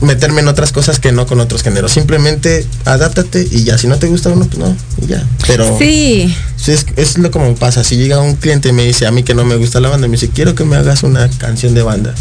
meterme 0.00 0.40
en 0.40 0.48
otras 0.48 0.72
cosas 0.72 0.98
que 0.98 1.12
no 1.12 1.26
con 1.26 1.40
otros 1.40 1.62
géneros. 1.62 1.92
Simplemente 1.92 2.66
adáptate 2.84 3.46
y 3.50 3.64
ya. 3.64 3.78
Si 3.78 3.86
no 3.86 3.98
te 3.98 4.06
gusta 4.06 4.30
uno, 4.30 4.46
pues 4.46 4.58
no, 4.58 4.76
y 5.02 5.06
ya. 5.06 5.26
Pero 5.46 5.78
sí, 5.78 6.34
es, 6.66 6.86
es 6.96 7.18
lo 7.18 7.30
como 7.30 7.54
pasa. 7.54 7.84
Si 7.84 7.96
llega 7.96 8.20
un 8.20 8.34
cliente 8.36 8.68
y 8.68 8.72
me 8.72 8.84
dice 8.84 9.06
a 9.06 9.10
mí 9.10 9.22
que 9.22 9.34
no 9.34 9.44
me 9.44 9.56
gusta 9.56 9.80
la 9.80 9.88
banda, 9.88 10.06
me 10.06 10.12
dice, 10.12 10.28
quiero 10.28 10.54
que 10.54 10.64
me 10.64 10.76
hagas 10.76 11.02
una 11.02 11.28
canción 11.38 11.74
de 11.74 11.82
banda. 11.82 12.14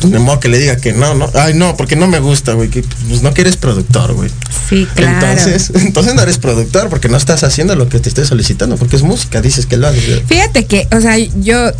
Pues, 0.00 0.12
de 0.12 0.18
modo 0.18 0.40
que 0.40 0.48
le 0.48 0.58
diga 0.58 0.76
que 0.76 0.92
no, 0.92 1.14
no. 1.14 1.30
Ay, 1.34 1.54
no, 1.54 1.76
porque 1.76 1.96
no 1.96 2.06
me 2.06 2.20
gusta, 2.20 2.54
güey. 2.54 2.68
Que, 2.68 2.82
pues 3.08 3.22
no 3.22 3.34
que 3.34 3.42
eres 3.42 3.56
productor, 3.56 4.14
güey. 4.14 4.30
Sí, 4.68 4.86
claro. 4.94 5.26
Entonces, 5.26 5.72
entonces 5.84 6.14
no 6.14 6.22
eres 6.22 6.38
productor 6.38 6.88
porque 6.88 7.08
no 7.08 7.16
estás 7.16 7.44
haciendo 7.44 7.76
lo 7.76 7.88
que 7.88 8.00
te 8.00 8.08
estoy 8.08 8.24
solicitando, 8.24 8.76
porque 8.76 8.96
es 8.96 9.02
música, 9.02 9.40
dices 9.40 9.66
que 9.66 9.76
lo 9.76 9.88
haces. 9.88 10.22
Fíjate 10.26 10.66
que, 10.66 10.88
o 10.96 11.00
sea, 11.00 11.16
yo 11.18 11.72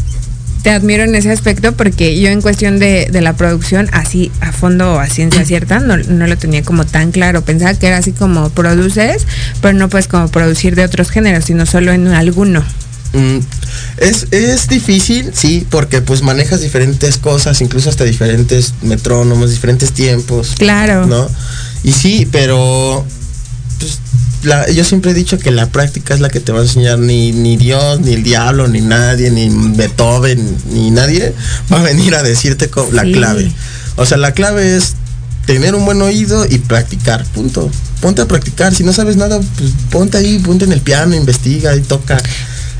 te 0.62 0.70
admiro 0.70 1.04
en 1.04 1.14
ese 1.14 1.30
aspecto 1.30 1.72
porque 1.72 2.20
yo 2.20 2.28
en 2.28 2.42
cuestión 2.42 2.78
de, 2.78 3.08
de 3.10 3.20
la 3.20 3.34
producción, 3.34 3.88
así 3.92 4.30
a 4.40 4.52
fondo, 4.52 5.00
a 5.00 5.06
ciencia 5.06 5.44
cierta, 5.44 5.80
no, 5.80 5.96
no 5.96 6.26
lo 6.26 6.36
tenía 6.36 6.62
como 6.62 6.84
tan 6.84 7.12
claro. 7.12 7.42
Pensaba 7.42 7.74
que 7.74 7.86
era 7.86 7.98
así 7.98 8.12
como 8.12 8.50
produces, 8.50 9.26
pero 9.62 9.74
no 9.74 9.88
puedes 9.88 10.08
como 10.08 10.28
producir 10.28 10.76
de 10.76 10.84
otros 10.84 11.10
géneros, 11.10 11.46
sino 11.46 11.64
solo 11.66 11.92
en 11.92 12.08
alguno. 12.08 12.64
Mm, 13.12 13.38
es, 13.98 14.26
es 14.30 14.68
difícil, 14.68 15.32
sí, 15.34 15.66
porque 15.68 16.00
pues 16.00 16.22
manejas 16.22 16.60
diferentes 16.60 17.16
cosas, 17.16 17.60
incluso 17.60 17.90
hasta 17.90 18.04
diferentes 18.04 18.74
metrónomos, 18.82 19.50
diferentes 19.50 19.92
tiempos. 19.92 20.52
Claro. 20.56 21.06
¿No? 21.06 21.28
Y 21.82 21.92
sí, 21.92 22.28
pero 22.30 23.04
pues, 23.78 23.98
la- 24.44 24.70
yo 24.70 24.84
siempre 24.84 25.10
he 25.10 25.14
dicho 25.14 25.38
que 25.38 25.50
la 25.50 25.66
práctica 25.70 26.14
es 26.14 26.20
la 26.20 26.28
que 26.28 26.40
te 26.40 26.52
va 26.52 26.60
a 26.60 26.62
enseñar 26.62 26.98
ni, 26.98 27.32
ni 27.32 27.56
Dios, 27.56 28.00
ni 28.00 28.14
el 28.14 28.22
diablo, 28.22 28.68
ni 28.68 28.80
nadie, 28.80 29.30
ni 29.30 29.48
Beethoven, 29.74 30.56
ni 30.72 30.90
nadie 30.90 31.34
va 31.72 31.80
a 31.80 31.82
venir 31.82 32.14
a 32.14 32.22
decirte 32.22 32.70
la 32.92 33.02
clave. 33.02 33.50
O 33.96 34.06
sea, 34.06 34.18
la 34.18 34.32
clave 34.32 34.76
es 34.76 34.94
tener 35.46 35.74
un 35.74 35.84
buen 35.84 36.00
oído 36.00 36.46
y 36.48 36.58
practicar, 36.58 37.24
punto. 37.26 37.70
Ponte 38.00 38.22
a 38.22 38.26
practicar, 38.28 38.74
si 38.74 38.84
no 38.84 38.92
sabes 38.92 39.16
nada, 39.16 39.40
pues 39.58 39.72
ponte 39.90 40.16
ahí, 40.16 40.38
ponte 40.38 40.64
en 40.64 40.72
el 40.72 40.80
piano, 40.80 41.14
investiga 41.14 41.74
y 41.76 41.80
toca, 41.80 42.22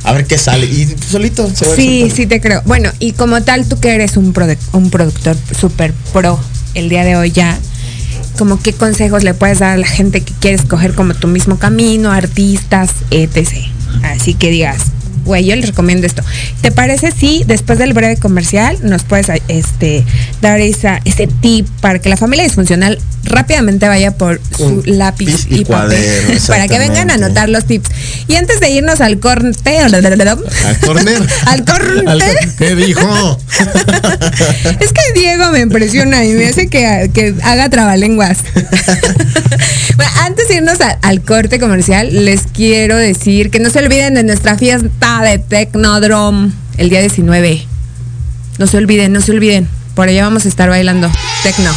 a 0.04 0.12
ver 0.12 0.26
qué 0.26 0.38
sale. 0.38 0.66
Y 0.66 0.86
solito 1.10 1.50
se 1.54 1.66
va 1.66 1.72
a 1.72 1.76
Sí, 1.76 2.00
soltando. 2.00 2.16
sí 2.16 2.26
te 2.26 2.40
creo. 2.40 2.62
Bueno, 2.64 2.90
y 2.98 3.12
como 3.12 3.42
tal, 3.42 3.66
tú 3.68 3.78
que 3.80 3.94
eres 3.94 4.16
un, 4.16 4.34
un 4.72 4.90
productor 4.90 5.36
súper 5.58 5.92
pro 6.12 6.38
el 6.74 6.88
día 6.88 7.04
de 7.04 7.16
hoy 7.16 7.32
ya, 7.32 7.58
como 8.38 8.60
qué 8.60 8.72
consejos 8.72 9.24
le 9.24 9.34
puedes 9.34 9.58
dar 9.58 9.72
a 9.72 9.76
la 9.76 9.86
gente 9.86 10.20
que 10.22 10.32
quiere 10.34 10.56
escoger 10.56 10.94
como 10.94 11.14
tu 11.14 11.26
mismo 11.26 11.58
camino, 11.58 12.12
artistas, 12.12 12.90
etc. 13.10 13.48
Así 14.02 14.34
que 14.34 14.50
digas, 14.50 14.82
güey, 15.30 15.44
yo 15.44 15.54
les 15.54 15.66
recomiendo 15.66 16.06
esto. 16.08 16.22
¿Te 16.60 16.72
parece 16.72 17.12
si 17.12 17.44
después 17.46 17.78
del 17.78 17.92
breve 17.92 18.16
comercial 18.16 18.76
nos 18.82 19.04
puedes 19.04 19.28
este, 19.46 20.04
dar 20.42 20.60
esa, 20.60 21.00
ese 21.04 21.28
tip 21.28 21.68
para 21.80 22.00
que 22.00 22.08
la 22.08 22.16
familia 22.16 22.44
disfuncional 22.44 22.98
rápidamente 23.22 23.86
vaya 23.86 24.10
por 24.10 24.40
su 24.56 24.64
Un 24.64 24.82
lápiz 24.86 25.46
y, 25.48 25.60
y 25.60 25.64
cuaderno, 25.64 26.26
papel 26.26 26.42
para 26.48 26.66
que 26.66 26.78
vengan 26.78 27.10
a 27.10 27.14
anotar 27.14 27.48
los 27.48 27.64
tips? 27.64 27.88
Y 28.26 28.34
antes 28.34 28.58
de 28.58 28.70
irnos 28.70 29.00
al 29.00 29.20
corte, 29.20 29.78
Al 30.64 30.80
corner. 30.80 31.22
al 31.46 31.64
corte, 31.64 32.34
¿Qué 32.58 32.74
dijo? 32.74 33.38
es 34.80 34.92
que 34.92 35.12
Diego 35.14 35.50
me 35.52 35.60
impresiona 35.60 36.24
y 36.24 36.32
me 36.32 36.48
hace 36.48 36.68
que, 36.68 37.10
que 37.14 37.34
haga 37.44 37.68
trabalenguas. 37.70 38.38
Bueno, 40.00 40.12
antes 40.22 40.48
de 40.48 40.54
irnos 40.56 40.80
a- 40.80 40.98
al 41.02 41.20
corte 41.22 41.58
comercial, 41.60 42.24
les 42.24 42.42
quiero 42.54 42.96
decir 42.96 43.50
que 43.50 43.60
no 43.60 43.68
se 43.68 43.80
olviden 43.80 44.14
de 44.14 44.22
nuestra 44.22 44.56
fiesta 44.56 45.20
de 45.22 45.38
Tecnodrome 45.38 46.52
el 46.78 46.88
día 46.88 47.00
19. 47.00 47.66
No 48.58 48.66
se 48.66 48.78
olviden, 48.78 49.12
no 49.12 49.20
se 49.20 49.32
olviden. 49.32 49.68
Por 49.94 50.08
allá 50.08 50.24
vamos 50.24 50.46
a 50.46 50.48
estar 50.48 50.70
bailando 50.70 51.10
tecno. 51.42 51.70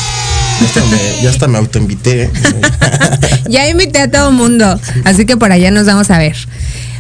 Ya 0.62 0.66
hasta 0.68 0.86
me, 0.86 1.22
ya 1.22 1.30
hasta 1.32 1.48
me 1.48 1.58
autoinvité. 1.58 2.30
Ya 3.50 3.68
invité 3.68 4.00
a 4.00 4.10
todo 4.10 4.32
mundo, 4.32 4.80
así 5.04 5.26
que 5.26 5.36
por 5.36 5.52
allá 5.52 5.70
nos 5.70 5.86
vamos 5.86 6.10
a 6.10 6.18
ver. 6.18 6.36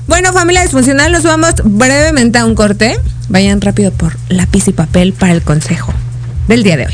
Bueno, 0.08 0.34
familia 0.34 0.62
disfuncional, 0.62 1.14
nos 1.14 1.24
vamos 1.24 1.54
brevemente 1.64 2.38
a 2.38 2.46
un 2.46 2.54
corte. 2.54 3.00
Vayan 3.30 3.62
rápido 3.62 3.92
por 3.94 4.18
lápiz 4.28 4.68
y 4.68 4.74
papel 4.74 5.14
para 5.14 5.32
el 5.32 5.42
consejo 5.42 5.94
del 6.50 6.64
día 6.64 6.76
de 6.76 6.88
hoy. 6.88 6.94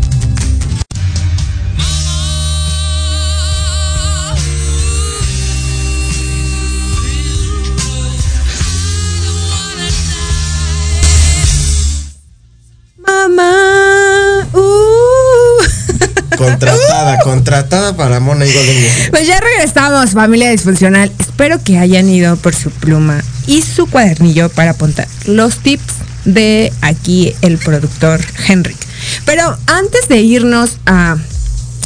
Contratada, 16.45 17.19
contratada 17.23 17.95
para 17.95 18.19
Mona 18.19 18.45
y 18.45 18.51
Golden. 18.53 18.85
Pues 19.11 19.27
ya 19.27 19.39
regresamos, 19.39 20.11
familia 20.11 20.49
disfuncional. 20.51 21.11
Espero 21.19 21.63
que 21.63 21.77
hayan 21.77 22.09
ido 22.09 22.35
por 22.37 22.55
su 22.55 22.69
pluma 22.71 23.23
y 23.47 23.61
su 23.61 23.87
cuadernillo 23.87 24.49
para 24.49 24.71
apuntar 24.71 25.07
los 25.25 25.57
tips 25.59 25.93
de 26.25 26.71
aquí 26.81 27.33
el 27.41 27.57
productor 27.57 28.19
Henrik. 28.47 28.77
Pero 29.25 29.57
antes 29.67 30.07
de 30.07 30.17
irnos 30.21 30.77
a 30.85 31.17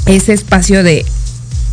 ese 0.06 0.34
espacio 0.34 0.84
de 0.84 1.06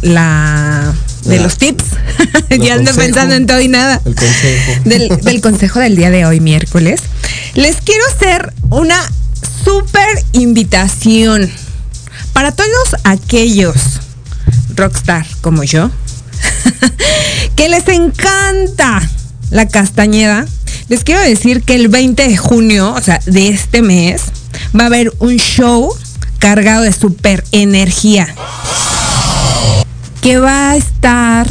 la 0.03 0.93
de 1.25 1.37
La- 1.37 1.43
los 1.43 1.57
tips. 1.59 1.85
ya 2.51 2.75
ando 2.75 2.91
consejo. 2.91 2.99
pensando 2.99 3.35
en 3.35 3.47
todo 3.47 3.61
y 3.61 3.69
nada. 3.69 4.01
El 4.05 4.15
consejo. 4.15 4.73
Del, 4.85 5.09
del 5.23 5.41
consejo 5.41 5.79
del 5.81 5.97
día 5.97 6.11
de 6.11 6.25
hoy, 6.27 6.41
miércoles. 6.41 7.01
Les 7.55 7.77
quiero 7.77 8.03
hacer 8.15 8.53
una 8.71 8.97
súper 9.65 10.07
invitación 10.33 11.51
para 12.33 12.53
todos 12.53 12.97
aquellos 13.05 13.75
rockstar 14.75 15.27
como 15.41 15.63
yo 15.65 15.91
que 17.57 17.69
les 17.69 17.87
encanta 17.89 19.03
la 19.51 19.69
castañeda. 19.69 20.47
Les 20.89 21.05
quiero 21.05 21.21
decir 21.21 21.63
que 21.63 21.75
el 21.75 21.89
20 21.89 22.29
de 22.29 22.37
junio, 22.37 22.93
o 22.93 23.01
sea, 23.01 23.21
de 23.27 23.49
este 23.49 23.83
mes, 23.83 24.23
va 24.79 24.85
a 24.85 24.87
haber 24.87 25.13
un 25.21 25.37
show 25.37 25.95
cargado 26.39 26.83
de 26.83 26.93
super 26.93 27.45
energía 27.53 28.27
que 30.21 30.39
va 30.39 30.71
a 30.71 30.77
estar 30.77 31.47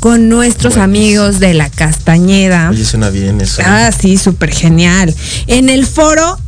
con 0.00 0.28
nuestros 0.28 0.76
amigos 0.76 1.40
de 1.40 1.54
la 1.54 1.70
Castañeda. 1.70 2.68
Oye, 2.70 2.84
suena 2.84 3.08
bien 3.10 3.40
eso. 3.40 3.62
Ah, 3.64 3.90
sí, 3.90 4.18
súper 4.18 4.52
genial. 4.52 5.14
En 5.46 5.68
el 5.68 5.86
foro. 5.86 6.38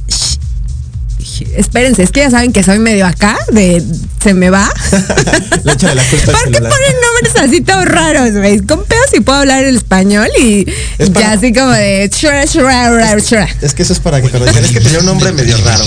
Espérense, 1.57 2.03
es 2.03 2.11
que 2.11 2.20
ya 2.20 2.30
saben 2.30 2.53
que 2.53 2.62
soy 2.62 2.78
medio 2.78 3.07
acá, 3.07 3.37
de 3.53 3.82
se 4.22 4.34
me 4.34 4.51
va. 4.51 4.68
De 4.91 5.95
la 5.95 6.03
culpa 6.05 6.32
¿Por 6.32 6.51
qué 6.51 6.59
ponen 6.61 6.95
nombres 7.03 7.37
así 7.41 7.61
todos 7.61 7.84
raros, 7.84 8.32
güey? 8.32 8.61
Con 8.61 8.84
pedos 8.84 9.07
si 9.12 9.20
puedo 9.20 9.39
hablar 9.41 9.64
el 9.64 9.76
español 9.76 10.28
y 10.41 10.64
Es 10.99 11.11
para- 11.11 11.26
ya 11.26 11.32
así 11.32 11.53
como 11.53 11.70
de 11.70 12.11
shura, 12.14 12.45
shura, 12.45 13.18
shura. 13.18 13.49
Es 13.61 13.74
que 13.74 13.82
eso 13.82 13.93
es 13.93 14.01
para 14.01 14.20
que 14.22 14.30
conozcan. 14.30 14.64
Es 14.64 14.70
que 14.72 14.80
tenía 14.80 15.01
un 15.01 15.07
nombre 15.07 15.32
medio 15.32 15.57
raro. 15.59 15.84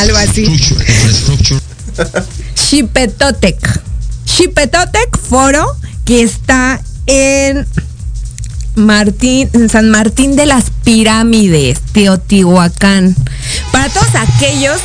Algo 0.00 0.16
así. 0.16 0.46
Chipetotec. 2.54 3.80
Chipetotec 4.24 5.18
Foro, 5.28 5.76
que 6.04 6.22
está 6.22 6.80
en 7.06 7.66
Martín, 8.76 9.48
en 9.52 9.68
San 9.68 9.90
Martín 9.90 10.36
de 10.36 10.46
las 10.46 10.64
Pirámides, 10.84 11.80
Teotihuacán. 11.92 13.16
Para 13.72 13.88
todos 13.88 14.08
aquellos 14.14 14.80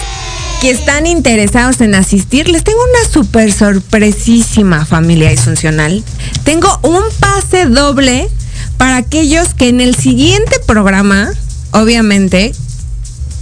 que 0.62 0.70
están 0.70 1.08
interesados 1.08 1.82
en 1.82 1.96
asistir, 1.96 2.50
les 2.50 2.64
tengo 2.64 2.80
una 2.80 3.12
súper 3.12 3.52
sorpresísima 3.52 4.86
familia 4.86 5.30
disfuncional. 5.30 6.04
Tengo 6.44 6.80
un 6.84 7.02
pase 7.20 7.66
doble 7.66 8.30
para 8.78 8.98
aquellos 8.98 9.54
que 9.54 9.70
en 9.70 9.82
el 9.82 9.96
siguiente 9.96 10.60
programa, 10.66 11.30
obviamente, 11.72 12.54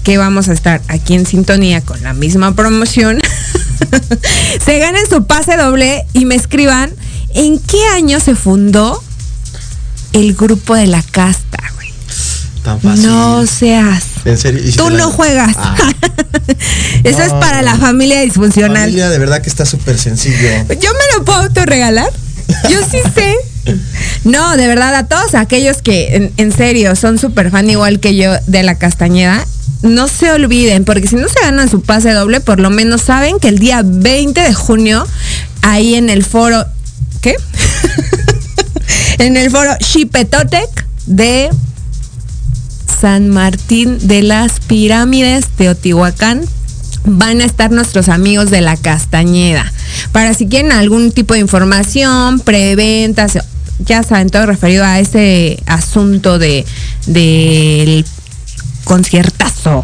que 0.03 0.17
vamos 0.17 0.49
a 0.49 0.53
estar 0.53 0.81
aquí 0.87 1.13
en 1.13 1.25
sintonía 1.25 1.81
con 1.81 2.01
la 2.03 2.13
misma 2.13 2.55
promoción, 2.55 3.19
se 4.65 4.79
ganen 4.79 5.07
su 5.09 5.25
pase 5.25 5.55
doble 5.55 6.05
y 6.13 6.25
me 6.25 6.35
escriban 6.35 6.91
en 7.33 7.59
qué 7.59 7.85
año 7.87 8.19
se 8.19 8.35
fundó 8.35 9.01
el 10.13 10.35
grupo 10.35 10.75
de 10.75 10.87
la 10.87 11.03
güey. 11.13 11.42
Tan 12.63 12.79
fácil. 12.79 13.07
No 13.07 13.45
seas. 13.45 14.03
En 14.25 14.37
serio. 14.37 14.61
¿Y 14.63 14.71
si 14.71 14.77
Tú 14.77 14.89
la- 14.89 14.99
no 14.99 15.11
juegas. 15.11 15.53
Ah. 15.57 15.75
Eso 17.03 17.21
es 17.21 17.33
No, 17.33 17.39
para 17.39 17.61
la 17.61 17.75
familia 17.75 18.21
disfuncional. 18.21 18.83
Familia, 18.83 19.09
de 19.09 19.19
verdad 19.19 19.41
que 19.41 19.49
está 19.49 19.65
súper 19.65 19.97
sencillo. 19.99 20.37
¿Yo 20.79 20.91
me 20.93 21.17
lo 21.17 21.25
puedo 21.25 21.39
autorregalar? 21.41 22.09
Yo 22.69 22.79
sí 22.89 22.99
sé. 23.15 23.35
No, 24.25 24.55
de 24.57 24.67
verdad, 24.67 24.95
a 24.95 25.07
todos 25.07 25.35
aquellos 25.35 25.81
que 25.81 26.15
en, 26.15 26.33
en 26.37 26.51
serio 26.51 26.95
son 26.95 27.17
súper 27.17 27.51
fan 27.51 27.69
igual 27.69 27.99
que 27.99 28.15
yo 28.15 28.33
de 28.47 28.63
la 28.63 28.75
Castañeda, 28.75 29.45
no 29.81 30.07
se 30.07 30.31
olviden, 30.31 30.83
porque 30.85 31.07
si 31.07 31.15
no 31.15 31.27
se 31.29 31.39
ganan 31.41 31.69
su 31.69 31.81
pase 31.81 32.11
doble, 32.11 32.39
por 32.41 32.59
lo 32.59 32.69
menos 32.69 33.01
saben 33.01 33.39
que 33.39 33.47
el 33.49 33.59
día 33.59 33.81
20 33.85 34.39
de 34.41 34.53
junio, 34.53 35.05
ahí 35.61 35.95
en 35.95 36.09
el 36.09 36.23
foro, 36.25 36.65
¿qué? 37.21 37.35
en 39.19 39.37
el 39.37 39.49
foro 39.51 39.71
Chipetotec 39.79 40.85
de 41.05 41.49
San 43.03 43.27
Martín 43.27 43.97
de 44.07 44.21
las 44.23 44.61
Pirámides, 44.61 45.47
Teotihuacán, 45.57 46.39
van 47.03 47.41
a 47.41 47.43
estar 47.43 47.69
nuestros 47.69 48.07
amigos 48.07 48.49
de 48.49 48.61
la 48.61 48.77
Castañeda. 48.77 49.69
Para 50.13 50.33
si 50.33 50.47
quieren 50.47 50.71
algún 50.71 51.11
tipo 51.11 51.33
de 51.33 51.41
información, 51.41 52.39
preventas, 52.39 53.39
ya 53.79 54.03
saben, 54.03 54.29
todo 54.29 54.45
referido 54.45 54.85
a 54.85 55.01
ese 55.01 55.61
asunto 55.65 56.39
de 56.39 56.65
del 57.05 58.05
conciertazo. 58.85 59.83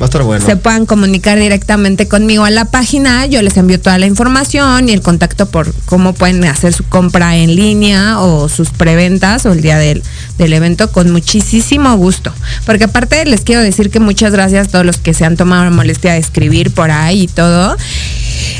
Va 0.00 0.04
a 0.04 0.08
estar 0.08 0.22
bueno. 0.22 0.46
Se 0.46 0.56
puedan 0.56 0.86
comunicar 0.86 1.38
directamente 1.38 2.08
conmigo 2.08 2.44
a 2.44 2.50
la 2.50 2.64
página, 2.64 3.26
yo 3.26 3.42
les 3.42 3.58
envío 3.58 3.78
toda 3.78 3.98
la 3.98 4.06
información 4.06 4.88
y 4.88 4.92
el 4.92 5.02
contacto 5.02 5.44
por 5.50 5.74
cómo 5.84 6.14
pueden 6.14 6.42
hacer 6.46 6.72
su 6.72 6.84
compra 6.84 7.36
en 7.36 7.54
línea 7.54 8.18
o 8.20 8.48
sus 8.48 8.70
preventas 8.70 9.44
o 9.44 9.52
el 9.52 9.60
día 9.60 9.76
del, 9.76 10.02
del 10.38 10.54
evento 10.54 10.90
con 10.90 11.10
muchísimo 11.10 11.94
gusto. 11.98 12.32
Porque 12.64 12.84
aparte 12.84 13.26
les 13.26 13.42
quiero 13.42 13.60
decir 13.60 13.90
que 13.90 14.00
muchas 14.00 14.32
gracias 14.32 14.68
a 14.68 14.70
todos 14.70 14.86
los 14.86 14.96
que 14.96 15.12
se 15.12 15.26
han 15.26 15.36
tomado 15.36 15.64
la 15.64 15.70
molestia 15.70 16.14
de 16.14 16.18
escribir 16.18 16.72
por 16.72 16.90
ahí 16.90 17.24
y 17.24 17.28
todo. 17.28 17.76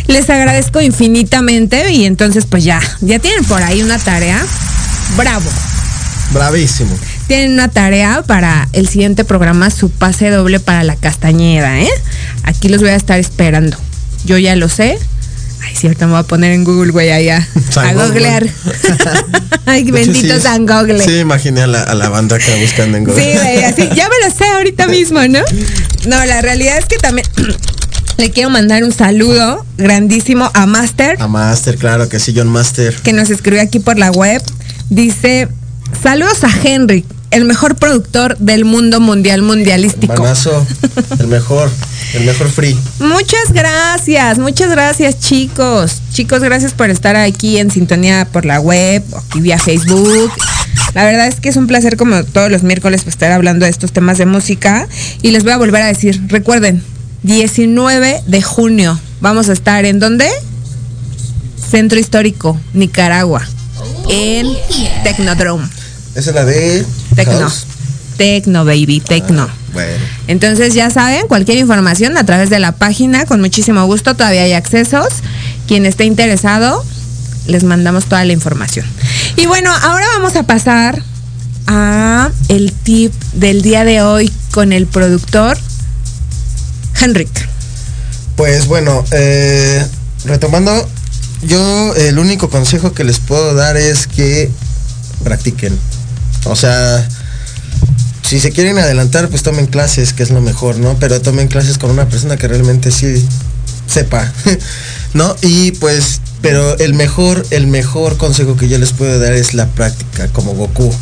Les 0.09 0.29
agradezco 0.29 0.83
infinitamente 0.83 1.91
y 1.91 2.05
entonces 2.05 2.45
pues 2.45 2.65
ya, 2.65 2.83
ya 3.01 3.19
tienen 3.19 3.45
por 3.45 3.63
ahí 3.63 3.83
una 3.83 3.99
tarea. 3.99 4.45
Bravo. 5.17 5.49
Bravísimo. 6.35 6.95
Tienen 7.31 7.53
una 7.53 7.69
tarea 7.69 8.25
para 8.27 8.69
el 8.73 8.89
siguiente 8.89 9.25
programa, 9.25 9.71
su 9.71 9.89
pase 9.89 10.31
doble 10.31 10.59
para 10.59 10.83
la 10.83 10.97
castañeda, 10.97 11.81
¿eh? 11.81 11.89
Aquí 12.43 12.69
los 12.69 12.81
voy 12.81 12.91
a 12.91 12.97
estar 12.97 13.21
esperando. 13.21 13.77
Yo 14.25 14.37
ya 14.37 14.57
lo 14.57 14.69
sé. 14.69 14.99
Ay, 15.63 15.75
ahorita 15.81 16.07
me 16.07 16.13
voy 16.15 16.23
a 16.23 16.25
poner 16.25 16.51
en 16.51 16.65
Google, 16.65 16.91
güey, 16.91 17.13
allá. 17.13 17.47
A 17.77 17.93
Google. 17.93 18.09
googlear. 18.09 18.47
Ay, 19.67 19.83
hecho, 19.83 19.93
bendito 19.93 20.35
sí, 20.35 20.41
San 20.41 20.67
Google. 20.67 21.01
Sí, 21.05 21.19
imaginé 21.21 21.63
a 21.63 21.67
la, 21.69 21.85
a 21.85 21.95
la 21.95 22.09
banda 22.09 22.35
acá 22.35 22.47
buscando 22.61 22.97
en 22.99 23.05
Google. 23.05 23.23
Sí, 23.23 23.39
güey, 23.39 23.63
así, 23.63 23.89
ya 23.95 24.09
me 24.09 24.29
lo 24.29 24.35
sé 24.37 24.47
ahorita 24.47 24.87
mismo, 24.89 25.21
¿no? 25.29 25.39
No, 26.09 26.25
la 26.25 26.43
realidad 26.43 26.79
es 26.79 26.87
que 26.87 26.97
también 26.97 27.29
le 28.19 28.31
quiero 28.33 28.51
mandar 28.51 28.83
un 28.83 28.91
saludo 28.91 29.65
grandísimo 29.79 30.51
a 30.53 30.67
Master, 30.67 31.17
A 31.23 31.29
Master, 31.29 31.77
claro 31.77 32.09
que 32.09 32.19
sí, 32.19 32.35
John 32.37 32.49
Master. 32.49 32.93
que 33.05 33.13
nos 33.13 33.31
escribió 33.31 33.63
aquí 33.63 33.79
por 33.79 34.01
la 34.01 34.11
web. 34.11 34.43
Dice, 34.89 35.47
saludos 36.03 36.43
a 36.43 36.51
Henry, 36.65 37.05
el 37.31 37.45
mejor 37.45 37.77
productor 37.77 38.37
del 38.39 38.65
mundo 38.65 39.01
mundial 39.01 39.43
mundialístico. 39.43 40.15
Manazo, 40.15 40.67
el 41.19 41.29
mejor, 41.29 41.71
el 42.15 42.25
mejor 42.25 42.49
free. 42.49 42.79
Muchas 42.99 43.53
gracias, 43.53 44.39
muchas 44.39 44.71
gracias 44.71 45.21
chicos. 45.21 46.01
Chicos, 46.13 46.41
gracias 46.41 46.73
por 46.73 46.91
estar 46.91 47.17
aquí 47.17 47.59
en 47.59 47.71
sintonía 47.71 48.27
por 48.31 48.45
la 48.45 48.61
web, 48.61 49.05
aquí 49.17 49.41
vía 49.41 49.59
Facebook. 49.59 50.33
La 50.95 51.05
verdad 51.05 51.29
es 51.29 51.37
que 51.41 51.49
es 51.49 51.57
un 51.57 51.67
placer 51.67 51.97
como 51.97 52.25
todos 52.25 52.51
los 52.51 52.63
miércoles 52.63 53.03
pues, 53.03 53.15
estar 53.15 53.31
hablando 53.31 53.65
de 53.65 53.71
estos 53.71 53.93
temas 53.93 54.19
de 54.19 54.27
música. 54.27 54.89
Y 55.23 55.31
les 55.31 55.45
voy 55.45 55.53
a 55.53 55.57
volver 55.57 55.83
a 55.83 55.87
decir, 55.87 56.21
recuerden, 56.29 56.83
19 57.23 58.23
de 58.27 58.43
junio 58.43 58.99
vamos 59.21 59.49
a 59.49 59.53
estar 59.53 59.85
en 59.85 60.01
dónde? 60.01 60.29
Centro 61.71 62.01
Histórico, 62.01 62.59
Nicaragua, 62.75 63.47
en 64.09 64.49
Tecnodrome. 65.05 65.69
Esa 66.15 66.31
es 66.31 66.35
la 66.35 66.45
de. 66.45 66.85
Tecno. 67.25 67.53
Tecno, 68.17 68.65
baby, 68.65 69.01
Tecno. 69.01 69.49
Bueno. 69.73 69.93
Entonces 70.27 70.75
ya 70.75 70.91
saben, 70.91 71.27
cualquier 71.29 71.59
información 71.59 72.17
a 72.17 72.25
través 72.25 72.51
de 72.51 72.59
la 72.59 72.73
página, 72.73 73.25
con 73.25 73.41
muchísimo 73.41 73.85
gusto, 73.87 74.15
todavía 74.15 74.43
hay 74.43 74.53
accesos. 74.53 75.09
Quien 75.67 75.87
esté 75.87 76.05
interesado, 76.05 76.85
les 77.47 77.65
mandamos 77.65 78.07
toda 78.07 78.25
la 78.25 78.33
información. 78.33 78.87
Y 79.37 79.47
bueno, 79.47 79.71
ahora 79.71 80.07
vamos 80.15 80.37
a 80.37 80.43
pasar 80.43 81.03
a 81.67 82.31
el 82.49 82.73
tip 82.73 83.13
del 83.33 83.63
día 83.63 83.85
de 83.85 84.03
hoy 84.03 84.33
con 84.51 84.73
el 84.73 84.87
productor 84.87 85.57
Henrik. 87.01 87.31
Pues 88.37 88.67
bueno, 88.67 89.05
eh, 89.13 89.87
retomando, 90.25 90.89
yo 91.43 91.95
el 91.95 92.19
único 92.19 92.51
consejo 92.51 92.93
que 92.93 93.05
les 93.05 93.19
puedo 93.19 93.55
dar 93.55 93.77
es 93.77 94.07
que 94.07 94.51
practiquen. 95.23 95.79
O 96.45 96.57
sea, 96.57 97.07
si 98.23 98.41
se 98.41 98.53
quieren 98.53 98.79
adelantar, 98.79 99.29
pues 99.29 99.43
tomen 99.43 99.67
clases, 99.67 100.13
que 100.13 100.23
es 100.23 100.31
lo 100.31 100.41
mejor, 100.41 100.79
¿no? 100.79 100.97
Pero 100.99 101.21
tomen 101.21 101.49
clases 101.49 101.79
con 101.79 101.91
una 101.91 102.09
persona 102.09 102.37
que 102.37 102.49
realmente 102.49 102.91
sí 102.91 103.27
sepa, 103.87 104.33
¿no? 105.15 105.35
Y 105.43 105.73
pues, 105.73 106.21
pero 106.41 106.79
el 106.79 106.95
mejor, 106.95 107.45
el 107.51 107.67
mejor 107.67 108.17
consejo 108.17 108.57
que 108.57 108.69
yo 108.69 108.79
les 108.79 108.93
puedo 108.93 109.19
dar 109.19 109.33
es 109.33 109.55
la 109.55 109.67
práctica, 109.67 110.29
como 110.29 110.55
Goku. 110.55 110.95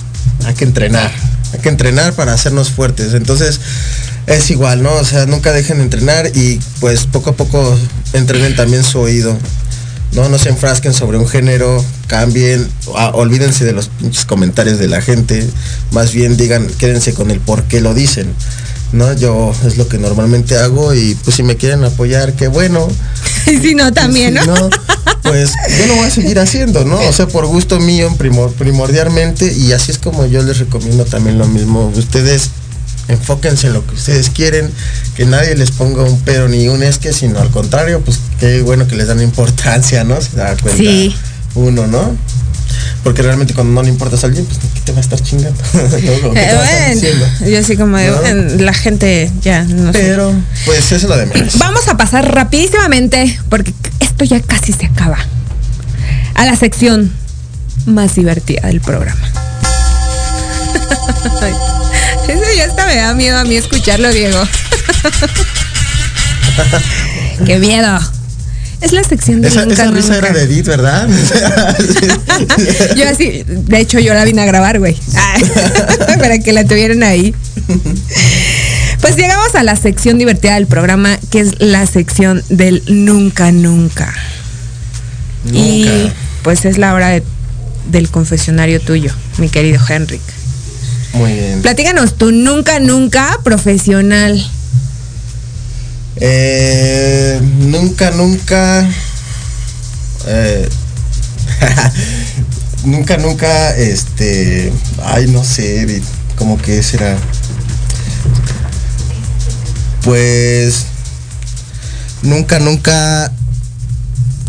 Hay 0.47 0.55
que 0.55 0.65
entrenar, 0.65 1.13
hay 1.53 1.61
que 1.61 1.69
entrenar 1.69 2.15
para 2.15 2.33
hacernos 2.33 2.71
fuertes. 2.71 3.13
Entonces, 3.15 3.61
es 4.27 4.51
igual, 4.51 4.83
¿no? 4.83 4.95
O 4.95 5.05
sea, 5.05 5.27
nunca 5.27 5.53
dejen 5.53 5.79
de 5.79 5.85
entrenar 5.85 6.31
y 6.35 6.61
pues 6.81 7.07
poco 7.07 7.31
a 7.31 7.37
poco 7.37 7.79
entrenen 8.13 8.57
también 8.57 8.83
su 8.85 8.99
oído. 8.99 9.37
No, 10.13 10.29
no 10.29 10.39
se 10.39 10.49
enfrasquen 10.49 10.95
sobre 10.95 11.19
un 11.19 11.29
género, 11.29 11.85
cambien, 12.07 12.67
ah, 12.97 13.11
olvídense 13.15 13.65
de 13.65 13.73
los 13.73 13.89
pinches 13.89 14.25
comentarios 14.25 14.79
de 14.79 14.89
la 14.89 15.03
gente, 15.03 15.47
más 15.93 16.13
bien 16.13 16.37
digan, 16.37 16.67
quédense 16.79 17.13
con 17.15 17.31
el 17.31 17.41
por 17.41 17.65
qué 17.65 17.81
lo 17.81 17.95
dicen. 17.95 18.33
¿No? 18.91 19.13
Yo 19.13 19.53
es 19.67 19.77
lo 19.77 19.87
que 19.87 19.99
normalmente 19.99 20.57
hago 20.57 20.95
y 20.95 21.15
pues 21.23 21.37
si 21.37 21.43
me 21.43 21.57
quieren 21.57 21.85
apoyar, 21.85 22.33
qué 22.33 22.49
bueno. 22.49 22.89
Y 23.47 23.59
si 23.59 23.75
no, 23.75 23.93
también, 23.93 24.39
Si 24.41 24.47
¿no? 24.47 24.71
pues 25.23 25.51
yo 25.79 25.87
lo 25.89 25.97
voy 25.97 26.07
a 26.07 26.11
seguir 26.11 26.39
haciendo, 26.39 26.87
¿no? 26.87 26.99
O 27.01 27.13
sea, 27.13 27.29
por 27.29 27.45
gusto 27.47 27.79
mío 27.81 28.11
primor- 28.19 28.53
primordialmente 28.55 29.53
y 29.53 29.73
así 29.73 29.91
es 29.93 29.99
como 29.99 30.25
yo 30.25 30.43
les 30.43 30.59
recomiendo 30.59 31.05
también 31.05 31.37
lo 31.39 31.47
mismo. 31.47 31.93
Ustedes 31.97 32.49
enfóquense 33.09 33.69
en 33.69 33.73
lo 33.73 33.87
que 33.87 33.95
ustedes 33.95 34.31
quieren, 34.31 34.71
que 35.17 35.25
nadie 35.27 35.55
les 35.57 35.71
ponga 35.71 36.03
un 36.05 36.21
pero 36.21 36.49
ni 36.49 36.69
un 36.69 36.83
es 36.83 36.99
que, 36.99 37.13
sino 37.13 37.41
al 37.41 37.51
contrario, 37.51 38.01
pues 38.05 38.19
qué 38.39 38.63
bueno 38.63 38.87
que 38.87 38.97
les 38.97 39.09
dan 39.09 39.21
importancia, 39.23 40.05
¿no? 40.05 40.21
Se 40.21 40.37
da 40.37 40.57
cuenta 40.57 40.79
Sí. 40.83 41.15
uno, 41.55 41.87
¿no? 41.87 42.15
Porque 43.03 43.23
realmente 43.23 43.55
cuando 43.55 43.73
no 43.73 43.83
le 43.83 43.89
importas 43.89 44.23
a 44.25 44.27
alguien, 44.27 44.45
pues 44.45 44.59
¿qué 44.75 44.81
te 44.83 44.93
va 44.93 44.99
a 44.99 45.01
estar 45.01 45.21
chingando? 45.23 45.59
¿No? 45.73 45.89
¿Qué 45.91 46.01
te 46.01 46.51
Eh, 46.51 46.55
va 46.55 46.63
a 46.63 46.65
estar 46.65 46.95
diciendo? 46.95 47.27
bueno, 47.41 47.53
yo 47.55 47.59
así 47.61 47.77
como. 47.77 47.93
"Bueno, 47.97 48.55
la 48.63 48.75
gente 48.75 49.31
ya 49.41 49.63
no 49.63 49.93
sé". 49.93 49.99
Pero, 50.01 50.35
pues 50.67 50.79
eso 50.85 50.97
es 50.97 51.03
lo 51.05 51.17
de 51.17 51.27
menos. 51.27 51.59
Vamos 51.59 51.89
a 51.89 51.97
pasar 51.97 52.31
rapidísimamente, 52.35 53.41
porque 53.49 53.73
esto 54.01 54.25
ya 54.25 54.41
casi 54.41 54.73
se 54.75 54.85
acaba, 54.87 55.17
a 56.35 56.45
la 56.45 56.57
sección 56.57 57.11
más 57.87 58.17
divertida 58.17 58.67
del 58.67 58.81
programa. 58.83 59.23
Eso 62.29 62.43
ya 62.57 62.65
hasta 62.67 62.87
me 62.87 62.97
da 62.97 63.15
miedo 63.15 63.39
a 63.39 63.45
mí 63.45 63.57
escucharlo, 63.57 64.11
Diego. 64.13 64.39
¡Qué 67.47 67.59
miedo! 67.59 67.99
Es 68.81 68.93
la 68.93 69.03
sección 69.03 69.41
de 69.41 69.49
Esa, 69.49 69.65
nunca, 69.65 69.83
esa 69.83 69.91
risa 69.91 70.15
nunca. 70.15 70.29
era 70.29 70.39
de 70.39 70.43
Edith, 70.45 70.67
¿verdad? 70.67 71.09
Yo 72.97 73.09
así, 73.09 73.43
de 73.45 73.81
hecho 73.81 73.99
yo 73.99 74.15
la 74.15 74.25
vine 74.25 74.43
a 74.43 74.45
grabar, 74.47 74.79
güey. 74.79 74.97
Para 76.19 76.39
que 76.39 76.53
la 76.53 76.65
tuvieran 76.65 77.03
ahí. 77.03 77.35
Pues 79.01 79.17
llegamos 79.17 79.53
a 79.57 79.65
la 79.65 79.75
sección 79.75 80.17
divertida 80.19 80.55
del 80.55 80.69
programa, 80.69 81.19
que 81.31 81.41
es 81.41 81.61
la 81.61 81.87
sección 81.87 82.45
del 82.51 82.85
nunca, 82.87 83.51
nunca. 83.51 84.15
Y 85.53 86.11
pues 86.43 86.65
es 86.65 86.79
la 86.79 86.95
hora 86.95 87.09
de- 87.09 87.25
del 87.91 88.11
confesionario 88.11 88.81
tuyo, 88.81 89.13
mi 89.39 89.49
querido 89.49 89.81
Henrik. 89.89 90.21
Muy 91.13 91.33
bien. 91.33 91.63
Platícanos 91.63 92.17
tu 92.17 92.31
nunca, 92.33 92.81
nunca 92.81 93.41
profesional. 93.43 94.45
Eh, 96.17 97.41
nunca, 97.61 98.11
nunca. 98.11 98.89
eh, 100.27 100.69
nunca, 102.85 103.17
nunca, 103.19 103.77
este. 103.77 104.73
Ay, 105.05 105.29
no 105.29 105.45
sé, 105.45 106.03
como 106.37 106.61
que 106.61 106.83
será. 106.83 107.17
Pues. 110.03 110.87
Nunca, 112.23 112.59
nunca. 112.59 113.33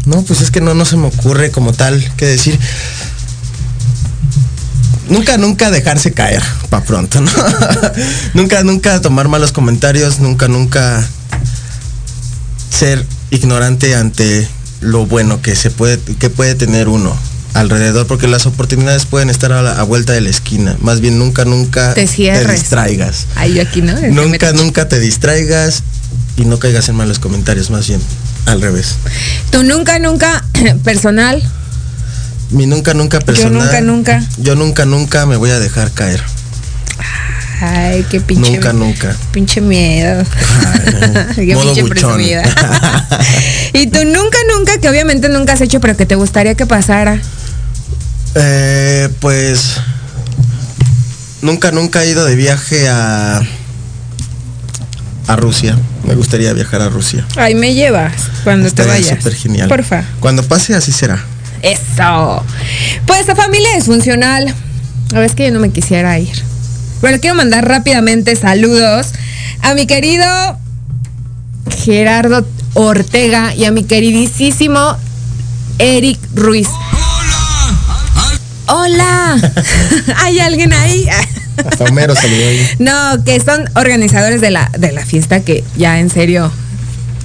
No, 0.06 0.24
pues 0.24 0.42
es 0.42 0.50
que 0.50 0.62
no, 0.62 0.74
no 0.74 0.86
se 0.86 0.98
me 0.98 1.08
ocurre 1.08 1.52
como 1.52 1.72
tal 1.74 2.04
que 2.16 2.26
decir. 2.26 2.60
Nunca, 5.10 5.38
nunca 5.38 5.72
dejarse 5.72 6.12
caer 6.12 6.42
para 6.70 6.86
pronto, 6.86 7.20
¿no? 7.20 7.32
nunca, 8.34 8.64
nunca 8.64 9.02
tomar 9.02 9.28
malos 9.28 9.52
comentarios, 9.52 10.20
nunca, 10.20 10.48
nunca 10.48 11.08
ser 12.70 13.06
ignorante 13.32 13.96
ante 13.96 14.48
lo 14.82 15.06
bueno 15.06 15.42
que 15.42 15.56
se 15.56 15.72
puede 15.72 15.98
que 15.98 16.30
puede 16.30 16.56
tener 16.56 16.88
uno 16.88 17.16
alrededor 17.54 18.08
porque 18.08 18.28
las 18.28 18.46
oportunidades 18.46 19.06
pueden 19.06 19.30
estar 19.30 19.52
a 19.52 19.62
la 19.62 19.74
a 19.74 19.84
vuelta 19.84 20.14
de 20.14 20.22
la 20.22 20.30
esquina 20.30 20.78
más 20.80 21.02
bien 21.02 21.20
nunca 21.20 21.46
nunca 21.46 21.94
Te 21.94 22.08
distraigas 22.54 23.28
Ay, 23.36 23.56
yo 23.56 23.62
aquí, 23.62 23.82
¿no? 23.82 24.00
Nunca 24.00 24.54
nunca 24.54 24.88
te 24.88 25.00
distraigas 25.00 25.84
y 26.38 26.46
no 26.46 26.60
caigas 26.60 26.88
en 26.90 26.96
malos 26.96 27.20
comentarios 27.20 27.70
más 27.70 27.88
bien 27.88 28.00
al 28.46 28.62
revés 28.62 28.96
Tu 29.52 29.64
nunca, 29.64 30.00
nunca 30.00 30.46
personal. 30.84 31.44
Mi 32.50 32.66
nunca 32.66 32.94
nunca 32.94 33.20
personal 33.20 33.64
nunca, 33.64 33.82
nunca. 33.82 34.24
yo 34.38 34.56
nunca 34.56 34.86
nunca 34.86 35.26
me 35.26 35.36
voy 35.36 35.52
a 35.52 35.60
dejar 35.60 35.92
caer 35.92 36.22
Ay, 37.62 38.06
qué 38.10 38.22
pinche. 38.22 38.52
nunca 38.52 38.72
nunca 38.72 39.16
Pinche 39.32 39.60
miedo. 39.60 40.24
Qué 41.36 41.56
modo 41.56 41.74
pinche 41.74 41.90
presumida. 41.90 42.44
y 43.74 43.88
tú 43.88 44.00
nunca, 44.06 44.38
nunca, 44.56 44.78
que 44.80 44.88
obviamente 44.90 45.28
nunca 45.28 45.54
has 45.54 45.62
hecho, 45.62 45.82
pero 45.82 45.98
que 45.98 46.06
te 46.06 46.16
gustaría 46.16 46.56
que 46.56 46.66
pasara. 46.66 47.20
Eh, 48.36 49.10
pues 49.20 49.76
nunca, 51.42 51.72
nunca 51.72 52.04
he 52.04 52.10
ido 52.12 52.24
de 52.26 52.36
viaje 52.36 52.88
a 52.88 53.42
a 55.28 55.36
Rusia. 55.36 55.78
Me 56.06 56.16
gustaría 56.16 56.54
viajar 56.54 56.82
a 56.82 56.90
Rusia. 56.90 57.26
Ay, 57.36 57.56
me 57.56 57.74
llevas 57.74 58.14
cuando 58.44 58.68
Estaría 58.68 58.94
te 58.94 59.02
vayas. 59.02 59.18
súper 59.18 59.36
genial. 59.36 59.68
Porfa. 59.68 60.04
Cuando 60.20 60.44
pase 60.44 60.76
así 60.76 60.92
será. 60.92 61.24
Eso. 61.62 62.44
Pues 63.06 63.28
la 63.28 63.36
familia 63.36 63.76
es 63.76 63.86
funcional. 63.86 64.54
A 65.14 65.16
ver, 65.16 65.26
es 65.26 65.36
que 65.36 65.46
yo 65.46 65.52
no 65.52 65.60
me 65.60 65.72
quisiera 65.72 66.18
ir. 66.20 66.44
Pero 67.02 67.20
quiero 67.20 67.36
mandar 67.36 67.68
rápidamente 67.68 68.36
saludos 68.36 69.14
a 69.62 69.74
mi 69.74 69.88
querido 69.88 70.26
Gerardo 71.84 72.46
Ortega 72.74 73.56
y 73.56 73.66
a 73.66 73.72
mi 73.72 73.84
queridísimo 73.84 74.98
Eric 75.78 76.20
Ruiz. 76.36 76.68
Hola. 78.68 79.38
¿Hay 80.18 80.40
alguien 80.40 80.74
ahí? 80.74 81.08
Hasta 81.58 81.86
Homero 81.86 82.16
salió 82.16 82.48
ahí. 82.48 82.68
No, 82.80 83.24
que 83.24 83.40
son 83.40 83.70
organizadores 83.76 84.42
de 84.42 84.52
la, 84.52 84.70
de 84.78 84.92
la 84.92 85.06
fiesta 85.06 85.42
que 85.42 85.64
ya 85.76 86.00
en 86.00 86.10
serio, 86.10 86.52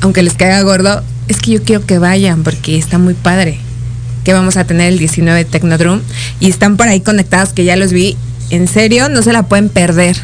aunque 0.00 0.22
les 0.22 0.34
caiga 0.34 0.62
gordo, 0.62 1.02
es 1.28 1.38
que 1.38 1.52
yo 1.52 1.62
quiero 1.62 1.84
que 1.84 1.98
vayan 1.98 2.42
porque 2.44 2.78
está 2.78 2.98
muy 2.98 3.14
padre. 3.14 3.58
Que 4.24 4.32
vamos 4.32 4.56
a 4.56 4.64
tener 4.64 4.92
el 4.92 4.98
19 4.98 5.44
Technodrum 5.44 6.00
y 6.40 6.48
están 6.48 6.76
por 6.76 6.88
ahí 6.88 7.00
conectados 7.00 7.52
que 7.52 7.64
ya 7.64 7.76
los 7.76 7.92
vi. 7.92 8.16
En 8.50 8.68
serio, 8.68 9.08
no 9.08 9.22
se 9.22 9.32
la 9.32 9.44
pueden 9.44 9.68
perder. 9.68 10.16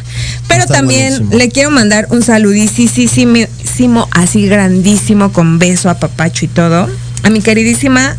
Pero 0.47 0.61
Está 0.61 0.75
también 0.75 1.09
buenísimo. 1.09 1.37
le 1.37 1.49
quiero 1.49 1.71
mandar 1.71 2.07
un 2.11 2.23
saludísimo, 2.23 4.07
así 4.11 4.47
grandísimo, 4.47 5.31
con 5.31 5.59
beso 5.59 5.89
a 5.89 5.95
papacho 5.95 6.45
y 6.45 6.47
todo, 6.47 6.89
a 7.23 7.29
mi 7.29 7.41
queridísima 7.41 8.15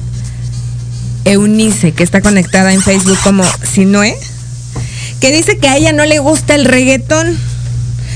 Eunice, 1.25 1.93
que 1.93 2.03
está 2.03 2.21
conectada 2.21 2.73
en 2.73 2.83
Facebook 2.83 3.19
como 3.23 3.45
Sinue, 3.63 4.17
que 5.21 5.31
dice 5.31 5.59
que 5.59 5.69
a 5.69 5.77
ella 5.77 5.93
no 5.93 6.05
le 6.05 6.19
gusta 6.19 6.55
el 6.57 6.65
reggaetón, 6.65 7.39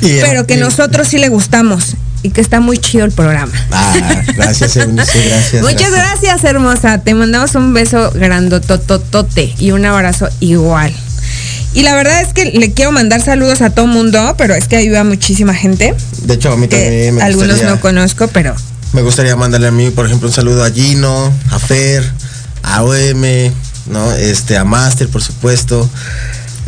pero 0.01 0.47
que 0.47 0.57
nosotros 0.57 1.09
sí 1.09 1.19
le 1.19 1.29
gustamos 1.29 1.95
y 2.27 2.31
que 2.31 2.41
está 2.41 2.59
muy 2.59 2.77
chido 2.79 3.05
el 3.05 3.12
programa. 3.12 3.53
Ah, 3.70 4.22
gracias, 4.37 4.77
Eunice, 4.77 5.12
gracias. 5.29 5.62
Muchas 5.62 5.93
gracias, 5.93 6.43
hermosa. 6.43 6.99
Te 6.99 7.14
mandamos 7.14 7.55
un 7.55 7.72
beso 7.72 8.11
grandotototote 8.11 9.55
y 9.59 9.70
un 9.70 9.85
abrazo 9.85 10.29
igual. 10.41 10.93
Y 11.72 11.83
la 11.83 11.95
verdad 11.95 12.20
es 12.22 12.33
que 12.33 12.47
le 12.47 12.72
quiero 12.72 12.91
mandar 12.91 13.22
saludos 13.22 13.62
a 13.62 13.70
todo 13.70 13.87
mundo, 13.87 14.35
pero 14.37 14.55
es 14.55 14.66
que 14.66 14.77
ayuda 14.77 15.05
muchísima 15.05 15.55
gente. 15.55 15.95
De 16.22 16.35
hecho, 16.35 16.53
a 16.53 16.57
mí 16.57 16.66
también 16.66 17.14
me 17.14 17.22
algunos 17.22 17.51
gustaría, 17.51 17.74
no 17.74 17.81
conozco, 17.81 18.27
pero 18.29 18.57
me 18.93 19.03
gustaría 19.03 19.37
mandarle 19.37 19.68
a 19.68 19.72
mí, 19.72 19.91
por 19.91 20.07
ejemplo, 20.07 20.27
un 20.27 20.35
saludo 20.35 20.64
a 20.64 20.70
Gino, 20.70 21.33
a 21.53 21.59
Fer, 21.61 22.03
a 22.64 22.83
OM, 22.83 23.53
¿no? 23.87 24.12
Este, 24.14 24.57
a 24.57 24.64
Master, 24.64 25.09
por 25.09 25.22
supuesto. 25.22 25.89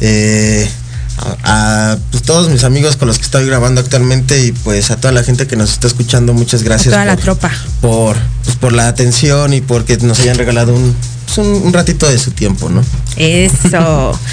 eh, 0.01 0.71
a, 1.19 1.93
a, 1.93 1.97
pues, 2.11 2.23
todos 2.23 2.49
mis 2.51 2.65
amigos 2.65 2.97
con 2.97 3.09
los 3.09 3.19
que 3.19 3.25
estoy 3.25 3.47
grabando 3.47 3.81
actualmente 3.81 4.45
y 4.45 4.53
pues 4.53 4.91
a 4.91 4.97
toda 4.97 5.13
la 5.13 5.23
gente 5.23 5.47
que 5.47 5.57
nos 5.57 5.73
está 5.73 5.87
escuchando, 5.87 6.33
muchas 6.35 6.63
gracias 6.63 6.93
toda 6.93 7.05
la 7.05 7.15
por, 7.15 7.23
tropa. 7.23 7.51
por, 7.81 8.17
pues, 8.45 8.57
por 8.57 8.73
la 8.73 8.89
atención 8.89 9.53
y 9.53 9.61
porque 9.61 9.97
nos 9.99 10.21
hayan 10.21 10.37
regalado 10.37 10.75
un, 10.75 10.95
pues, 11.27 11.39
un, 11.39 11.47
un 11.47 11.73
ratito 11.73 12.09
de 12.09 12.19
su 12.19 12.31
tiempo, 12.31 12.69
¿no? 12.69 12.83
Eso. 13.17 14.19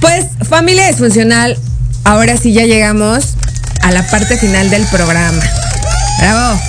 Pues, 0.00 0.24
familia 0.48 0.88
disfuncional, 0.88 1.58
ahora 2.04 2.38
sí 2.38 2.54
ya 2.54 2.64
llegamos 2.64 3.34
a 3.82 3.90
la 3.90 4.08
parte 4.10 4.38
final 4.38 4.70
del 4.70 4.86
programa. 4.86 5.42
Bravo. 6.20 6.60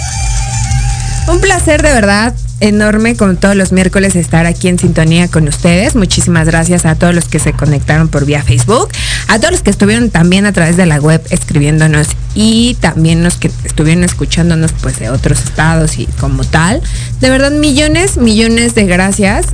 Un 1.28 1.40
placer 1.40 1.82
de 1.82 1.94
verdad 1.94 2.36
enorme 2.62 3.16
como 3.16 3.36
todos 3.36 3.56
los 3.56 3.72
miércoles 3.72 4.16
estar 4.16 4.46
aquí 4.46 4.68
en 4.68 4.80
sintonía 4.80 5.28
con 5.28 5.48
ustedes. 5.48 5.96
Muchísimas 5.96 6.46
gracias 6.48 6.86
a 6.86 6.96
todos 6.96 7.14
los 7.14 7.26
que 7.26 7.40
se 7.40 7.54
conectaron 7.54 8.08
por 8.08 8.26
vía 8.26 8.44
Facebook, 8.44 8.90
a 9.32 9.40
todos 9.40 9.54
los 9.54 9.62
que 9.62 9.70
estuvieron 9.70 10.10
también 10.10 10.46
a 10.46 10.52
través 10.52 10.76
de 10.76 10.86
la 10.86 10.98
web 10.98 11.22
escribiéndonos 11.30 12.08
y 12.36 12.76
también 12.82 13.24
los 13.24 13.36
que 13.36 13.50
estuvieron 13.64 14.04
escuchándonos 14.04 14.74
pues 14.82 15.00
de 15.00 15.10
otros 15.10 15.40
estados 15.40 15.98
y 16.00 16.06
como 16.20 16.44
tal. 16.44 16.82
De 17.22 17.30
verdad 17.30 17.52
millones, 17.52 18.18
millones 18.18 18.76
de 18.76 18.86
gracias 18.86 19.46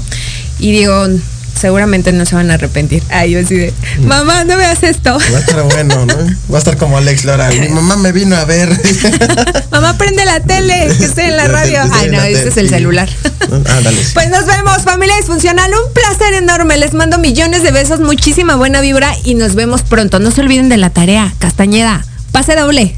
Y 0.58 0.72
digo, 0.72 1.06
seguramente 1.58 2.12
no 2.12 2.26
se 2.26 2.34
van 2.34 2.50
a 2.50 2.54
arrepentir. 2.54 3.02
Ay, 3.08 3.30
yo 3.30 3.40
así 3.40 3.54
de, 3.54 3.72
mamá, 4.02 4.44
no 4.44 4.58
veas 4.58 4.82
esto. 4.82 5.16
Va 5.32 5.38
a 5.38 5.40
estar 5.40 5.62
bueno, 5.62 6.04
¿no? 6.04 6.16
Va 6.52 6.56
a 6.56 6.58
estar 6.58 6.76
como 6.76 6.98
Alex 6.98 7.24
Lora. 7.24 7.48
Mi 7.48 7.68
mamá 7.70 7.96
me 7.96 8.12
vino 8.12 8.36
a 8.36 8.44
ver. 8.44 8.78
mamá, 9.70 9.96
prende 9.96 10.26
la 10.26 10.40
tele, 10.40 10.94
que 10.98 11.04
esté 11.06 11.28
en 11.28 11.38
la 11.38 11.48
radio. 11.48 11.80
Ay, 11.94 12.10
no, 12.10 12.18
tele, 12.20 12.46
es 12.46 12.56
el 12.58 12.68
celular. 12.68 13.08
Ándale. 13.40 14.04
sí. 14.04 14.10
Pues 14.12 14.28
nos 14.28 14.44
vemos, 14.44 14.82
familia 14.82 15.16
disfuncional. 15.16 15.70
Un 15.70 15.94
placer 15.94 16.34
enorme. 16.34 16.76
Les 16.76 16.92
mando 16.92 17.16
millones 17.16 17.62
de 17.62 17.70
besos, 17.70 18.00
muchísima 18.00 18.54
buena 18.56 18.82
vibra 18.82 19.14
y 19.24 19.34
nos 19.34 19.54
vemos 19.54 19.80
pronto. 19.80 20.18
No 20.18 20.30
se 20.30 20.42
olviden 20.42 20.68
de 20.68 20.76
la 20.76 20.90
tarea. 20.90 21.32
Castañeda, 21.38 22.04
pase 22.34 22.56
doble. 22.56 22.96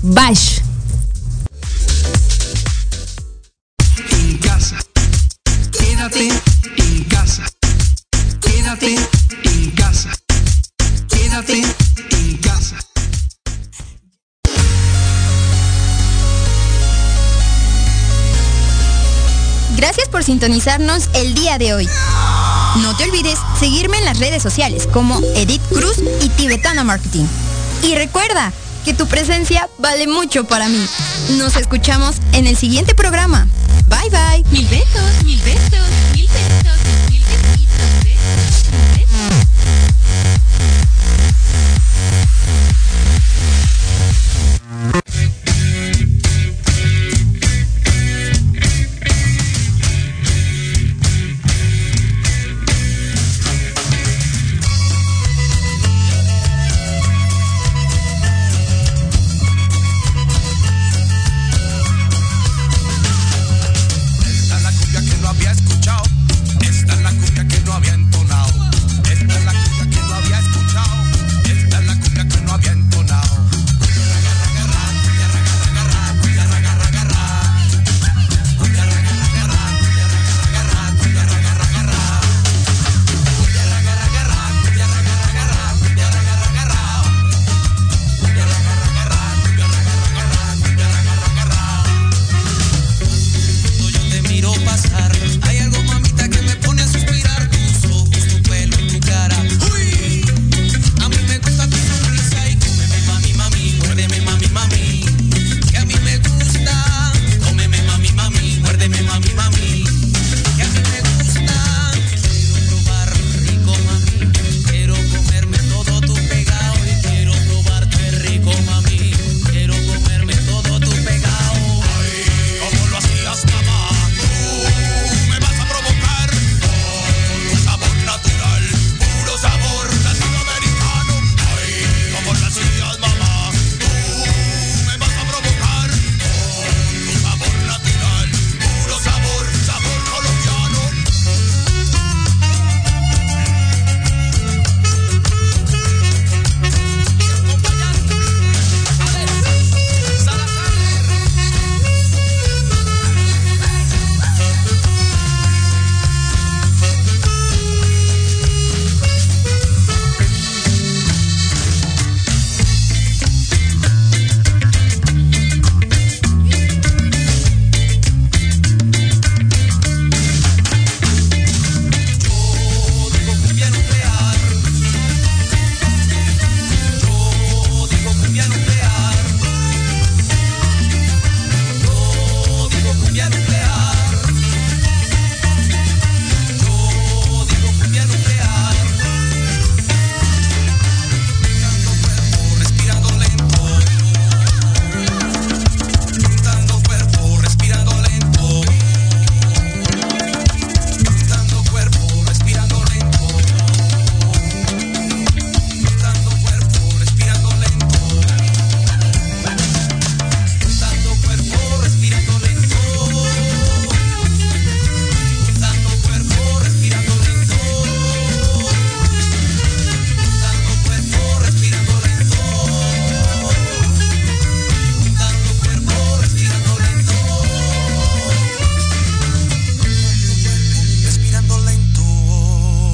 Bash. 0.00 0.60
en 4.10 4.38
casa. 4.38 4.76
Quédate 5.78 6.28
en 6.78 7.04
casa. 7.04 7.44
Quédate 8.40 8.96
en 9.44 9.70
casa. 9.72 10.10
Quédate 11.06 11.62
en 12.12 12.36
casa. 12.38 12.76
Gracias 19.76 20.08
por 20.08 20.24
sintonizarnos 20.24 21.10
el 21.12 21.34
día 21.34 21.58
de 21.58 21.74
hoy. 21.74 21.88
No 22.82 22.96
te 22.96 23.04
olvides 23.04 23.38
seguirme 23.60 23.98
en 23.98 24.06
las 24.06 24.18
redes 24.18 24.42
sociales 24.42 24.88
como 24.90 25.20
Edith 25.34 25.62
Cruz 25.68 25.98
y 26.22 26.30
Tibetana 26.30 26.84
Marketing. 26.84 27.26
Y 27.82 27.94
recuerda 27.94 28.50
que 28.84 28.94
tu 28.94 29.06
presencia 29.06 29.68
vale 29.78 30.06
mucho 30.06 30.44
para 30.44 30.68
mí. 30.68 30.86
Nos 31.36 31.56
escuchamos 31.56 32.16
en 32.32 32.46
el 32.46 32.56
siguiente 32.56 32.94
programa. 32.94 33.48
Bye 33.88 34.10
bye. 34.10 34.44
Mil 34.50 34.66
besos, 34.68 35.24
mil 35.24 35.40
besos, 35.40 35.88
mil 36.14 36.28
besos. 36.28 36.78
Mil 37.10 37.20
besitos, 37.20 38.04
besos, 38.04 38.72
mil 38.72 38.78
besos. 44.92 45.27